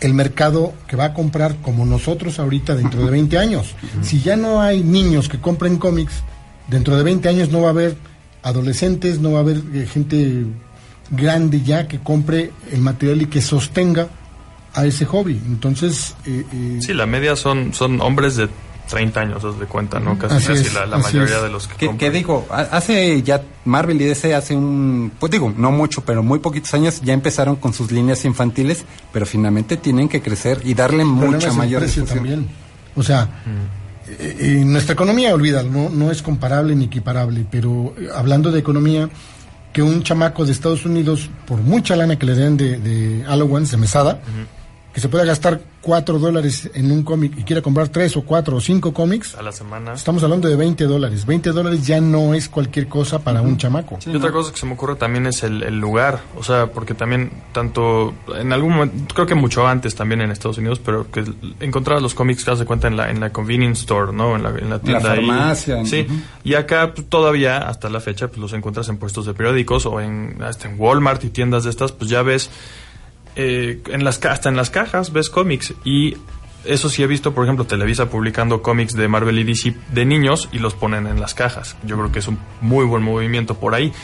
el 0.00 0.14
mercado 0.14 0.74
que 0.88 0.96
va 0.96 1.04
a 1.04 1.14
comprar 1.14 1.54
como 1.62 1.86
nosotros 1.86 2.40
ahorita 2.40 2.74
dentro 2.74 3.04
de 3.04 3.10
20 3.12 3.38
años. 3.38 3.76
Si 4.02 4.20
ya 4.20 4.34
no 4.34 4.60
hay 4.60 4.82
niños 4.82 5.28
que 5.28 5.40
compren 5.40 5.78
cómics, 5.78 6.24
dentro 6.66 6.96
de 6.96 7.04
20 7.04 7.28
años 7.28 7.50
no 7.50 7.60
va 7.60 7.68
a 7.68 7.70
haber 7.70 7.96
adolescentes, 8.42 9.20
no 9.20 9.30
va 9.30 9.38
a 9.38 9.42
haber 9.42 9.62
eh, 9.74 9.86
gente 9.86 10.46
grande 11.10 11.62
ya 11.62 11.88
que 11.88 11.98
compre 11.98 12.52
el 12.72 12.80
material 12.80 13.22
y 13.22 13.26
que 13.26 13.40
sostenga 13.42 14.08
a 14.74 14.84
ese 14.86 15.04
hobby. 15.06 15.40
Entonces, 15.46 16.14
eh, 16.26 16.44
eh, 16.52 16.78
Sí, 16.80 16.94
la 16.94 17.06
media 17.06 17.34
son, 17.36 17.74
son 17.74 18.00
hombres 18.00 18.36
de 18.36 18.48
30 18.88 19.20
años, 19.20 19.44
os 19.44 19.58
de 19.58 19.66
cuenta, 19.66 20.00
¿no? 20.00 20.18
Casi, 20.18 20.34
Así 20.36 20.46
casi 20.48 20.60
es, 20.66 20.74
la, 20.74 20.86
la 20.86 20.96
así 20.96 21.16
mayoría 21.16 21.36
es. 21.36 21.42
de 21.42 21.48
los 21.48 21.68
que, 21.68 21.96
Que, 21.96 22.10
digo, 22.10 22.46
ha- 22.50 22.62
hace 22.76 23.22
ya 23.22 23.42
Marvel 23.64 24.00
y 24.00 24.04
DC 24.04 24.34
hace 24.34 24.54
un, 24.56 25.12
pues 25.18 25.30
digo, 25.30 25.52
no 25.56 25.70
mucho, 25.70 26.04
pero 26.04 26.22
muy 26.22 26.38
poquitos 26.40 26.72
años 26.74 27.00
ya 27.02 27.12
empezaron 27.12 27.56
con 27.56 27.72
sus 27.72 27.92
líneas 27.92 28.24
infantiles, 28.24 28.84
pero 29.12 29.26
finalmente 29.26 29.76
tienen 29.76 30.08
que 30.08 30.20
crecer 30.22 30.60
y 30.64 30.74
darle 30.74 31.04
mucha 31.04 31.52
mayor 31.52 31.82
precio 31.82 32.04
también. 32.04 32.48
O 32.96 33.02
sea, 33.04 33.28
eh, 34.08 34.62
nuestra 34.66 34.94
economía, 34.94 35.34
olvídalo, 35.34 35.70
no, 35.70 35.88
no 35.88 36.10
es 36.10 36.20
comparable 36.22 36.74
ni 36.74 36.86
equiparable, 36.86 37.46
pero 37.48 37.94
eh, 37.96 38.08
hablando 38.14 38.50
de 38.50 38.58
economía, 38.58 39.08
que 39.72 39.82
un 39.82 40.02
chamaco 40.02 40.44
de 40.44 40.52
Estados 40.52 40.84
Unidos, 40.84 41.30
por 41.46 41.58
mucha 41.58 41.96
lana 41.96 42.16
que 42.16 42.26
le 42.26 42.34
den 42.34 42.56
de, 42.56 42.78
de 42.78 43.24
allowance, 43.26 43.72
de 43.72 43.76
mesada, 43.76 44.20
que 44.92 45.00
se 45.00 45.08
pueda 45.08 45.24
gastar 45.24 45.60
cuatro 45.80 46.18
dólares 46.18 46.70
en 46.74 46.90
un 46.92 47.02
cómic 47.04 47.32
y 47.38 47.44
quiera 47.44 47.62
comprar 47.62 47.88
tres 47.88 48.16
o 48.16 48.22
cuatro 48.22 48.56
o 48.56 48.60
cinco 48.60 48.92
cómics, 48.92 49.34
A 49.34 49.42
la 49.42 49.52
semana. 49.52 49.94
estamos 49.94 50.22
hablando 50.22 50.48
de 50.48 50.56
20 50.56 50.84
dólares. 50.84 51.24
20 51.24 51.50
dólares 51.50 51.86
ya 51.86 52.00
no 52.00 52.34
es 52.34 52.48
cualquier 52.48 52.86
cosa 52.88 53.20
para 53.20 53.40
un 53.40 53.56
chamaco. 53.56 53.98
y 54.04 54.14
otra 54.16 54.30
cosa 54.32 54.52
que 54.52 54.58
se 54.58 54.66
me 54.66 54.72
ocurre 54.74 54.96
también 54.96 55.26
es 55.26 55.42
el, 55.42 55.62
el 55.62 55.78
lugar, 55.78 56.20
o 56.36 56.42
sea, 56.42 56.66
porque 56.66 56.94
también 56.94 57.30
tanto 57.52 58.12
en 58.38 58.52
algún 58.52 58.72
momento, 58.74 59.14
creo 59.14 59.26
que 59.26 59.34
mucho 59.34 59.66
antes 59.66 59.94
también 59.94 60.20
en 60.20 60.30
Estados 60.30 60.58
Unidos, 60.58 60.80
pero 60.84 61.10
que 61.10 61.24
encontrabas 61.60 62.02
los 62.02 62.14
cómics, 62.14 62.44
te 62.44 62.50
das 62.50 62.62
cuenta, 62.64 62.88
en 62.88 62.96
la, 62.96 63.10
en 63.10 63.20
la 63.20 63.30
convenience 63.32 63.80
store, 63.82 64.12
¿no? 64.12 64.36
En 64.36 64.42
la, 64.42 64.50
en 64.50 64.70
la 64.70 64.80
tienda. 64.80 65.12
ahí. 65.12 65.26
farmacia, 65.26 65.84
Sí, 65.86 66.06
y 66.44 66.54
acá 66.54 66.92
pues, 66.94 67.08
todavía, 67.08 67.58
hasta 67.58 67.88
la 67.88 68.00
fecha, 68.00 68.28
pues 68.28 68.38
los 68.38 68.52
encuentras 68.52 68.88
en 68.88 68.98
puestos 68.98 69.24
de 69.24 69.34
periódicos 69.34 69.86
o 69.86 70.00
en, 70.00 70.36
hasta 70.42 70.68
en 70.68 70.78
Walmart 70.78 71.24
y 71.24 71.30
tiendas 71.30 71.64
de 71.64 71.70
estas, 71.70 71.92
pues 71.92 72.10
ya 72.10 72.22
ves, 72.22 72.50
eh, 73.36 73.80
en 73.88 74.04
las, 74.04 74.18
ca- 74.18 74.32
hasta 74.32 74.48
en 74.48 74.56
las 74.56 74.70
cajas 74.70 75.12
ves 75.12 75.30
cómics 75.30 75.74
y... 75.84 76.16
Eso 76.62 76.90
sí 76.90 77.02
he 77.02 77.06
visto, 77.06 77.32
por 77.32 77.44
ejemplo, 77.46 77.64
Televisa 77.64 78.10
publicando 78.10 78.60
cómics 78.60 78.92
de 78.92 79.08
Marvel 79.08 79.38
y 79.38 79.44
DC 79.44 79.74
de 79.94 80.04
niños 80.04 80.50
y 80.52 80.58
los 80.58 80.74
ponen 80.74 81.06
en 81.06 81.18
las 81.18 81.32
cajas. 81.32 81.74
Yo 81.86 81.96
creo 81.96 82.12
que 82.12 82.18
es 82.18 82.28
un 82.28 82.38
muy 82.60 82.84
buen 82.84 83.02
movimiento 83.02 83.54
por 83.58 83.74
ahí. 83.74 83.94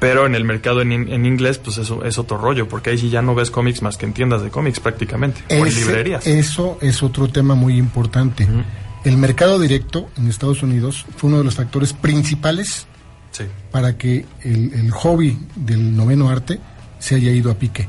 Pero 0.00 0.26
en 0.26 0.34
el 0.34 0.42
mercado 0.42 0.82
en, 0.82 0.90
in- 0.90 1.12
en 1.12 1.24
inglés, 1.26 1.58
pues 1.58 1.78
eso 1.78 2.04
es 2.04 2.18
otro 2.18 2.38
rollo, 2.38 2.66
porque 2.66 2.90
ahí 2.90 2.98
sí 2.98 3.08
ya 3.08 3.22
no 3.22 3.36
ves 3.36 3.52
cómics 3.52 3.82
más 3.82 3.96
que 3.98 4.06
en 4.06 4.14
tiendas 4.14 4.42
de 4.42 4.50
cómics 4.50 4.80
prácticamente, 4.80 5.42
o 5.48 5.64
en 5.64 5.72
librerías. 5.72 6.26
Eso 6.26 6.76
es 6.80 7.04
otro 7.04 7.28
tema 7.28 7.54
muy 7.54 7.76
importante. 7.78 8.48
El 9.04 9.16
mercado 9.16 9.60
directo 9.60 10.10
en 10.18 10.26
Estados 10.26 10.64
Unidos 10.64 11.06
fue 11.16 11.28
uno 11.28 11.38
de 11.38 11.44
los 11.44 11.54
factores 11.54 11.92
principales 11.92 12.88
Sí. 13.30 13.44
para 13.70 13.96
que 13.96 14.26
el, 14.42 14.74
el 14.74 14.90
hobby 14.90 15.38
del 15.54 15.94
noveno 15.96 16.30
arte 16.30 16.58
se 16.98 17.14
haya 17.14 17.30
ido 17.30 17.52
a 17.52 17.54
pique. 17.54 17.86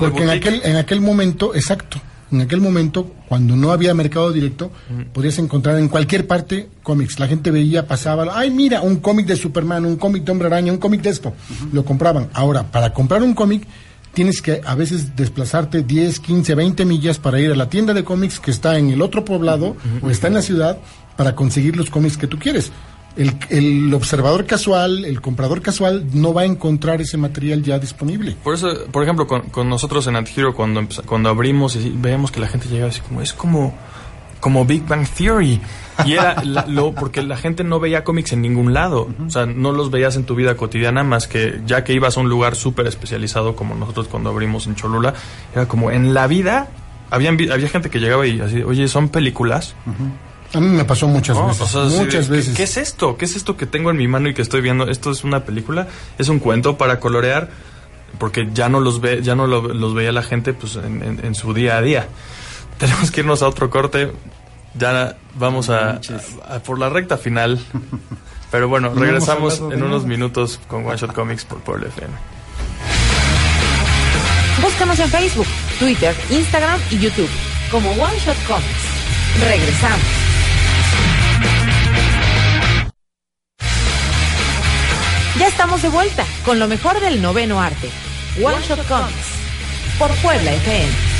Porque 0.00 0.22
en 0.24 0.30
aquel, 0.30 0.60
en 0.64 0.76
aquel 0.76 1.00
momento, 1.00 1.54
exacto, 1.54 2.00
en 2.32 2.40
aquel 2.40 2.60
momento, 2.60 3.12
cuando 3.28 3.54
no 3.54 3.70
había 3.70 3.94
mercado 3.94 4.32
directo, 4.32 4.72
podías 5.12 5.38
encontrar 5.38 5.78
en 5.78 5.88
cualquier 5.88 6.26
parte 6.26 6.68
cómics. 6.82 7.20
La 7.20 7.28
gente 7.28 7.50
veía, 7.50 7.86
pasaba, 7.86 8.26
ay, 8.34 8.50
mira, 8.50 8.80
un 8.80 8.96
cómic 8.96 9.26
de 9.26 9.36
Superman, 9.36 9.86
un 9.86 9.96
cómic 9.96 10.24
de 10.24 10.32
Hombre 10.32 10.48
Araña, 10.48 10.72
un 10.72 10.78
cómic 10.78 11.02
de 11.02 11.10
esto. 11.10 11.34
Lo 11.72 11.84
compraban. 11.84 12.28
Ahora, 12.32 12.64
para 12.64 12.92
comprar 12.92 13.22
un 13.22 13.34
cómic, 13.34 13.66
tienes 14.12 14.42
que 14.42 14.60
a 14.64 14.74
veces 14.74 15.14
desplazarte 15.14 15.82
10, 15.82 16.18
15, 16.20 16.54
20 16.54 16.84
millas 16.84 17.18
para 17.18 17.38
ir 17.38 17.52
a 17.52 17.54
la 17.56 17.68
tienda 17.68 17.94
de 17.94 18.02
cómics 18.02 18.40
que 18.40 18.50
está 18.50 18.78
en 18.78 18.90
el 18.90 19.02
otro 19.02 19.24
poblado 19.24 19.76
o 20.02 20.10
está 20.10 20.26
en 20.26 20.34
la 20.34 20.42
ciudad 20.42 20.78
para 21.16 21.34
conseguir 21.34 21.76
los 21.76 21.90
cómics 21.90 22.16
que 22.16 22.26
tú 22.26 22.38
quieres. 22.38 22.72
El, 23.16 23.34
el 23.48 23.94
observador 23.94 24.44
casual, 24.44 25.04
el 25.06 25.20
comprador 25.22 25.62
casual, 25.62 26.04
no 26.12 26.34
va 26.34 26.42
a 26.42 26.44
encontrar 26.44 27.00
ese 27.00 27.16
material 27.16 27.62
ya 27.62 27.78
disponible. 27.78 28.36
Por 28.44 28.54
eso, 28.54 28.68
por 28.92 29.02
ejemplo, 29.02 29.26
con, 29.26 29.42
con 29.48 29.68
nosotros 29.70 30.06
en 30.06 30.16
Antihero, 30.16 30.54
cuando, 30.54 30.86
cuando 31.06 31.30
abrimos 31.30 31.76
y 31.76 31.94
veíamos 31.96 32.30
que 32.30 32.40
la 32.40 32.48
gente 32.48 32.68
llegaba 32.68 32.90
así 32.90 33.00
como, 33.00 33.22
es 33.22 33.32
como, 33.32 33.74
como 34.40 34.66
Big 34.66 34.86
Bang 34.86 35.06
Theory. 35.08 35.60
Y 36.04 36.12
era 36.12 36.42
la- 36.44 36.66
lo, 36.66 36.92
porque 36.94 37.22
la 37.22 37.38
gente 37.38 37.64
no 37.64 37.80
veía 37.80 38.04
cómics 38.04 38.34
en 38.34 38.42
ningún 38.42 38.74
lado. 38.74 39.08
O 39.26 39.30
sea, 39.30 39.46
no 39.46 39.72
los 39.72 39.90
veías 39.90 40.16
en 40.16 40.24
tu 40.24 40.34
vida 40.34 40.54
cotidiana 40.58 41.02
más 41.02 41.26
que 41.26 41.60
ya 41.66 41.84
que 41.84 41.94
ibas 41.94 42.18
a 42.18 42.20
un 42.20 42.28
lugar 42.28 42.54
súper 42.54 42.86
especializado 42.86 43.56
como 43.56 43.74
nosotros 43.74 44.08
cuando 44.08 44.28
abrimos 44.28 44.66
en 44.66 44.74
Cholula. 44.74 45.14
Era 45.54 45.66
como 45.66 45.90
en 45.90 46.12
la 46.12 46.26
vida. 46.26 46.68
Habían, 47.08 47.38
había 47.50 47.68
gente 47.68 47.88
que 47.88 47.98
llegaba 47.98 48.26
y 48.26 48.40
así, 48.40 48.62
oye, 48.62 48.88
¿son 48.88 49.08
películas? 49.08 49.74
A 50.54 50.60
mí 50.60 50.68
me 50.68 50.84
pasó 50.84 51.08
muchas 51.08 51.36
¿no? 51.36 51.48
veces. 51.48 51.62
O 51.62 51.66
sea, 51.66 51.82
así 51.86 51.96
muchas 51.96 52.28
veces. 52.28 52.50
¿qué, 52.50 52.56
qué 52.58 52.62
es 52.64 52.76
esto? 52.76 53.16
¿Qué 53.16 53.24
es 53.24 53.36
esto 53.36 53.56
que 53.56 53.66
tengo 53.66 53.90
en 53.90 53.96
mi 53.96 54.08
mano 54.08 54.28
y 54.28 54.34
que 54.34 54.42
estoy 54.42 54.60
viendo? 54.60 54.88
¿Esto 54.88 55.10
es 55.10 55.24
una 55.24 55.44
película? 55.44 55.88
¿Es 56.18 56.28
un 56.28 56.38
cuento 56.38 56.76
para 56.78 57.00
colorear? 57.00 57.50
Porque 58.18 58.48
ya 58.54 58.68
no 58.68 58.80
los 58.80 59.00
ve, 59.00 59.20
ya 59.22 59.34
no 59.34 59.46
lo- 59.46 59.68
los 59.74 59.92
veía 59.94 60.12
la 60.12 60.22
gente 60.22 60.54
pues 60.54 60.76
en, 60.76 61.02
en- 61.02 61.24
en 61.24 61.34
su 61.34 61.52
día 61.52 61.76
a 61.76 61.82
día. 61.82 62.08
Tenemos 62.78 63.10
que 63.10 63.20
irnos 63.20 63.42
a 63.42 63.48
otro 63.48 63.68
corte. 63.70 64.12
Ya 64.78 65.16
vamos 65.34 65.68
a, 65.70 65.92
a- 66.48 66.54
a 66.56 66.58
por 66.60 66.78
la 66.78 66.88
recta 66.88 67.16
final. 67.18 67.58
Pero 68.50 68.68
bueno, 68.68 68.90
No 68.94 69.00
regresamos 69.00 69.58
en 69.72 69.82
unos 69.82 70.04
minutos 70.06 70.60
con 70.68 70.86
One 70.86 70.96
Shot 70.96 71.12
Comics 71.12 71.44
por 71.44 71.58
Pueblo 71.60 71.88
FM. 71.88 72.12
Búscanos 74.62 74.98
en 74.98 75.08
Facebook, 75.10 75.46
Twitter, 75.78 76.14
Instagram 76.30 76.80
y 76.90 76.98
YouTube 76.98 77.28
como 77.70 77.90
One 77.90 78.18
Shot 78.24 78.36
Comics. 78.46 79.46
Regresamos. 79.46 80.25
Ya 85.38 85.48
estamos 85.48 85.82
de 85.82 85.90
vuelta 85.90 86.24
con 86.46 86.58
lo 86.58 86.66
mejor 86.66 86.98
del 86.98 87.20
noveno 87.20 87.60
arte. 87.60 87.90
One 88.42 88.56
Shot 88.66 88.86
Comics 88.88 89.36
por 89.98 90.10
Puebla 90.22 90.52
FM. 90.54 91.15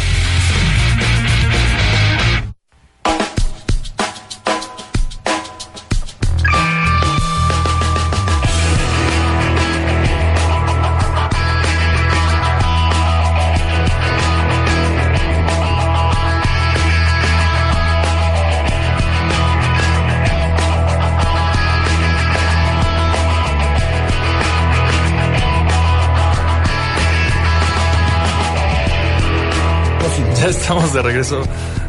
Estamos 30.66 30.92
de 30.92 31.00
regreso 31.00 31.42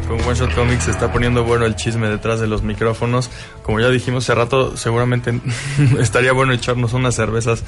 con 0.06 0.20
One 0.20 0.38
Shot 0.38 0.54
Comics. 0.54 0.86
Está 0.86 1.10
poniendo 1.12 1.42
bueno 1.42 1.66
el 1.66 1.74
chisme 1.74 2.08
detrás 2.08 2.38
de 2.38 2.46
los 2.46 2.62
micrófonos. 2.62 3.28
Como 3.64 3.80
ya 3.80 3.88
dijimos 3.88 4.22
hace 4.22 4.36
rato, 4.36 4.76
seguramente 4.76 5.40
estaría 5.98 6.30
bueno 6.30 6.52
echarnos 6.52 6.92
unas 6.92 7.16
cervezas 7.16 7.64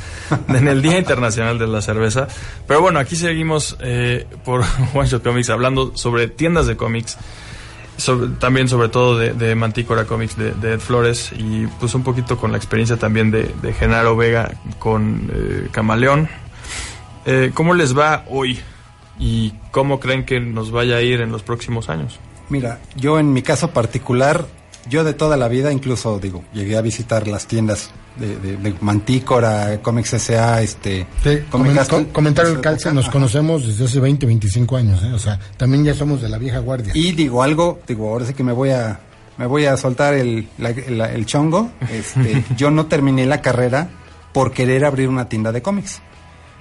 en 0.47 0.69
el 0.69 0.83
Día 0.83 0.99
Internacional 0.99 1.59
de 1.59 1.67
la 1.67 1.83
Cerveza. 1.83 2.29
Pero 2.69 2.81
bueno, 2.81 3.01
aquí 3.01 3.17
seguimos 3.17 3.77
eh, 3.81 4.25
por 4.45 4.61
One 4.95 5.09
Shot 5.09 5.25
Comics 5.25 5.51
hablando 5.51 5.97
sobre 5.97 6.29
tiendas 6.29 6.69
de 6.69 6.77
cómics. 6.77 7.19
también 8.39 8.69
sobre 8.69 8.89
todo 8.89 9.19
de, 9.19 9.33
de 9.33 9.57
Mantícora 9.57 10.05
Comics 10.05 10.37
de, 10.37 10.75
Ed 10.75 10.79
Flores 10.79 11.33
y 11.37 11.67
pues 11.81 11.93
un 11.97 12.05
poquito 12.05 12.37
con 12.37 12.53
la 12.53 12.57
experiencia 12.57 12.99
también 12.99 13.33
de, 13.33 13.53
de 13.61 13.73
Genaro 13.73 14.15
Vega 14.15 14.53
con 14.79 15.29
eh, 15.35 15.69
Camaleón. 15.73 16.29
Eh, 17.27 17.51
¿Cómo 17.53 17.75
les 17.75 17.99
va 17.99 18.25
hoy? 18.29 18.61
¿Y 19.21 19.53
cómo 19.71 20.01
creen 20.01 20.25
que 20.25 20.41
nos 20.41 20.71
vaya 20.71 20.97
a 20.97 21.03
ir 21.03 21.21
en 21.21 21.31
los 21.31 21.43
próximos 21.43 21.89
años? 21.89 22.19
Mira, 22.49 22.81
yo 22.97 23.19
en 23.21 23.33
mi 23.33 23.43
caso 23.43 23.71
particular, 23.71 24.47
yo 24.89 25.05
de 25.05 25.13
toda 25.13 25.37
la 25.37 25.47
vida, 25.49 25.73
incluso 25.73 26.19
digo, 26.19 26.43
llegué 26.55 26.77
a 26.77 26.81
visitar 26.81 27.29
las 27.29 27.47
tiendas 27.47 27.91
de, 28.17 28.37
de, 28.39 28.57
de 28.57 28.75
Mantícora, 28.81 29.79
Comics 29.83 30.15
S.A., 30.15 30.63
este... 30.63 31.07
Sí, 31.23 31.39
Comic 31.51 31.73
comen- 31.73 31.75
Castle. 31.77 32.05
co- 32.07 32.13
comentario 32.13 32.53
del 32.53 32.61
calce, 32.61 32.93
nos 32.93 33.05
Ajá. 33.05 33.13
conocemos 33.13 33.67
desde 33.67 33.85
hace 33.85 34.01
20, 34.01 34.27
25 34.27 34.77
años, 34.77 35.03
¿eh? 35.05 35.13
o 35.13 35.19
sea, 35.19 35.39
también 35.57 35.85
ya 35.85 35.95
somos 35.95 36.21
de 36.23 36.29
la 36.29 36.39
vieja 36.39 36.59
guardia. 36.59 36.93
Y 36.97 37.13
digo 37.13 37.43
algo, 37.43 37.79
digo, 37.87 38.11
ahora 38.11 38.25
sí 38.25 38.35
que 38.35 38.43
me 38.43 38.53
voy 38.53 38.71
a 38.71 39.01
me 39.37 39.47
voy 39.47 39.65
a 39.65 39.77
soltar 39.79 40.13
el, 40.15 40.49
la- 40.59 40.75
la- 40.89 41.13
el 41.13 41.25
chongo. 41.27 41.71
Este, 41.91 42.45
yo 42.57 42.71
no 42.71 42.87
terminé 42.87 43.25
la 43.27 43.41
carrera 43.41 43.89
por 44.33 44.53
querer 44.53 44.85
abrir 44.85 45.09
una 45.09 45.29
tienda 45.29 45.51
de 45.53 45.63
cómics. 45.63 46.01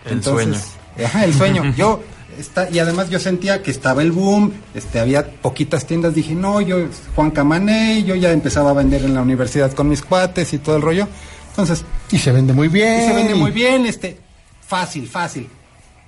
El 0.06 0.24
sueño. 0.24 0.58
Ajá, 1.04 1.26
el 1.26 1.34
sueño. 1.34 1.74
Yo 1.78 2.02
está, 2.40 2.70
y 2.70 2.80
además 2.80 3.10
yo 3.10 3.20
sentía 3.20 3.62
que 3.62 3.72
estaba 3.72 4.02
el 4.02 4.12
boom, 4.12 4.54
este 4.74 5.00
había 5.00 5.30
poquitas 5.30 5.86
tiendas, 5.86 6.16
dije, 6.16 6.34
"No, 6.36 6.62
yo 6.62 6.88
Juan 7.16 7.32
Camané, 7.32 8.04
yo 8.04 8.16
ya 8.16 8.32
empezaba 8.32 8.72
a 8.72 8.74
vender 8.74 9.04
en 9.04 9.14
la 9.14 9.22
universidad 9.22 9.72
con 9.74 9.90
mis 9.90 10.02
cuates 10.02 10.54
y 10.54 10.58
todo 10.58 10.76
el 10.78 10.82
rollo." 10.82 11.08
Entonces, 11.50 11.84
Y 12.12 12.18
se 12.20 12.32
vende 12.32 12.54
muy 12.54 12.68
bien. 12.70 13.04
y 13.04 13.08
se 13.08 13.14
vende 13.14 13.36
muy 13.36 13.52
bien, 13.52 13.86
este, 13.86 14.18
fácil, 14.66 15.08
fácil. 15.08 15.48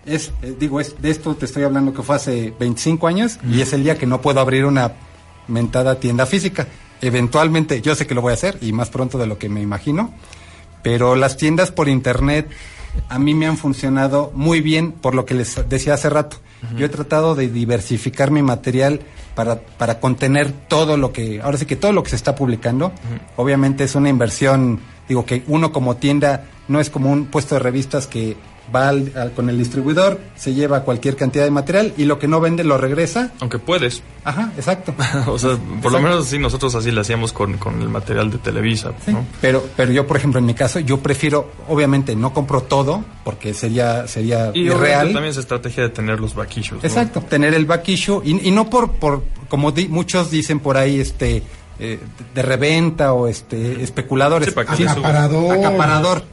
Es, 0.05 0.31
eh, 0.41 0.55
digo, 0.59 0.79
es, 0.79 0.99
de 1.01 1.11
esto 1.11 1.35
te 1.35 1.45
estoy 1.45 1.63
hablando 1.63 1.93
que 1.93 2.01
fue 2.01 2.15
hace 2.15 2.53
25 2.59 3.07
años 3.07 3.37
y 3.47 3.61
es 3.61 3.73
el 3.73 3.83
día 3.83 3.97
que 3.97 4.07
no 4.07 4.21
puedo 4.21 4.39
abrir 4.39 4.65
una 4.65 4.93
mentada 5.47 5.99
tienda 5.99 6.25
física. 6.25 6.67
Eventualmente, 7.01 7.81
yo 7.81 7.93
sé 7.95 8.07
que 8.07 8.15
lo 8.15 8.21
voy 8.21 8.31
a 8.31 8.35
hacer 8.35 8.57
y 8.61 8.71
más 8.73 8.89
pronto 8.89 9.17
de 9.17 9.27
lo 9.27 9.37
que 9.37 9.49
me 9.49 9.61
imagino, 9.61 10.13
pero 10.83 11.15
las 11.15 11.37
tiendas 11.37 11.71
por 11.71 11.89
internet 11.89 12.49
a 13.09 13.19
mí 13.19 13.33
me 13.33 13.47
han 13.47 13.57
funcionado 13.57 14.31
muy 14.35 14.61
bien 14.61 14.91
por 14.91 15.15
lo 15.15 15.25
que 15.25 15.33
les 15.33 15.67
decía 15.69 15.93
hace 15.93 16.09
rato. 16.09 16.37
Yo 16.77 16.85
he 16.85 16.89
tratado 16.89 17.33
de 17.33 17.47
diversificar 17.47 18.29
mi 18.29 18.43
material 18.43 19.01
para, 19.33 19.61
para 19.61 19.99
contener 19.99 20.51
todo 20.51 20.95
lo 20.95 21.11
que, 21.11 21.41
ahora 21.41 21.57
sí 21.57 21.65
que 21.65 21.75
todo 21.75 21.91
lo 21.91 22.03
que 22.03 22.11
se 22.11 22.15
está 22.15 22.35
publicando. 22.35 22.91
Obviamente 23.35 23.83
es 23.83 23.95
una 23.95 24.09
inversión, 24.09 24.79
digo 25.07 25.25
que 25.25 25.43
uno 25.47 25.71
como 25.71 25.95
tienda 25.95 26.45
no 26.67 26.79
es 26.79 26.91
como 26.91 27.11
un 27.11 27.25
puesto 27.25 27.55
de 27.55 27.59
revistas 27.59 28.05
que 28.05 28.37
va 28.73 28.89
al- 28.89 29.11
al- 29.15 29.31
con 29.33 29.49
el 29.49 29.57
distribuidor, 29.57 30.19
se 30.35 30.53
lleva 30.53 30.81
cualquier 30.83 31.15
cantidad 31.15 31.43
de 31.43 31.51
material 31.51 31.93
y 31.97 32.05
lo 32.05 32.19
que 32.19 32.27
no 32.27 32.39
vende 32.39 32.63
lo 32.63 32.77
regresa. 32.77 33.31
Aunque 33.39 33.59
puedes. 33.59 34.01
Ajá, 34.23 34.51
exacto. 34.55 34.93
o 35.27 35.37
sea, 35.39 35.57
por 35.81 35.91
lo 35.91 35.99
menos 36.01 36.25
sí, 36.27 36.37
nosotros 36.39 36.73
así 36.75 36.91
lo 36.91 37.01
hacíamos 37.01 37.33
con, 37.33 37.57
con 37.57 37.81
el 37.81 37.89
material 37.89 38.29
de 38.31 38.37
Televisa, 38.37 38.91
Sí, 39.05 39.11
¿no? 39.11 39.25
Pero, 39.41 39.63
pero 39.75 39.91
yo, 39.91 40.05
por 40.07 40.17
ejemplo, 40.17 40.39
en 40.39 40.45
mi 40.45 40.53
caso, 40.53 40.79
yo 40.79 40.99
prefiero, 40.99 41.51
obviamente, 41.67 42.15
no 42.15 42.33
compro 42.33 42.61
todo 42.61 43.03
porque 43.23 43.53
sería, 43.53 44.07
sería 44.07 44.51
Y 44.53 44.61
irreal. 44.67 45.13
también 45.13 45.31
es 45.31 45.37
estrategia 45.37 45.83
de 45.83 45.89
tener 45.89 46.19
los 46.19 46.33
back 46.35 46.55
issues, 46.57 46.81
¿no? 46.83 46.87
Exacto, 46.87 47.21
tener 47.21 47.53
el 47.53 47.65
back 47.65 47.87
issue 47.89 48.21
y, 48.23 48.47
y 48.47 48.51
no 48.51 48.69
por, 48.69 48.91
por 48.93 49.23
como 49.49 49.71
di- 49.71 49.87
muchos 49.87 50.31
dicen 50.31 50.59
por 50.59 50.77
ahí, 50.77 50.99
este, 50.99 51.43
eh, 51.79 51.99
de 52.35 52.41
reventa 52.41 53.13
o 53.13 53.27
este, 53.27 53.81
especuladores. 53.83 54.49
Sí, 54.49 54.53
para 54.53 54.75
que. 54.75 54.87
Acaparador. 54.87 55.57
acaparador. 55.57 56.23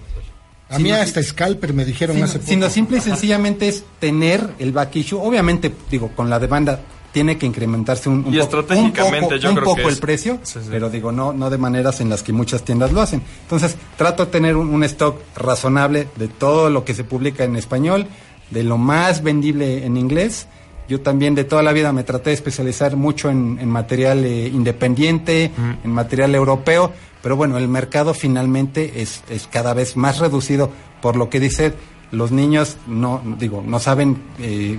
A 0.70 0.78
mí 0.78 0.90
hasta 0.90 1.22
Scalper 1.22 1.72
me 1.72 1.84
dijeron 1.84 2.16
Sino, 2.16 2.26
hace 2.26 2.38
poco. 2.38 2.50
sino 2.50 2.68
simple 2.70 2.98
y 2.98 3.00
sencillamente 3.00 3.68
es 3.68 3.84
tener 3.98 4.50
el 4.58 4.72
back 4.72 4.96
issue. 4.96 5.18
Obviamente, 5.18 5.72
digo, 5.90 6.10
con 6.14 6.28
la 6.28 6.38
demanda 6.38 6.80
tiene 7.10 7.38
que 7.38 7.46
incrementarse 7.46 8.08
un, 8.10 8.18
un 8.26 8.34
Y 8.34 8.38
poco, 8.38 8.42
estratégicamente 8.60 9.18
un 9.18 9.22
poco, 9.30 9.36
yo 9.36 9.48
un 9.48 9.54
creo 9.54 9.64
poco 9.64 9.76
que 9.76 9.82
el 9.84 9.88
es- 9.94 10.00
precio, 10.00 10.38
Sí, 10.42 10.58
sí. 10.62 10.68
pero 10.70 10.90
digo, 10.90 11.10
no, 11.10 11.32
no 11.32 11.48
de 11.48 11.56
maneras 11.56 12.00
en 12.02 12.10
las 12.10 12.22
que 12.22 12.32
muchas 12.34 12.62
tiendas 12.64 12.92
lo 12.92 13.00
hacen. 13.00 13.22
Entonces, 13.42 13.76
trato 13.96 14.26
de 14.26 14.30
tener 14.30 14.56
un, 14.56 14.68
un 14.68 14.84
stock 14.84 15.18
razonable 15.34 16.06
de 16.16 16.28
todo 16.28 16.68
lo 16.68 16.84
que 16.84 16.92
se 16.94 17.02
publica 17.04 17.44
en 17.44 17.56
español, 17.56 18.06
de 18.50 18.62
lo 18.62 18.76
más 18.76 19.22
vendible 19.22 19.86
en 19.86 19.96
inglés. 19.96 20.46
Yo 20.88 21.00
también 21.00 21.34
de 21.34 21.44
toda 21.44 21.62
la 21.62 21.72
vida 21.72 21.92
me 21.92 22.02
traté 22.02 22.30
de 22.30 22.34
especializar 22.34 22.96
mucho 22.96 23.28
en, 23.30 23.58
en 23.60 23.68
material 23.68 24.24
eh, 24.24 24.48
independiente, 24.48 25.50
en 25.84 25.90
material 25.90 26.34
europeo, 26.34 26.92
pero 27.22 27.36
bueno, 27.36 27.58
el 27.58 27.68
mercado 27.68 28.14
finalmente 28.14 29.02
es, 29.02 29.22
es 29.28 29.46
cada 29.46 29.74
vez 29.74 29.96
más 29.96 30.18
reducido 30.18 30.70
por 31.02 31.16
lo 31.16 31.28
que 31.28 31.40
dice 31.40 31.74
los 32.10 32.32
niños 32.32 32.78
no 32.86 33.20
digo 33.38 33.62
no 33.66 33.78
saben 33.80 34.16
eh, 34.40 34.78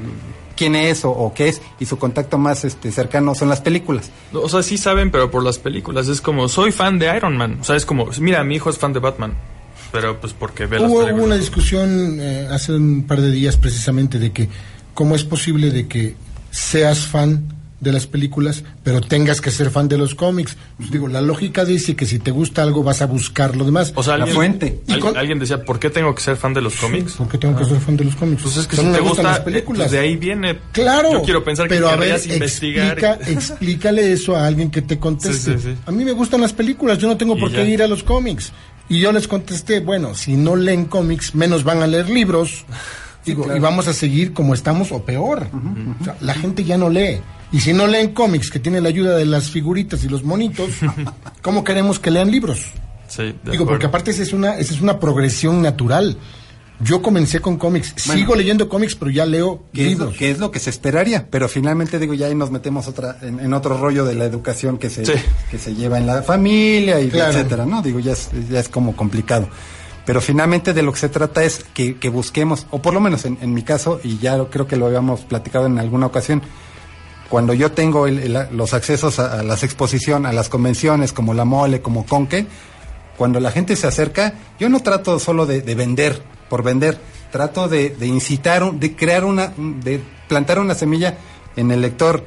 quién 0.57 0.75
es 0.75 1.05
o, 1.05 1.11
o 1.11 1.31
qué 1.31 1.49
es 1.49 1.61
y 1.79 1.85
su 1.85 1.99
contacto 1.99 2.39
más 2.39 2.65
este 2.65 2.91
cercano 2.91 3.35
son 3.35 3.49
las 3.49 3.61
películas 3.61 4.09
O 4.33 4.49
sea, 4.49 4.63
sí 4.63 4.79
saben, 4.79 5.11
pero 5.11 5.29
por 5.29 5.43
las 5.43 5.59
películas. 5.59 6.07
Es 6.07 6.21
como, 6.21 6.47
soy 6.49 6.71
fan 6.71 6.97
de 6.99 7.15
Iron 7.15 7.37
Man. 7.37 7.59
O 7.61 7.63
sea, 7.63 7.75
es 7.75 7.85
como, 7.85 8.09
mira, 8.19 8.43
mi 8.43 8.55
hijo 8.55 8.69
es 8.71 8.77
fan 8.79 8.93
de 8.93 8.99
Batman. 8.99 9.33
Pero 9.91 10.19
pues 10.19 10.33
porque 10.33 10.65
ve 10.65 10.79
las 10.79 10.89
Hubo, 10.89 10.99
películas. 10.99 11.17
hubo 11.19 11.25
una 11.25 11.35
discusión 11.37 12.17
eh, 12.19 12.47
hace 12.51 12.73
un 12.73 13.03
par 13.07 13.21
de 13.21 13.31
días 13.31 13.57
precisamente 13.57 14.19
de 14.19 14.31
que 14.31 14.49
cómo 14.99 15.15
es 15.15 15.23
posible 15.23 15.71
de 15.71 15.87
que 15.87 16.15
seas 16.51 16.99
fan 17.07 17.45
de 17.79 17.93
las 17.93 18.05
películas, 18.05 18.65
pero 18.83 18.99
tengas 18.99 19.39
que 19.39 19.49
ser 19.49 19.69
fan 19.71 19.87
de 19.87 19.97
los 19.97 20.13
cómics. 20.13 20.57
Pues 20.75 20.91
digo, 20.91 21.07
la 21.07 21.21
lógica 21.21 21.63
dice 21.63 21.95
que 21.95 22.05
si 22.05 22.19
te 22.19 22.31
gusta 22.31 22.61
algo 22.63 22.83
vas 22.83 23.01
a 23.01 23.05
buscar 23.05 23.55
lo 23.55 23.63
demás. 23.63 23.93
O 23.95 24.03
sea, 24.03 24.17
La 24.17 24.25
alguien, 24.25 24.35
fuente. 24.35 24.81
al- 24.89 24.99
con- 24.99 25.15
alguien 25.15 25.39
decía, 25.39 25.63
¿por 25.63 25.79
qué 25.79 25.89
tengo 25.89 26.13
que 26.13 26.21
ser 26.21 26.35
fan 26.35 26.53
de 26.53 26.59
los 26.59 26.75
cómics? 26.75 27.13
¿Por 27.13 27.29
qué 27.29 27.37
tengo 27.37 27.57
que 27.57 27.63
ser 27.63 27.79
fan 27.79 27.95
de 27.95 28.03
los 28.03 28.17
cómics? 28.17 28.41
Pues 28.43 28.57
es 28.57 28.67
que 28.67 28.75
si 28.75 28.81
me 28.83 28.91
te 28.91 28.99
gustan 28.99 29.23
gusta, 29.23 29.31
las 29.31 29.39
películas. 29.39 29.79
pues 29.83 29.91
de 29.93 29.99
ahí 29.99 30.17
viene. 30.17 30.59
Claro. 30.73 31.13
Yo 31.13 31.21
quiero 31.21 31.41
pensar 31.45 31.69
pero 31.69 31.87
que 31.87 31.93
a 31.93 31.95
ver, 31.95 32.09
querrías 32.09 32.27
investigar. 32.27 32.99
explica- 32.99 33.31
explícale 33.31 34.11
eso 34.11 34.35
a 34.35 34.45
alguien 34.45 34.69
que 34.69 34.81
te 34.81 34.99
conteste. 34.99 35.53
Sí, 35.53 35.59
sí, 35.63 35.69
sí. 35.69 35.75
A 35.85 35.91
mí 35.91 36.03
me 36.03 36.11
gustan 36.11 36.41
las 36.41 36.51
películas, 36.51 36.97
yo 36.97 37.07
no 37.07 37.15
tengo 37.15 37.37
Y 37.37 37.39
por 37.39 37.49
qué 37.53 37.63
ir 37.63 37.81
a 37.81 37.87
los 37.87 38.03
cómics. 38.03 38.51
Y 38.89 38.99
yo 38.99 39.13
les 39.13 39.25
contesté, 39.29 39.79
bueno, 39.79 40.15
si 40.15 40.33
no 40.35 40.57
leen 40.57 40.83
cómics, 40.83 41.33
menos 41.33 41.63
van 41.63 41.81
a 41.81 41.87
leer 41.87 42.09
libros. 42.09 42.65
Digo, 43.25 43.45
y 43.55 43.59
vamos 43.59 43.87
a 43.87 43.93
seguir 43.93 44.33
como 44.33 44.53
estamos 44.53 44.91
o 44.91 45.03
peor. 45.03 45.47
O 45.99 46.03
sea, 46.03 46.15
la 46.21 46.33
gente 46.33 46.63
ya 46.63 46.77
no 46.77 46.89
lee. 46.89 47.19
Y 47.51 47.59
si 47.61 47.73
no 47.73 47.87
leen 47.87 48.13
cómics 48.13 48.49
que 48.51 48.59
tienen 48.59 48.83
la 48.83 48.89
ayuda 48.89 49.15
de 49.15 49.25
las 49.25 49.49
figuritas 49.49 50.03
y 50.03 50.09
los 50.09 50.23
monitos, 50.23 50.69
¿cómo 51.41 51.63
queremos 51.63 51.99
que 51.99 52.11
lean 52.11 52.31
libros? 52.31 52.59
Sí, 53.07 53.23
de 53.23 53.27
Digo, 53.33 53.39
acuerdo. 53.63 53.65
porque 53.67 53.85
aparte 53.87 54.11
esa 54.11 54.21
es 54.23 54.33
una, 54.33 54.57
esa 54.57 54.73
es 54.73 54.81
una 54.81 54.99
progresión 54.99 55.61
natural. 55.61 56.17
Yo 56.81 57.01
comencé 57.01 57.41
con 57.41 57.57
cómics, 57.57 57.93
sigo 57.97 58.35
leyendo 58.35 58.69
cómics, 58.69 58.95
pero 58.95 59.11
ya 59.11 59.25
leo 59.25 59.65
que 59.73 59.81
es, 59.91 59.97
lo, 59.97 60.05
libros. 60.05 60.17
que 60.17 60.31
es 60.31 60.39
lo 60.39 60.49
que 60.49 60.59
se 60.59 60.69
esperaría 60.69 61.27
pero 61.29 61.49
finalmente 61.49 61.99
digo 61.99 62.13
ya 62.13 62.27
ahí 62.27 62.35
nos 62.35 62.51
metemos 62.51 62.87
otra 62.87 63.17
en, 63.21 63.41
en 63.41 63.53
otro 63.53 63.77
rollo 63.77 64.05
de 64.05 64.15
la 64.15 64.23
educación 64.23 64.77
que 64.77 64.89
se 64.89 65.05
Sí. 65.05 65.11
que 65.51 65.57
se 65.57 65.75
lleva 65.75 65.97
en 65.97 66.07
la 66.07 66.21
familia 66.23 67.01
y 67.01 67.09
Claro. 67.09 67.33
etcétera 67.33 67.65
no 67.65 67.81
digo 67.81 67.99
ya 67.99 68.13
es, 68.13 68.29
ya 68.49 68.61
es 68.61 68.69
como 68.69 68.95
complicado 68.95 69.49
pero 70.09 70.21
finalmente 70.21 70.73
de 70.73 70.81
lo 70.81 70.91
que 70.91 70.97
se 70.97 71.09
trata 71.09 71.43
es 71.43 71.63
que, 71.75 71.97
que 71.99 72.09
busquemos 72.09 72.65
o 72.71 72.81
por 72.81 72.95
lo 72.95 72.99
menos 72.99 73.25
en, 73.25 73.37
en 73.43 73.53
mi 73.53 73.61
caso 73.61 73.99
y 74.03 74.17
ya 74.17 74.43
creo 74.45 74.65
que 74.65 74.75
lo 74.75 74.87
habíamos 74.87 75.19
platicado 75.21 75.67
en 75.67 75.77
alguna 75.77 76.07
ocasión 76.07 76.41
cuando 77.29 77.53
yo 77.53 77.73
tengo 77.73 78.07
el- 78.07 78.17
el- 78.17 78.47
los 78.57 78.73
accesos 78.73 79.19
a, 79.19 79.39
a 79.39 79.43
las 79.43 79.61
exposiciones, 79.61 80.31
a 80.31 80.33
las 80.33 80.49
convenciones 80.49 81.13
como 81.13 81.35
la 81.35 81.45
mole, 81.45 81.81
como 81.83 82.07
Conque, 82.07 82.47
cuando 83.17 83.39
la 83.39 83.51
gente 83.51 83.75
se 83.75 83.85
acerca, 83.85 84.33
yo 84.59 84.67
no 84.67 84.79
trato 84.79 85.19
solo 85.19 85.45
de, 85.45 85.61
de 85.61 85.75
vender 85.75 86.23
por 86.49 86.63
vender, 86.63 86.97
trato 87.31 87.67
de, 87.67 87.91
de 87.91 88.07
incitar, 88.07 88.73
de 88.73 88.95
crear 88.95 89.23
una, 89.25 89.53
de 89.57 90.01
plantar 90.27 90.57
una 90.57 90.73
semilla 90.73 91.19
en 91.55 91.69
el 91.69 91.81
lector, 91.81 92.25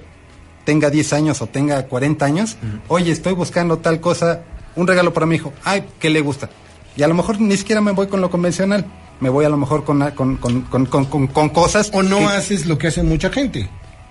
tenga 0.64 0.89
10 0.89 1.12
años 1.14 1.43
o 1.43 1.49
tenga 1.49 1.85
40 1.89 2.24
años, 2.24 2.57
oye, 2.87 3.11
estoy 3.11 3.33
buscando 3.33 3.78
tal 3.78 3.99
cosa, 4.01 4.43
un 4.76 4.87
regalo 4.87 5.12
para 5.12 5.26
mi 5.26 5.35
hijo, 5.35 5.53
ay, 5.64 5.83
¿qué 5.99 6.11
le 6.11 6.20
gusta? 6.20 6.49
Y 6.97 7.03
a 7.03 7.09
lo 7.09 7.14
mejor 7.14 7.40
ni 7.40 7.57
siquiera 7.57 7.80
me 7.80 7.93
voy 7.93 8.07
con 8.07 8.20
lo 8.20 8.30
convencional, 8.30 8.84
me 9.20 9.28
voy 9.28 9.45
a 9.45 9.49
lo 9.49 9.57
mejor 9.57 9.84
con, 9.84 10.01
con, 10.11 10.36
con, 10.36 10.62
con, 10.62 10.86
con- 10.86 11.05
con- 11.07 11.26
con 11.26 11.49
cosas. 11.51 11.90
O 11.95 12.03
no 12.03 12.18
que- 12.18 12.24
haces 12.26 12.66
lo 12.66 12.76
que 12.78 12.88
hacen 12.88 13.09
mucha 13.09 13.30
gente. 13.30 13.68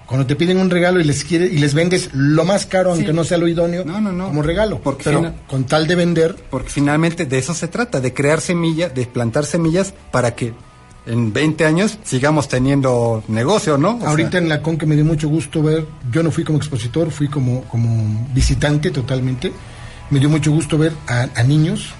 Cuando 0.07 0.25
te 0.27 0.35
piden 0.35 0.57
un 0.57 0.69
regalo 0.69 0.99
y 0.99 1.05
les 1.05 1.23
quiere 1.23 1.45
y 1.45 1.57
les 1.57 1.73
vendes 1.73 2.09
lo 2.11 2.43
más 2.43 2.65
caro, 2.65 2.91
aunque 2.91 3.13
no 3.13 3.23
sea 3.23 3.37
lo 3.37 3.47
idóneo, 3.47 3.85
No, 3.85 4.01
no, 4.01 4.11
no. 4.11 4.27
como 4.27 4.41
regalo. 4.41 4.79
Porque 4.81 5.03
Pero 5.05 5.19
fina- 5.19 5.33
con 5.47 5.63
tal 5.65 5.87
de 5.87 5.95
vender, 5.95 6.35
Porque 6.49 6.69
finalmente 6.69 7.25
de 7.25 7.37
eso 7.37 7.53
se 7.53 7.69
trata, 7.69 8.01
de 8.01 8.13
crear 8.13 8.41
semillas, 8.41 8.93
de 8.93 9.05
plantar 9.05 9.45
semillas 9.45 9.93
para 10.11 10.35
que 10.35 10.53
en 11.05 11.31
20 11.31 11.65
años 11.65 11.97
sigamos 12.03 12.49
teniendo 12.49 13.23
negocio, 13.29 13.77
¿no? 13.77 13.99
O 14.01 14.05
ahorita 14.07 14.31
sea, 14.31 14.39
en 14.41 14.49
la 14.49 14.61
con 14.61 14.77
que 14.77 14.85
me 14.85 14.95
dio 14.95 15.05
mucho 15.05 15.29
gusto 15.29 15.63
ver, 15.63 15.85
yo 16.11 16.23
no 16.23 16.29
fui 16.31 16.43
como 16.43 16.57
expositor, 16.57 17.09
fui 17.09 17.27
como, 17.29 17.61
como 17.63 18.27
visitante 18.33 18.91
totalmente. 18.91 19.51
Me 20.09 20.19
dio 20.19 20.29
mucho 20.29 20.51
gusto 20.51 20.77
ver 20.77 20.91
a, 21.07 21.27
a 21.35 21.43
niños, 21.43 21.93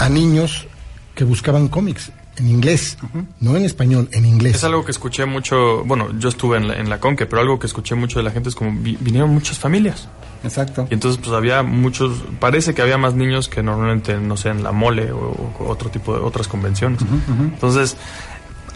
a 0.00 0.08
niños 0.08 0.66
que 1.14 1.24
buscaban 1.24 1.68
cómics 1.68 2.10
en 2.36 2.48
inglés, 2.48 2.96
no 3.40 3.56
en 3.56 3.64
español, 3.64 4.08
en 4.12 4.24
inglés. 4.24 4.56
Es 4.56 4.64
algo 4.64 4.84
que 4.84 4.92
escuché 4.92 5.26
mucho, 5.26 5.84
bueno, 5.84 6.08
yo 6.18 6.28
estuve 6.30 6.56
en 6.56 6.68
la, 6.68 6.76
en 6.78 6.88
la 6.88 6.98
Conque, 6.98 7.26
pero 7.26 7.42
algo 7.42 7.58
que 7.58 7.66
escuché 7.66 7.94
mucho 7.94 8.18
de 8.18 8.22
la 8.24 8.30
gente 8.30 8.48
es 8.48 8.54
como 8.54 8.72
vi- 8.80 8.96
vinieron 8.98 9.28
muchas 9.30 9.58
familias. 9.58 10.08
Exacto. 10.42 10.86
Y 10.90 10.94
entonces 10.94 11.20
pues 11.22 11.34
había 11.36 11.62
muchos, 11.62 12.22
parece 12.38 12.72
que 12.72 12.80
había 12.80 12.96
más 12.96 13.12
niños 13.14 13.48
que 13.48 13.62
normalmente, 13.62 14.16
no 14.16 14.38
sé, 14.38 14.48
en 14.48 14.62
la 14.62 14.72
mole 14.72 15.12
o, 15.12 15.18
o 15.58 15.68
otro 15.68 15.90
tipo 15.90 16.14
de 16.14 16.20
otras 16.24 16.48
convenciones. 16.48 17.00
Entonces, 17.28 17.98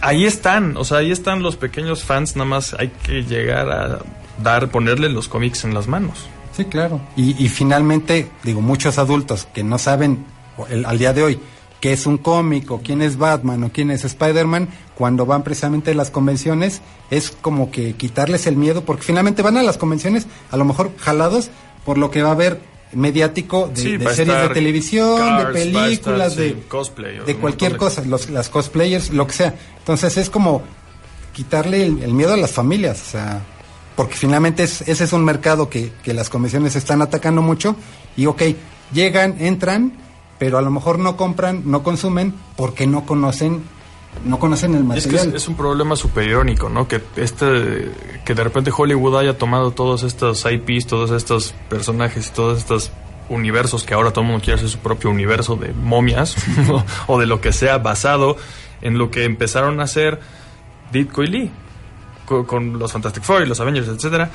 ahí 0.02 0.26
están, 0.26 0.76
o 0.76 0.84
sea, 0.84 0.98
ahí 0.98 1.10
están 1.10 1.42
los 1.42 1.56
pequeños 1.56 2.04
fans, 2.04 2.36
nada 2.36 2.44
más 2.50 2.74
hay 2.78 2.88
que 3.02 3.22
llegar 3.22 3.70
a 3.70 4.00
dar, 4.42 4.68
ponerle 4.68 5.08
los 5.08 5.28
cómics 5.28 5.64
en 5.64 5.72
las 5.72 5.86
manos. 5.88 6.26
Sí, 6.54 6.66
claro. 6.66 7.00
Y, 7.16 7.42
y 7.42 7.48
finalmente, 7.48 8.28
digo, 8.42 8.60
muchos 8.60 8.98
adultos 8.98 9.48
que 9.54 9.64
no 9.64 9.78
saben 9.78 10.24
el- 10.68 10.84
al 10.86 10.98
día 10.98 11.12
de 11.12 11.22
hoy 11.22 11.40
qué 11.80 11.92
es 11.92 12.06
un 12.06 12.16
cómic 12.16 12.70
o 12.70 12.80
quién 12.80 13.02
es 13.02 13.18
Batman 13.18 13.62
o 13.64 13.70
quién 13.70 13.90
es 13.90 14.04
Spider-Man, 14.06 14.68
cuando 14.94 15.26
van 15.26 15.42
precisamente 15.42 15.90
a 15.90 15.94
las 15.94 16.10
convenciones, 16.10 16.80
es 17.10 17.30
como 17.30 17.70
que 17.70 17.92
quitarles 17.94 18.46
el 18.46 18.56
miedo, 18.56 18.84
porque 18.86 19.02
finalmente 19.02 19.42
van 19.42 19.58
a 19.58 19.62
las 19.62 19.76
convenciones, 19.76 20.26
a 20.50 20.56
lo 20.56 20.64
mejor 20.64 20.92
jalados 20.98 21.50
por 21.84 21.98
lo 21.98 22.10
que 22.10 22.22
va 22.22 22.30
a 22.30 22.32
haber 22.32 22.58
mediático 22.92 23.68
de, 23.74 23.82
Sí, 23.82 23.96
de 23.98 24.14
series 24.14 24.40
de 24.40 24.48
televisión, 24.54 25.18
Cars, 25.18 25.52
de 25.54 25.62
estar, 25.64 25.82
películas, 25.84 26.32
sí, 26.34 26.40
de 26.40 26.54
cosplay, 26.68 27.18
de 27.26 27.36
cualquier 27.36 27.72
de 27.72 27.78
cosa, 27.78 28.02
los, 28.06 28.30
las 28.30 28.48
cosplayers, 28.48 29.10
lo 29.12 29.26
que 29.26 29.32
sea. 29.34 29.54
Entonces 29.78 30.16
es 30.16 30.30
como 30.30 30.62
quitarle 31.34 31.84
el, 31.84 32.02
el 32.02 32.14
miedo 32.14 32.32
a 32.32 32.36
las 32.36 32.52
familias, 32.52 33.02
o 33.02 33.10
sea, 33.10 33.42
porque 33.96 34.14
finalmente 34.14 34.62
es, 34.62 34.80
ese 34.88 35.04
es 35.04 35.12
un 35.12 35.24
mercado 35.24 35.68
que, 35.68 35.92
que 36.02 36.14
las 36.14 36.30
convenciones 36.30 36.76
están 36.76 37.02
atacando 37.02 37.42
mucho 37.42 37.76
y 38.16 38.26
ok, 38.26 38.42
llegan, 38.92 39.36
entran, 39.40 39.92
pero 40.38 40.58
a 40.58 40.62
lo 40.62 40.70
mejor 40.70 40.98
no 40.98 41.16
compran, 41.16 41.62
no 41.64 41.82
consumen 41.82 42.34
porque 42.56 42.86
no 42.86 43.04
conocen, 43.06 43.62
no 44.24 44.38
conocen 44.38 44.74
el 44.74 44.82
Es 44.96 45.04
que 45.06 45.10
es, 45.10 45.14
material. 45.22 45.36
es 45.36 45.48
un 45.48 45.56
problema 45.56 45.96
superiónico, 45.96 46.68
¿no? 46.68 46.86
Que 46.88 47.00
este 47.16 47.90
que 48.24 48.34
de 48.34 48.44
repente 48.44 48.70
Hollywood 48.76 49.18
haya 49.18 49.36
tomado 49.38 49.70
todos 49.72 50.02
estos 50.02 50.44
IPs, 50.50 50.86
todos 50.86 51.10
estos 51.10 51.54
personajes 51.68 52.28
y 52.28 52.30
todos 52.32 52.58
estos 52.58 52.90
universos 53.28 53.84
que 53.84 53.94
ahora 53.94 54.10
todo 54.12 54.20
el 54.22 54.26
mundo 54.30 54.42
quiere 54.44 54.56
hacer 54.58 54.68
su 54.68 54.78
propio 54.78 55.10
universo 55.10 55.56
de 55.56 55.72
momias 55.72 56.36
o- 56.70 56.84
o 57.14 57.18
de 57.18 57.26
lo 57.26 57.40
que 57.40 57.52
sea 57.52 57.78
basado 57.78 58.36
en 58.82 58.98
lo 58.98 59.10
que 59.10 59.24
empezaron 59.24 59.80
a 59.80 59.84
hacer 59.84 60.20
Ditko 60.92 61.22
y 61.22 61.26
Lee 61.28 61.50
co- 62.26 62.46
con, 62.46 62.78
los 62.78 62.92
Fantastic 62.92 63.22
Four 63.22 63.42
y 63.42 63.46
los 63.46 63.60
Avengers, 63.60 63.88
etcétera. 63.88 64.30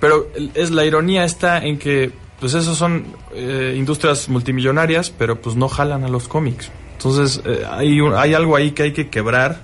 Pero 0.00 0.26
es 0.54 0.70
la 0.70 0.84
ironía 0.84 1.24
está 1.24 1.64
en 1.64 1.78
que 1.78 2.12
pues 2.40 2.54
esos 2.54 2.76
son 2.76 3.04
eh, 3.34 3.74
industrias 3.76 4.28
multimillonarias, 4.28 5.10
pero 5.10 5.40
pues 5.40 5.56
no 5.56 5.68
jalan 5.68 6.04
a 6.04 6.08
los 6.08 6.28
cómics. 6.28 6.70
Entonces 6.98 7.40
eh, 7.44 7.64
hay 7.70 8.00
un- 8.00 8.14
hay 8.14 8.34
algo 8.34 8.56
ahí 8.56 8.72
que 8.72 8.84
hay 8.84 8.92
que 8.92 9.08
quebrar 9.08 9.62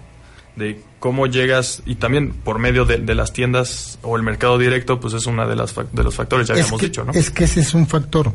de 0.57 0.81
cómo 0.99 1.27
llegas 1.27 1.83
y 1.87 1.95
también 1.95 2.33
por 2.33 2.59
medio 2.59 2.85
de, 2.85 2.99
de 2.99 3.15
las 3.15 3.33
tiendas 3.33 3.99
o 4.03 4.17
el 4.17 4.23
mercado 4.23 4.59
directo, 4.59 5.01
pues 5.01 5.15
es 5.15 5.25
una 5.27 5.47
de 5.47 5.57
las 5.57 5.75
de 5.75 6.03
los 6.03 6.15
factores 6.15 6.49
ya 6.49 6.55
es 6.55 6.61
habíamos 6.61 6.81
que, 6.81 6.87
dicho, 6.87 7.05
¿no? 7.05 7.13
es 7.13 7.31
que 7.31 7.45
ese 7.45 7.61
es 7.61 7.73
un 7.73 7.87
factor. 7.87 8.33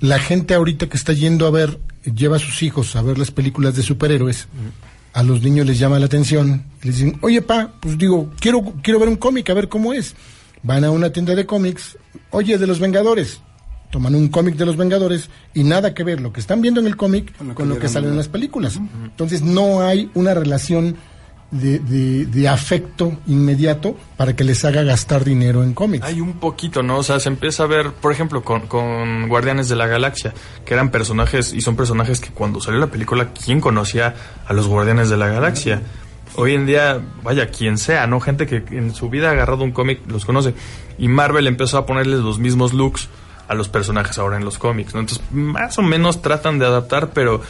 La 0.00 0.18
gente 0.18 0.54
ahorita 0.54 0.88
que 0.88 0.96
está 0.96 1.12
yendo 1.12 1.46
a 1.46 1.50
ver, 1.50 1.78
lleva 2.12 2.36
a 2.36 2.40
sus 2.40 2.62
hijos 2.64 2.96
a 2.96 3.02
ver 3.02 3.18
las 3.18 3.30
películas 3.30 3.76
de 3.76 3.82
superhéroes, 3.82 4.48
a 5.12 5.22
los 5.22 5.42
niños 5.42 5.66
les 5.66 5.78
llama 5.78 5.98
la 6.00 6.06
atención. 6.06 6.64
Les 6.82 6.96
dicen, 6.96 7.18
oye, 7.22 7.42
pa, 7.42 7.70
pues 7.80 7.96
digo, 7.96 8.30
quiero, 8.40 8.62
quiero 8.82 8.98
ver 8.98 9.08
un 9.08 9.16
cómic, 9.16 9.48
a 9.50 9.54
ver 9.54 9.68
cómo 9.68 9.92
es. 9.92 10.16
Van 10.64 10.82
a 10.84 10.90
una 10.90 11.10
tienda 11.12 11.34
de 11.36 11.46
cómics, 11.46 11.96
oye, 12.30 12.58
de 12.58 12.66
los 12.66 12.80
Vengadores. 12.80 13.40
Toman 13.90 14.14
un 14.14 14.28
cómic 14.28 14.56
de 14.56 14.66
los 14.66 14.76
Vengadores 14.76 15.30
y 15.54 15.64
nada 15.64 15.94
que 15.94 16.04
ver 16.04 16.20
lo 16.20 16.32
que 16.32 16.40
están 16.40 16.60
viendo 16.60 16.80
en 16.80 16.86
el 16.86 16.96
cómic 16.96 17.34
Con 17.36 17.48
lo 17.48 17.54
que 17.54 17.56
con 17.56 17.68
lo 17.68 17.74
que 17.76 17.80
vieron 17.80 17.92
sale 17.94 18.06
en 18.06 18.12
en 18.12 18.16
la- 18.16 18.22
las 18.22 18.28
películas. 18.28 18.78
Entonces 19.04 19.42
no 19.42 19.80
hay 19.82 20.10
una 20.14 20.34
relación 20.34 20.96
de, 21.50 21.78
de- 21.78 22.26
de 22.26 22.46
afecto 22.48 23.16
inmediato 23.26 23.96
para 24.18 24.36
que 24.36 24.44
les 24.44 24.62
haga 24.66 24.82
gastar 24.82 25.24
dinero 25.24 25.62
en 25.62 25.72
cómics. 25.72 26.04
Hay 26.04 26.20
un 26.20 26.34
poquito, 26.34 26.82
¿no? 26.82 26.98
O 26.98 27.02
sea, 27.02 27.18
se 27.20 27.30
empieza 27.30 27.62
a 27.62 27.66
ver, 27.66 27.92
por 27.92 28.12
ejemplo, 28.12 28.44
con, 28.44 28.66
con 28.66 29.26
Guardianes 29.28 29.70
de 29.70 29.76
la 29.76 29.86
Galaxia, 29.86 30.34
que 30.66 30.74
eran 30.74 30.90
personajes, 30.90 31.54
y 31.54 31.62
son 31.62 31.74
personajes 31.74 32.20
que 32.20 32.28
cuando 32.28 32.60
salió 32.60 32.78
la 32.78 32.88
película, 32.88 33.32
¿quién 33.32 33.62
conocía 33.62 34.14
a 34.46 34.52
los 34.52 34.66
Guardianes 34.66 35.08
de 35.08 35.16
la 35.16 35.28
Galaxia? 35.28 35.80
Hoy 36.36 36.52
en 36.52 36.66
día, 36.66 37.00
vaya, 37.24 37.46
quien 37.50 37.78
sea, 37.78 38.06
¿no? 38.06 38.20
Gente 38.20 38.46
que 38.46 38.62
en 38.76 38.94
su 38.94 39.08
vida 39.08 39.28
ha 39.30 39.32
agarrado 39.32 39.64
un 39.64 39.72
cómic, 39.72 40.00
los 40.06 40.26
conoce. 40.26 40.52
Y 40.98 41.08
Marvel 41.08 41.46
empezó 41.46 41.78
a 41.78 41.86
ponerles 41.86 42.20
los 42.20 42.38
mismos 42.38 42.74
looks 42.74 43.08
a 43.48 43.54
los 43.54 43.68
personajes 43.68 44.18
ahora 44.18 44.36
en 44.36 44.44
los 44.44 44.58
cómics, 44.58 44.94
¿no? 44.94 45.00
Entonces, 45.00 45.24
más 45.32 45.78
o 45.78 45.82
menos 45.82 46.22
tratan 46.22 46.58
de 46.58 46.66
adaptar, 46.66 47.10
pero 47.10 47.40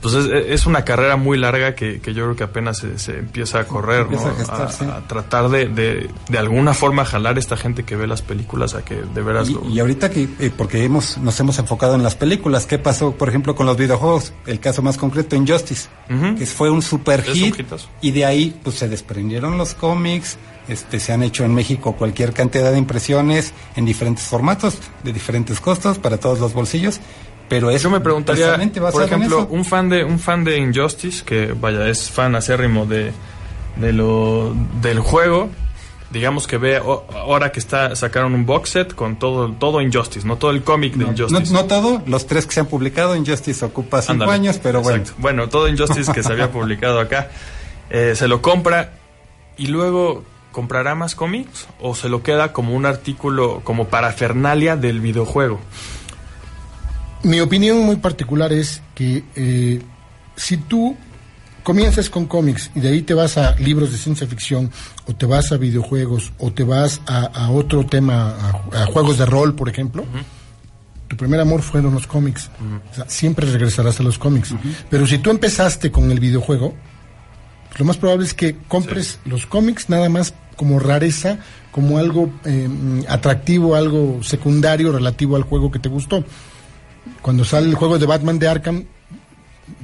pues 0.00 0.14
es, 0.14 0.26
es 0.30 0.64
una 0.64 0.82
carrera 0.82 1.16
muy 1.16 1.36
larga 1.36 1.74
que, 1.74 2.00
que 2.00 2.14
yo 2.14 2.24
creo 2.24 2.34
que 2.36 2.44
apenas 2.44 2.78
se, 2.78 2.98
se 2.98 3.18
empieza 3.18 3.60
a 3.60 3.64
correr, 3.64 4.10
¿no? 4.10 4.18
A 4.18 4.32
gestar, 4.34 4.72
sí. 4.72 4.84
a 4.86 5.06
tratar 5.06 5.50
de, 5.50 5.66
de, 5.68 6.08
de 6.26 6.38
alguna 6.38 6.72
forma 6.72 7.04
jalar 7.04 7.36
esta 7.36 7.58
gente 7.58 7.82
que 7.82 7.96
ve 7.96 8.06
las 8.06 8.22
películas 8.22 8.74
a 8.74 8.82
que 8.82 8.94
de 8.94 9.22
veras 9.22 9.50
Y, 9.50 9.52
lo... 9.54 9.68
y 9.68 9.78
ahorita 9.78 10.08
que, 10.08 10.26
eh, 10.38 10.50
porque 10.56 10.82
hemos, 10.84 11.18
nos 11.18 11.38
hemos 11.40 11.58
enfocado 11.58 11.96
en 11.96 12.02
las 12.02 12.14
películas, 12.14 12.64
¿qué 12.64 12.78
pasó, 12.78 13.12
por 13.12 13.28
ejemplo, 13.28 13.54
con 13.54 13.66
los 13.66 13.76
videojuegos? 13.76 14.32
El 14.46 14.58
caso 14.58 14.80
más 14.80 14.96
concreto, 14.96 15.36
Injustice, 15.36 15.88
Ujú. 16.08 16.34
que 16.36 16.46
fue 16.46 16.70
un 16.70 16.80
super 16.80 17.22
un 17.28 17.34
hit, 17.34 17.56
y 18.00 18.10
de 18.12 18.24
ahí, 18.24 18.58
pues 18.64 18.76
se 18.76 18.88
desprendieron 18.88 19.58
los 19.58 19.74
cómics, 19.74 20.38
este, 20.70 21.00
se 21.00 21.12
han 21.12 21.22
hecho 21.22 21.44
en 21.44 21.54
México 21.54 21.96
cualquier 21.96 22.32
cantidad 22.32 22.70
de 22.72 22.78
impresiones 22.78 23.52
en 23.76 23.84
diferentes 23.84 24.24
formatos, 24.24 24.78
de 25.04 25.12
diferentes 25.12 25.60
costos, 25.60 25.98
para 25.98 26.18
todos 26.18 26.38
los 26.38 26.52
bolsillos, 26.52 27.00
pero 27.48 27.70
es 27.70 27.82
Yo 27.82 27.90
me 27.90 28.00
preguntaría, 28.00 28.56
por 28.92 29.02
ejemplo, 29.02 29.40
eso. 29.40 29.48
un 29.50 29.64
fan 29.64 29.88
de 29.88 30.04
un 30.04 30.18
fan 30.20 30.44
de 30.44 30.58
Injustice 30.58 31.24
que 31.24 31.52
vaya 31.52 31.88
es 31.88 32.10
fan 32.10 32.34
acérrimo 32.36 32.86
de 32.86 33.12
de 33.76 33.92
lo 33.92 34.54
del 34.80 35.00
juego, 35.00 35.48
digamos 36.10 36.46
que 36.46 36.58
ve 36.58 36.76
ahora 36.76 37.50
que 37.50 37.58
está 37.60 37.96
sacaron 37.96 38.34
un 38.34 38.46
box 38.46 38.70
set 38.70 38.94
con 38.94 39.18
todo 39.18 39.50
todo 39.52 39.80
Injustice, 39.80 40.26
no 40.26 40.36
todo 40.36 40.50
el 40.52 40.62
cómic 40.62 40.94
de 40.94 41.04
No, 41.04 41.10
Injustice. 41.10 41.52
no 41.52 41.64
todo, 41.64 42.02
los 42.06 42.26
tres 42.26 42.46
que 42.46 42.52
se 42.52 42.60
han 42.60 42.66
publicado, 42.66 43.16
Injustice 43.16 43.64
ocupa 43.64 44.02
cinco 44.02 44.30
años, 44.30 44.60
pero 44.62 44.80
bueno. 44.82 44.98
Exacto. 44.98 45.20
Bueno, 45.20 45.48
todo 45.48 45.68
Injustice 45.68 46.12
que 46.12 46.22
se 46.22 46.32
había 46.32 46.50
publicado 46.52 47.00
acá, 47.00 47.30
eh, 47.90 48.14
se 48.14 48.28
lo 48.28 48.40
compra 48.42 48.92
y 49.56 49.66
luego 49.66 50.24
comprará 50.52 50.94
más 50.94 51.14
cómics 51.14 51.66
o 51.80 51.94
se 51.94 52.08
lo 52.08 52.22
queda 52.22 52.52
como 52.52 52.74
un 52.74 52.86
artículo, 52.86 53.60
como 53.64 53.88
parafernalia 53.88 54.76
del 54.76 55.00
videojuego. 55.00 55.60
Mi 57.22 57.40
opinión 57.40 57.78
muy 57.78 57.96
particular 57.96 58.52
es 58.52 58.82
que 58.94 59.24
eh, 59.36 59.82
si 60.36 60.56
tú 60.56 60.96
comienzas 61.62 62.08
con 62.08 62.26
cómics 62.26 62.70
y 62.74 62.80
de 62.80 62.88
ahí 62.88 63.02
te 63.02 63.14
vas 63.14 63.36
a 63.36 63.54
libros 63.56 63.92
de 63.92 63.98
ciencia 63.98 64.26
ficción 64.26 64.70
o 65.06 65.14
te 65.14 65.26
vas 65.26 65.52
a 65.52 65.56
videojuegos 65.56 66.32
o 66.38 66.50
te 66.52 66.64
vas 66.64 67.02
a, 67.06 67.26
a 67.26 67.50
otro 67.50 67.84
tema, 67.84 68.62
a, 68.72 68.82
a 68.82 68.86
juegos 68.86 69.18
de 69.18 69.26
rol, 69.26 69.54
por 69.54 69.68
ejemplo, 69.68 70.04
tu 71.10 71.16
primer 71.16 71.40
amor 71.40 71.60
fueron 71.60 71.92
los 71.92 72.06
cómics. 72.06 72.50
O 72.92 72.94
sea, 72.94 73.08
siempre 73.08 73.44
regresarás 73.50 73.98
a 73.98 74.04
los 74.04 74.16
cómics. 74.16 74.54
Pero 74.88 75.08
si 75.08 75.18
tú 75.18 75.30
empezaste 75.30 75.90
con 75.90 76.08
el 76.12 76.20
videojuego, 76.20 76.72
lo 77.78 77.84
más 77.84 77.96
probable 77.96 78.26
es 78.26 78.34
que 78.34 78.56
compres 78.68 79.18
los 79.24 79.46
cómics 79.46 79.88
nada 79.88 80.08
más 80.08 80.34
como 80.56 80.78
rareza, 80.78 81.38
como 81.70 81.98
algo 81.98 82.30
eh, 82.44 82.68
atractivo, 83.08 83.74
algo 83.74 84.22
secundario 84.22 84.92
relativo 84.92 85.36
al 85.36 85.42
juego 85.42 85.70
que 85.70 85.78
te 85.78 85.88
gustó. 85.88 86.24
Cuando 87.22 87.44
sale 87.44 87.68
el 87.68 87.74
juego 87.74 87.98
de 87.98 88.06
Batman 88.06 88.38
de 88.38 88.48
Arkham, 88.48 88.84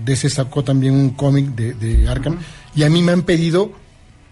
DC 0.05 0.29
sacó 0.29 0.65
también 0.65 0.95
un 0.95 1.11
cómic 1.11 1.47
de, 1.47 1.75
de 1.75 2.09
Arkham, 2.09 2.39
y 2.75 2.83
a 2.83 2.91
mí 2.91 3.03
me 3.03 3.13
han 3.13 3.23
pedido 3.23 3.73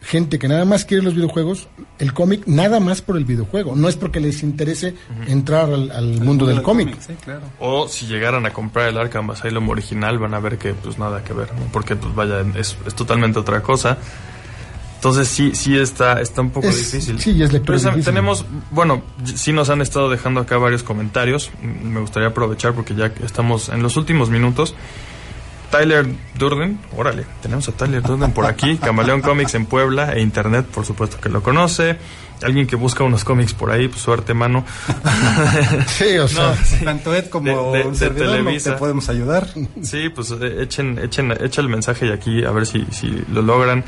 gente 0.05 0.39
que 0.39 0.49
nada 0.49 0.65
más 0.65 0.85
quiere 0.85 1.03
los 1.03 1.15
videojuegos, 1.15 1.69
el 1.99 2.13
cómic 2.13 2.43
nada 2.47 2.79
más 2.81 3.01
por 3.03 3.17
el 3.17 3.25
videojuego, 3.25 3.75
no 3.75 3.89
es 3.89 3.97
porque 3.97 4.21
les 4.21 4.43
interese 4.43 4.95
entrar 5.27 5.71
al, 5.73 5.91
al 5.91 6.21
mundo 6.21 6.47
del 6.47 6.63
cómic. 6.63 6.97
Sí, 7.01 7.15
claro. 7.25 7.43
O 7.59 7.89
si 7.89 8.07
llegaran 8.07 8.45
a 8.47 8.51
comprar 8.53 8.89
el 8.89 8.99
Arkham 8.99 9.31
Asylum 9.31 9.69
original, 9.69 10.19
van 10.19 10.35
a 10.35 10.41
ver 10.41 10.59
que 10.59 10.75
pues 10.75 10.99
nada 10.99 11.25
que 11.25 11.33
ver, 11.33 11.49
¿no? 11.55 11.67
Porque 11.73 11.97
pues 11.97 12.15
vaya, 12.15 12.41
es, 12.57 12.77
es 12.87 12.95
totalmente 12.95 13.39
otra 13.39 13.63
cosa. 13.63 13.99
Entonces 14.97 15.29
sí, 15.29 15.55
sí 15.55 15.77
está, 15.77 16.21
está 16.23 16.41
un 16.41 16.49
poco 16.51 16.67
Es- 16.69 16.79
difícil. 16.79 17.21
sí, 17.21 17.31
es 17.43 17.53
lectura 17.53 17.77
Pero 17.79 17.91
difícil. 17.91 18.05
tenemos, 18.05 18.45
bueno, 18.71 19.03
sí 19.35 19.53
nos 19.53 19.69
han 19.69 19.83
estado 19.83 20.09
dejando 20.09 20.41
acá 20.41 20.57
varios 20.57 20.83
comentarios. 20.83 21.51
Mm, 21.63 21.89
Me 21.89 22.01
gustaría 22.01 22.29
aprovechar 22.31 22.73
porque 22.73 22.95
ya 22.95 23.13
estamos 23.23 23.69
en 23.69 23.83
los 23.83 23.97
últimos 23.99 24.31
minutos. 24.31 24.75
Tyler 25.77 26.07
Durden, 26.39 26.79
órale, 26.97 27.25
tenemos 27.43 27.69
a 27.69 27.73
Tyler 27.73 28.01
Durden 28.03 28.31
por 28.33 28.47
aquí, 28.47 28.77
Camaleón 28.83 29.21
Comics 29.23 29.55
en 29.55 29.67
Puebla 29.67 30.13
e 30.13 30.21
Internet, 30.21 30.67
por 30.67 30.85
supuesto 30.87 31.19
que 31.21 31.29
lo 31.29 31.43
conoce. 31.43 31.97
Alguien 32.43 32.67
que 32.67 32.77
busca 32.77 33.03
unos 33.05 33.25
cómics 33.25 33.55
por 33.55 33.71
ahí, 33.71 33.89
pues 33.89 34.03
suerte, 34.03 34.35
mano. 34.35 34.65
Sí, 35.87 36.19
o 36.19 36.29
sea, 36.29 36.49
No, 36.49 36.57
sí. 36.65 36.85
Tanto 36.85 37.15
Ed 37.15 37.29
como 37.29 37.73
De- 37.73 37.79
de- 37.79 37.85
un 37.87 37.93
de 37.93 37.99
servidor, 37.99 38.27
¿no? 38.27 38.33
Televisa. 38.37 38.73
te 38.73 38.79
podemos 38.79 39.09
ayudar. 39.09 39.49
Sí, 39.83 40.09
pues 40.11 40.31
eh, 40.33 40.63
echen, 40.63 40.99
echen, 40.99 41.33
echa 41.41 41.61
el 41.61 41.69
mensaje 41.69 42.07
y 42.07 42.11
aquí 42.13 42.45
a 42.45 42.51
ver 42.51 42.67
si, 42.67 42.85
si 42.91 43.09
lo 43.33 43.41
logran. 43.43 43.85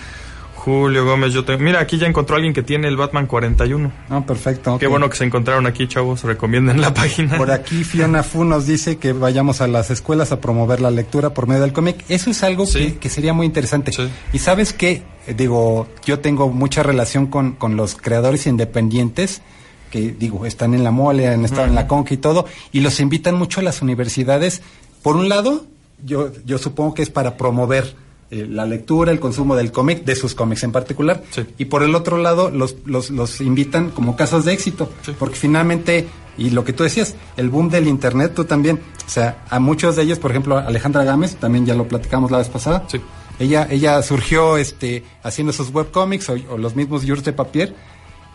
Julio 0.66 1.04
Gómez, 1.04 1.32
yo 1.32 1.44
tengo... 1.44 1.60
Mira, 1.62 1.78
aquí 1.78 1.96
ya 1.96 2.08
encontró 2.08 2.34
alguien 2.34 2.52
que 2.52 2.64
tiene 2.64 2.88
el 2.88 2.96
Batman 2.96 3.28
41. 3.28 3.92
No, 4.10 4.26
perfecto. 4.26 4.78
Qué 4.78 4.86
ok. 4.86 4.90
bueno 4.90 5.08
que 5.08 5.16
se 5.16 5.22
encontraron 5.22 5.64
aquí, 5.64 5.86
chavos. 5.86 6.24
Recomienden 6.24 6.80
la 6.80 6.92
página. 6.92 7.36
Por 7.38 7.52
aquí 7.52 7.84
Fiona 7.84 8.24
Fu 8.24 8.42
nos 8.44 8.66
dice 8.66 8.96
que 8.98 9.12
vayamos 9.12 9.60
a 9.60 9.68
las 9.68 9.92
escuelas 9.92 10.32
a 10.32 10.40
promover 10.40 10.80
la 10.80 10.90
lectura 10.90 11.30
por 11.30 11.46
medio 11.46 11.62
del 11.62 11.72
cómic. 11.72 12.04
Eso 12.08 12.30
es 12.30 12.42
algo 12.42 12.66
Sí. 12.66 12.78
que, 12.80 12.98
que 12.98 13.08
sería 13.08 13.32
muy 13.32 13.46
interesante. 13.46 13.92
Sí. 13.92 14.08
Y 14.32 14.40
sabes 14.40 14.72
qué, 14.72 15.04
digo, 15.36 15.86
yo 16.04 16.18
tengo 16.18 16.48
mucha 16.48 16.82
relación 16.82 17.28
con, 17.28 17.52
con 17.52 17.76
los 17.76 17.94
creadores 17.94 18.48
independientes 18.48 19.42
que 19.92 20.10
digo, 20.18 20.46
están 20.46 20.74
en 20.74 20.82
la 20.82 20.90
mole, 20.90 21.28
han 21.28 21.44
estado 21.44 21.68
en 21.68 21.76
la 21.76 21.86
conca 21.86 22.12
y 22.12 22.16
todo, 22.16 22.44
y 22.72 22.80
los 22.80 22.98
invitan 22.98 23.36
mucho 23.36 23.60
a 23.60 23.62
las 23.62 23.82
universidades. 23.82 24.62
Por 25.00 25.14
un 25.14 25.28
lado, 25.28 25.64
yo, 26.04 26.32
yo 26.44 26.58
supongo 26.58 26.92
que 26.94 27.02
es 27.02 27.10
para 27.10 27.36
promover 27.36 27.94
eh, 28.36 28.46
la 28.48 28.66
lectura, 28.66 29.12
el 29.12 29.20
consumo 29.20 29.56
del 29.56 29.72
cómic, 29.72 30.04
de 30.04 30.14
sus 30.14 30.34
cómics 30.34 30.62
en 30.64 30.72
particular. 30.72 31.22
Sí. 31.30 31.42
Y 31.58 31.64
por 31.66 31.82
el 31.82 31.94
otro 31.94 32.18
lado, 32.18 32.50
los, 32.50 32.76
los, 32.84 33.10
los 33.10 33.40
invitan 33.40 33.90
como 33.90 34.16
casos 34.16 34.44
de 34.44 34.52
éxito. 34.52 34.90
Sí. 35.02 35.12
Porque 35.18 35.36
finalmente, 35.36 36.06
y 36.38 36.50
lo 36.50 36.64
que 36.64 36.72
tú 36.72 36.84
decías, 36.84 37.14
el 37.36 37.48
boom 37.48 37.68
del 37.70 37.88
Internet, 37.88 38.32
tú 38.34 38.44
también, 38.44 38.80
o 39.06 39.10
sea, 39.10 39.44
a 39.48 39.58
muchos 39.58 39.96
de 39.96 40.02
ellos, 40.02 40.18
por 40.18 40.30
ejemplo, 40.30 40.58
Alejandra 40.58 41.04
Gámez, 41.04 41.36
también 41.36 41.66
ya 41.66 41.74
lo 41.74 41.88
platicamos 41.88 42.30
la 42.30 42.38
vez 42.38 42.48
pasada. 42.48 42.84
Sí. 42.88 43.00
Ella, 43.38 43.66
ella 43.70 44.00
surgió 44.02 44.56
este, 44.56 45.04
haciendo 45.22 45.52
sus 45.52 45.70
webcomics 45.70 46.30
o, 46.30 46.36
o 46.50 46.58
los 46.58 46.74
mismos 46.74 47.02
yurts 47.04 47.24
de 47.24 47.32
papier. 47.32 47.74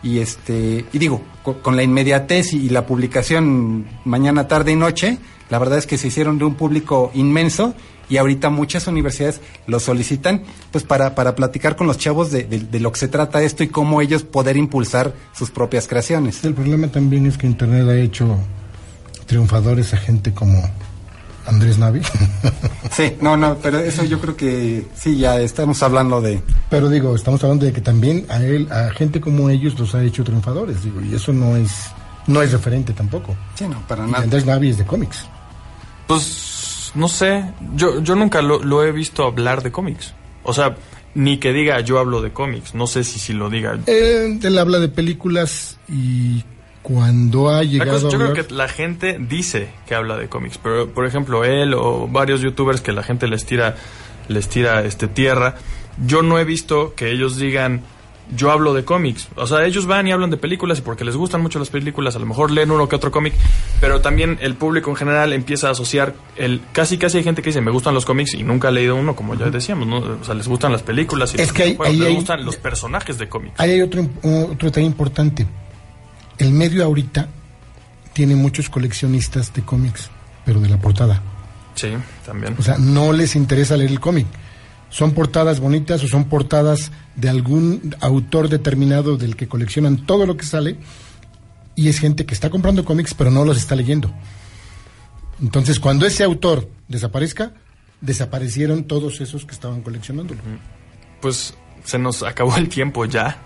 Y 0.04 0.18
este, 0.18 0.84
y 0.92 0.98
digo, 0.98 1.22
co- 1.44 1.58
con, 1.62 1.76
la 1.76 1.84
inmediatez 1.84 2.54
y, 2.54 2.66
y 2.66 2.68
la 2.70 2.86
publicación 2.86 3.86
mañana, 4.04 4.48
tarde 4.48 4.72
y 4.72 4.76
noche, 4.76 5.18
la 5.48 5.60
verdad 5.60 5.78
es 5.78 5.86
que 5.86 5.96
se 5.96 6.08
hicieron 6.08 6.38
de 6.38 6.44
un 6.44 6.56
público 6.56 7.12
inmenso 7.14 7.74
y 8.08 8.16
ahorita 8.16 8.50
muchas 8.50 8.86
universidades 8.86 9.40
lo 9.66 9.80
solicitan 9.80 10.42
pues 10.70 10.84
para, 10.84 11.14
para 11.14 11.34
platicar 11.34 11.76
con 11.76 11.86
los 11.86 11.98
chavos 11.98 12.30
de, 12.30 12.44
de- 12.44 12.60
de 12.60 12.80
lo 12.80 12.92
que 12.92 12.98
se 13.00 13.08
trata 13.08 13.42
esto 13.42 13.62
y 13.64 13.68
cómo 13.68 14.00
ellos 14.02 14.22
poder 14.22 14.56
impulsar 14.56 15.12
sus 15.36 15.50
propias 15.50 15.88
creaciones. 15.88 16.44
el 16.44 16.54
problema 16.54 16.88
también 16.88 17.26
es 17.26 17.38
que 17.38 17.46
Internet 17.46 17.88
ha 17.88 17.96
hecho 17.96 18.36
triunfadores 19.26 19.94
a 19.94 19.96
gente 19.96 20.32
como 20.32 20.62
Andrés 21.46 21.78
Navi. 21.78 22.00
Sí, 22.92 23.16
no, 23.22 23.38
no, 23.38 23.56
pero 23.56 23.78
eso 23.78 24.04
yo 24.04 24.20
creo 24.20 24.36
que 24.36 24.86
sí, 24.94 25.16
ya 25.16 25.40
estamos 25.40 25.82
hablando 25.82 26.20
de... 26.20 26.42
Pero 26.68 26.90
digo, 26.90 27.16
estamos 27.16 27.42
hablando 27.42 27.64
de 27.64 27.72
que 27.72 27.80
también 27.80 28.26
a 28.28 28.42
él, 28.44 28.70
a 28.70 28.90
gente 28.90 29.18
como 29.18 29.48
ellos 29.48 29.78
los 29.78 29.94
ha 29.94 30.02
hecho 30.02 30.24
triunfadores, 30.24 30.84
digo, 30.84 31.00
y 31.00 31.14
eso 31.14 31.32
no 31.32 31.56
es 31.56 31.70
no 32.26 32.42
es 32.42 32.52
referente 32.52 32.92
tampoco. 32.92 33.34
Sí, 33.54 33.64
no, 33.66 33.80
para 33.88 34.06
Y 34.06 34.10
nada. 34.10 34.24
Andrés 34.24 34.44
Navi 34.44 34.68
es 34.68 34.76
de 34.78 34.84
cómics. 34.84 35.24
Pues 36.06 36.22
no 36.94 37.08
sé, 37.08 37.44
yo, 37.74 38.02
yo 38.02 38.14
nunca 38.16 38.42
lo, 38.42 38.62
lo 38.62 38.84
he 38.84 38.92
visto 38.92 39.24
hablar 39.24 39.62
de 39.62 39.70
cómics. 39.72 40.14
O 40.42 40.52
sea, 40.52 40.76
ni 41.14 41.38
que 41.38 41.52
diga 41.52 41.80
yo 41.80 41.98
hablo 41.98 42.20
de 42.22 42.32
cómics. 42.32 42.74
No 42.74 42.86
sé 42.86 43.04
si, 43.04 43.18
si 43.18 43.32
lo 43.32 43.50
diga. 43.50 43.78
Eh, 43.86 44.38
él 44.42 44.58
habla 44.58 44.78
de 44.78 44.88
películas 44.88 45.78
y 45.88 46.42
cuando 46.82 47.48
ha 47.50 47.62
llegado 47.62 47.92
cosa- 47.92 48.08
yo 48.10 48.18
a 48.24 48.32
creo 48.32 48.46
que 48.46 48.52
la 48.54 48.68
gente 48.68 49.16
dice 49.20 49.70
que 49.86 49.94
habla 49.94 50.16
de 50.16 50.28
cómics, 50.28 50.58
pero 50.60 50.88
por 50.88 51.06
ejemplo 51.06 51.44
él 51.44 51.74
o 51.74 52.08
varios 52.08 52.40
youtubers 52.40 52.80
que 52.80 52.92
la 52.92 53.02
gente 53.02 53.28
les 53.28 53.44
tira 53.46 53.76
les 54.28 54.48
tira 54.48 54.82
este 54.84 55.06
tierra, 55.08 55.56
yo 56.06 56.22
no 56.22 56.38
he 56.38 56.44
visto 56.44 56.94
que 56.96 57.10
ellos 57.10 57.36
digan 57.36 57.82
yo 58.34 58.50
hablo 58.50 58.72
de 58.74 58.84
cómics. 58.84 59.28
O 59.36 59.46
sea, 59.46 59.64
ellos 59.66 59.86
van 59.86 60.06
y 60.08 60.12
hablan 60.12 60.30
de 60.30 60.36
películas 60.36 60.78
y 60.78 60.82
porque 60.82 61.04
les 61.04 61.16
gustan 61.16 61.42
mucho 61.42 61.58
las 61.58 61.68
películas, 61.70 62.16
a 62.16 62.18
lo 62.18 62.26
mejor 62.26 62.50
leen 62.50 62.70
uno 62.70 62.88
que 62.88 62.96
otro 62.96 63.10
cómic, 63.10 63.34
pero 63.80 64.00
también 64.00 64.38
el 64.40 64.54
público 64.54 64.90
en 64.90 64.96
general 64.96 65.32
empieza 65.32 65.68
a 65.68 65.72
asociar 65.72 66.14
el 66.36 66.60
casi 66.72 66.96
casi 66.98 67.18
hay 67.18 67.24
gente 67.24 67.42
que 67.42 67.50
dice, 67.50 67.60
"Me 67.60 67.70
gustan 67.70 67.94
los 67.94 68.04
cómics" 68.04 68.34
y 68.34 68.42
nunca 68.42 68.68
ha 68.68 68.70
leído 68.70 68.96
uno, 68.96 69.14
como 69.14 69.34
ya 69.34 69.50
decíamos, 69.50 69.86
¿no? 69.86 69.98
O 69.98 70.24
sea, 70.24 70.34
les 70.34 70.48
gustan 70.48 70.72
las 70.72 70.82
películas 70.82 71.34
y 71.36 71.40
Es 71.42 71.52
que 71.52 71.62
hay- 71.62 71.78
les 71.96 72.06
hay- 72.08 72.14
gustan 72.14 72.44
los 72.44 72.56
personajes 72.56 73.18
de 73.18 73.28
cómics. 73.28 73.54
Ahí 73.58 73.72
hay 73.72 73.82
otro, 73.82 74.02
otro 74.22 74.68
detalle 74.68 74.86
importante. 74.86 75.46
El 76.38 76.52
medio 76.52 76.84
ahorita 76.84 77.28
tiene 78.12 78.34
muchos 78.34 78.68
coleccionistas 78.68 79.52
de 79.54 79.62
cómics, 79.62 80.10
pero 80.44 80.60
de 80.60 80.68
la 80.68 80.78
portada. 80.78 81.22
Sí, 81.74 81.88
también. 82.26 82.54
O 82.58 82.62
sea, 82.62 82.76
no 82.78 83.12
les 83.12 83.34
interesa 83.36 83.76
leer 83.76 83.90
el 83.90 84.00
cómic. 84.00 84.26
Son 84.92 85.12
portadas 85.12 85.58
bonitas 85.58 86.04
o 86.04 86.06
son 86.06 86.26
portadas 86.26 86.92
de 87.16 87.30
algún 87.30 87.96
autor 88.00 88.50
determinado 88.50 89.16
del 89.16 89.36
que 89.36 89.48
coleccionan 89.48 90.04
todo 90.04 90.26
lo 90.26 90.36
que 90.36 90.44
sale 90.44 90.76
y 91.74 91.88
es 91.88 91.98
gente 91.98 92.26
que 92.26 92.34
está 92.34 92.50
comprando 92.50 92.84
cómics 92.84 93.14
pero 93.14 93.30
no 93.30 93.42
los 93.46 93.56
está 93.56 93.74
leyendo. 93.74 94.12
Entonces, 95.40 95.80
cuando 95.80 96.04
ese 96.04 96.24
autor 96.24 96.68
desaparezca, 96.88 97.52
desaparecieron 98.02 98.84
todos 98.84 99.22
esos 99.22 99.46
que 99.46 99.52
estaban 99.52 99.80
coleccionándolo. 99.80 100.40
Pues 101.22 101.54
se 101.84 101.98
nos 101.98 102.22
acabó 102.22 102.54
el 102.58 102.68
tiempo 102.68 103.06
ya. 103.06 103.38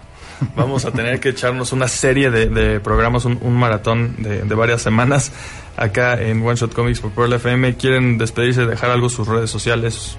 Vamos 0.56 0.84
a 0.84 0.90
tener 0.90 1.20
que 1.20 1.28
echarnos 1.28 1.72
una 1.72 1.86
serie 1.86 2.28
de, 2.28 2.80
programas, 2.80 3.24
un, 3.24 3.38
un 3.40 3.54
maratón 3.54 4.16
de, 4.18 4.42
de 4.42 4.54
varias 4.56 4.82
semanas 4.82 5.30
acá 5.76 6.20
en 6.20 6.44
One 6.44 6.56
Shot 6.56 6.74
Comics 6.74 6.98
por 6.98 7.12
Pearl 7.12 7.34
FM. 7.34 7.76
¿Quieren 7.76 8.18
despedirse, 8.18 8.66
dejar 8.66 8.90
algo 8.90 9.08
sus 9.08 9.28
redes 9.28 9.48
sociales? 9.48 10.18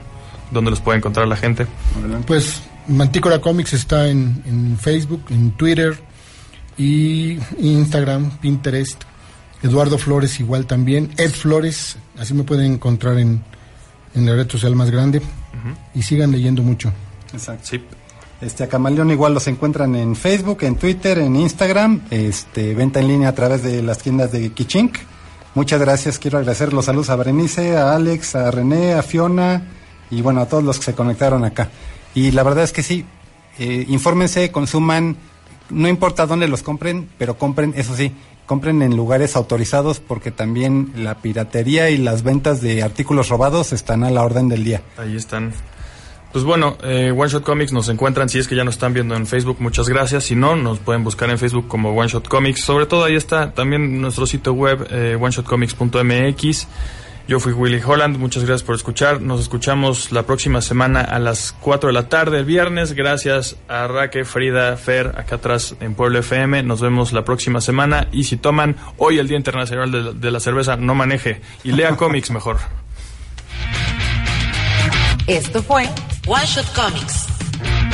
¿Dónde 0.52 0.72
los 0.72 0.82
puede 0.82 0.98
encontrar 0.98 1.28
la 1.28 1.36
gente? 1.36 1.68
Pues 2.26 2.62
Mantícora 2.88 3.40
Comics 3.40 3.74
está 3.74 4.08
en, 4.08 4.42
en 4.46 4.78
Facebook, 4.78 5.26
en 5.30 5.52
Twitter 5.52 6.00
y 6.78 7.38
Instagram, 7.60 8.38
Pinterest. 8.40 9.04
Eduardo 9.64 9.98
Flores 9.98 10.40
igual 10.40 10.68
también. 10.68 11.12
Ed 11.18 11.32
Flores, 11.32 11.98
así 12.18 12.34
me 12.34 12.44
pueden 12.44 12.74
encontrar 12.74 13.18
en, 13.18 13.44
en 14.14 14.26
la 14.26 14.34
red 14.34 14.50
social 14.50 14.76
más 14.76 14.92
grande. 14.92 15.22
Y 15.96 16.04
sigan 16.04 16.32
leyendo 16.32 16.62
mucho. 16.62 16.94
Exacto. 17.34 17.66
Sí. 17.66 17.84
Este, 18.40 18.64
a 18.64 18.70
Camaleón 18.70 19.10
igual 19.10 19.34
los 19.34 19.48
encuentran 19.48 19.96
en 19.96 20.16
Facebook, 20.16 20.60
en 20.62 20.76
Twitter, 20.76 21.18
en 21.18 21.36
Instagram, 21.36 22.04
este, 22.12 22.76
venta 22.76 23.00
en 23.00 23.08
línea 23.08 23.30
a 23.30 23.36
través 23.36 23.64
de 23.64 23.82
las 23.82 23.98
tiendas 23.98 24.32
de 24.32 24.52
Kichink. 24.52 24.98
Muchas 25.56 25.82
gracias, 25.82 26.20
quiero 26.20 26.38
agradecer 26.38 26.72
los 26.72 26.86
saludos 26.86 27.10
a 27.10 27.16
Berenice, 27.16 27.76
a 27.76 27.96
Alex, 27.96 28.36
a 28.36 28.52
René, 28.52 28.94
a 28.94 29.02
Fiona 29.02 29.64
y 30.10 30.22
bueno, 30.22 30.42
a 30.42 30.48
todos 30.48 30.64
los 30.64 30.80
que 30.80 30.86
se 30.86 30.94
conectaron 30.94 31.44
acá. 31.46 31.70
Y 32.14 32.32
la 32.32 32.44
verdad 32.44 32.64
es 32.64 32.72
que 32.72 32.84
sí, 32.84 33.06
eh, 33.60 33.86
infórmense, 33.88 34.52
consuman, 34.52 35.18
no 35.70 35.88
importa 35.88 36.26
dónde 36.26 36.48
los 36.48 36.64
compren, 36.64 37.10
pero 37.18 37.38
compren, 37.38 37.74
eso 37.76 37.96
sí, 37.96 38.14
compren 38.46 38.82
en 38.82 38.96
lugares 38.96 39.36
autorizados 39.36 40.00
porque 40.00 40.32
también 40.32 40.94
la 40.96 41.16
piratería 41.16 41.90
y 41.90 41.98
las 41.98 42.24
ventas 42.24 42.62
de 42.62 42.82
artículos 42.82 43.30
robados 43.30 43.74
están 43.74 44.04
a 44.04 44.10
la 44.10 44.24
orden 44.24 44.50
del 44.50 44.64
día. 44.64 44.82
Ahí 44.98 45.16
están. 45.16 45.54
Pues 46.32 46.44
bueno, 46.44 46.78
eh, 46.84 47.14
One 47.16 47.30
Shot 47.30 47.44
Comics 47.44 47.72
nos 47.72 47.90
encuentran, 47.90 48.30
si 48.30 48.38
es 48.38 48.48
que 48.48 48.56
ya 48.56 48.64
nos 48.64 48.76
están 48.76 48.94
viendo 48.94 49.16
en 49.16 49.26
Facebook, 49.28 49.58
muchas 49.60 49.90
gracias. 49.90 50.26
Si 50.26 50.36
no, 50.36 50.56
nos 50.56 50.80
pueden 50.80 51.04
buscar 51.04 51.30
en 51.30 51.38
Facebook 51.38 51.68
como 51.68 51.92
One 51.92 52.10
Shot 52.10 52.28
Comics. 52.28 52.62
Sobre 52.62 52.86
todo 52.86 53.06
ahí 53.06 53.16
está 53.16 53.54
también 53.54 54.02
nuestro 54.02 54.26
sitio 54.26 54.54
web, 54.54 54.88
eh, 54.92 55.18
oneshotcomics.mx. 55.20 56.68
Yo 57.28 57.42
fui 57.42 57.52
Willy 57.52 57.82
Holland, 57.86 58.18
muchas 58.18 58.46
gracias 58.46 58.64
por 58.64 58.76
escuchar. 58.76 59.22
Nos 59.22 59.42
escuchamos 59.42 60.14
la 60.14 60.24
próxima 60.24 60.62
semana 60.62 61.02
a 61.02 61.20
las 61.20 61.54
4 61.60 61.88
de 61.88 61.94
la 61.94 62.08
tarde, 62.08 62.40
el 62.40 62.46
viernes. 62.46 62.94
Gracias 62.94 63.58
a 63.68 63.86
Raque, 63.88 64.24
Frida, 64.24 64.78
Fer, 64.78 65.08
acá 65.18 65.36
atrás 65.36 65.76
en 65.82 65.94
Pueblo 65.94 66.20
FM. 66.20 66.64
Nos 66.64 66.80
vemos 66.80 67.12
la 67.12 67.26
próxima 67.26 67.60
semana. 67.60 68.08
Y 68.14 68.24
si 68.24 68.38
toman 68.38 68.78
hoy 68.96 69.20
el 69.20 69.28
Día 69.28 69.36
Internacional 69.36 69.92
de, 69.92 70.14
de 70.14 70.32
la 70.32 70.40
Cerveza, 70.40 70.78
no 70.78 70.96
maneje 70.96 71.42
y 71.66 71.74
lea 71.74 71.96
cómics 71.98 72.32
mejor. 72.32 72.60
Esto 75.28 75.62
fue 75.62 75.84
One 76.26 76.46
Shot 76.46 76.74
Comics. 76.74 77.26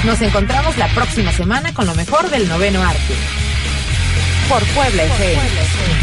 Nos 0.05 0.21
encontramos 0.21 0.77
la 0.77 0.88
próxima 0.89 1.31
semana 1.31 1.73
con 1.73 1.88
lo 1.88 1.95
mejor 1.95 2.29
del 2.29 2.47
noveno 2.47 2.84
arte. 2.84 3.15
Por 4.47 4.63
Puebla 4.75 5.03
FM. 5.05 6.03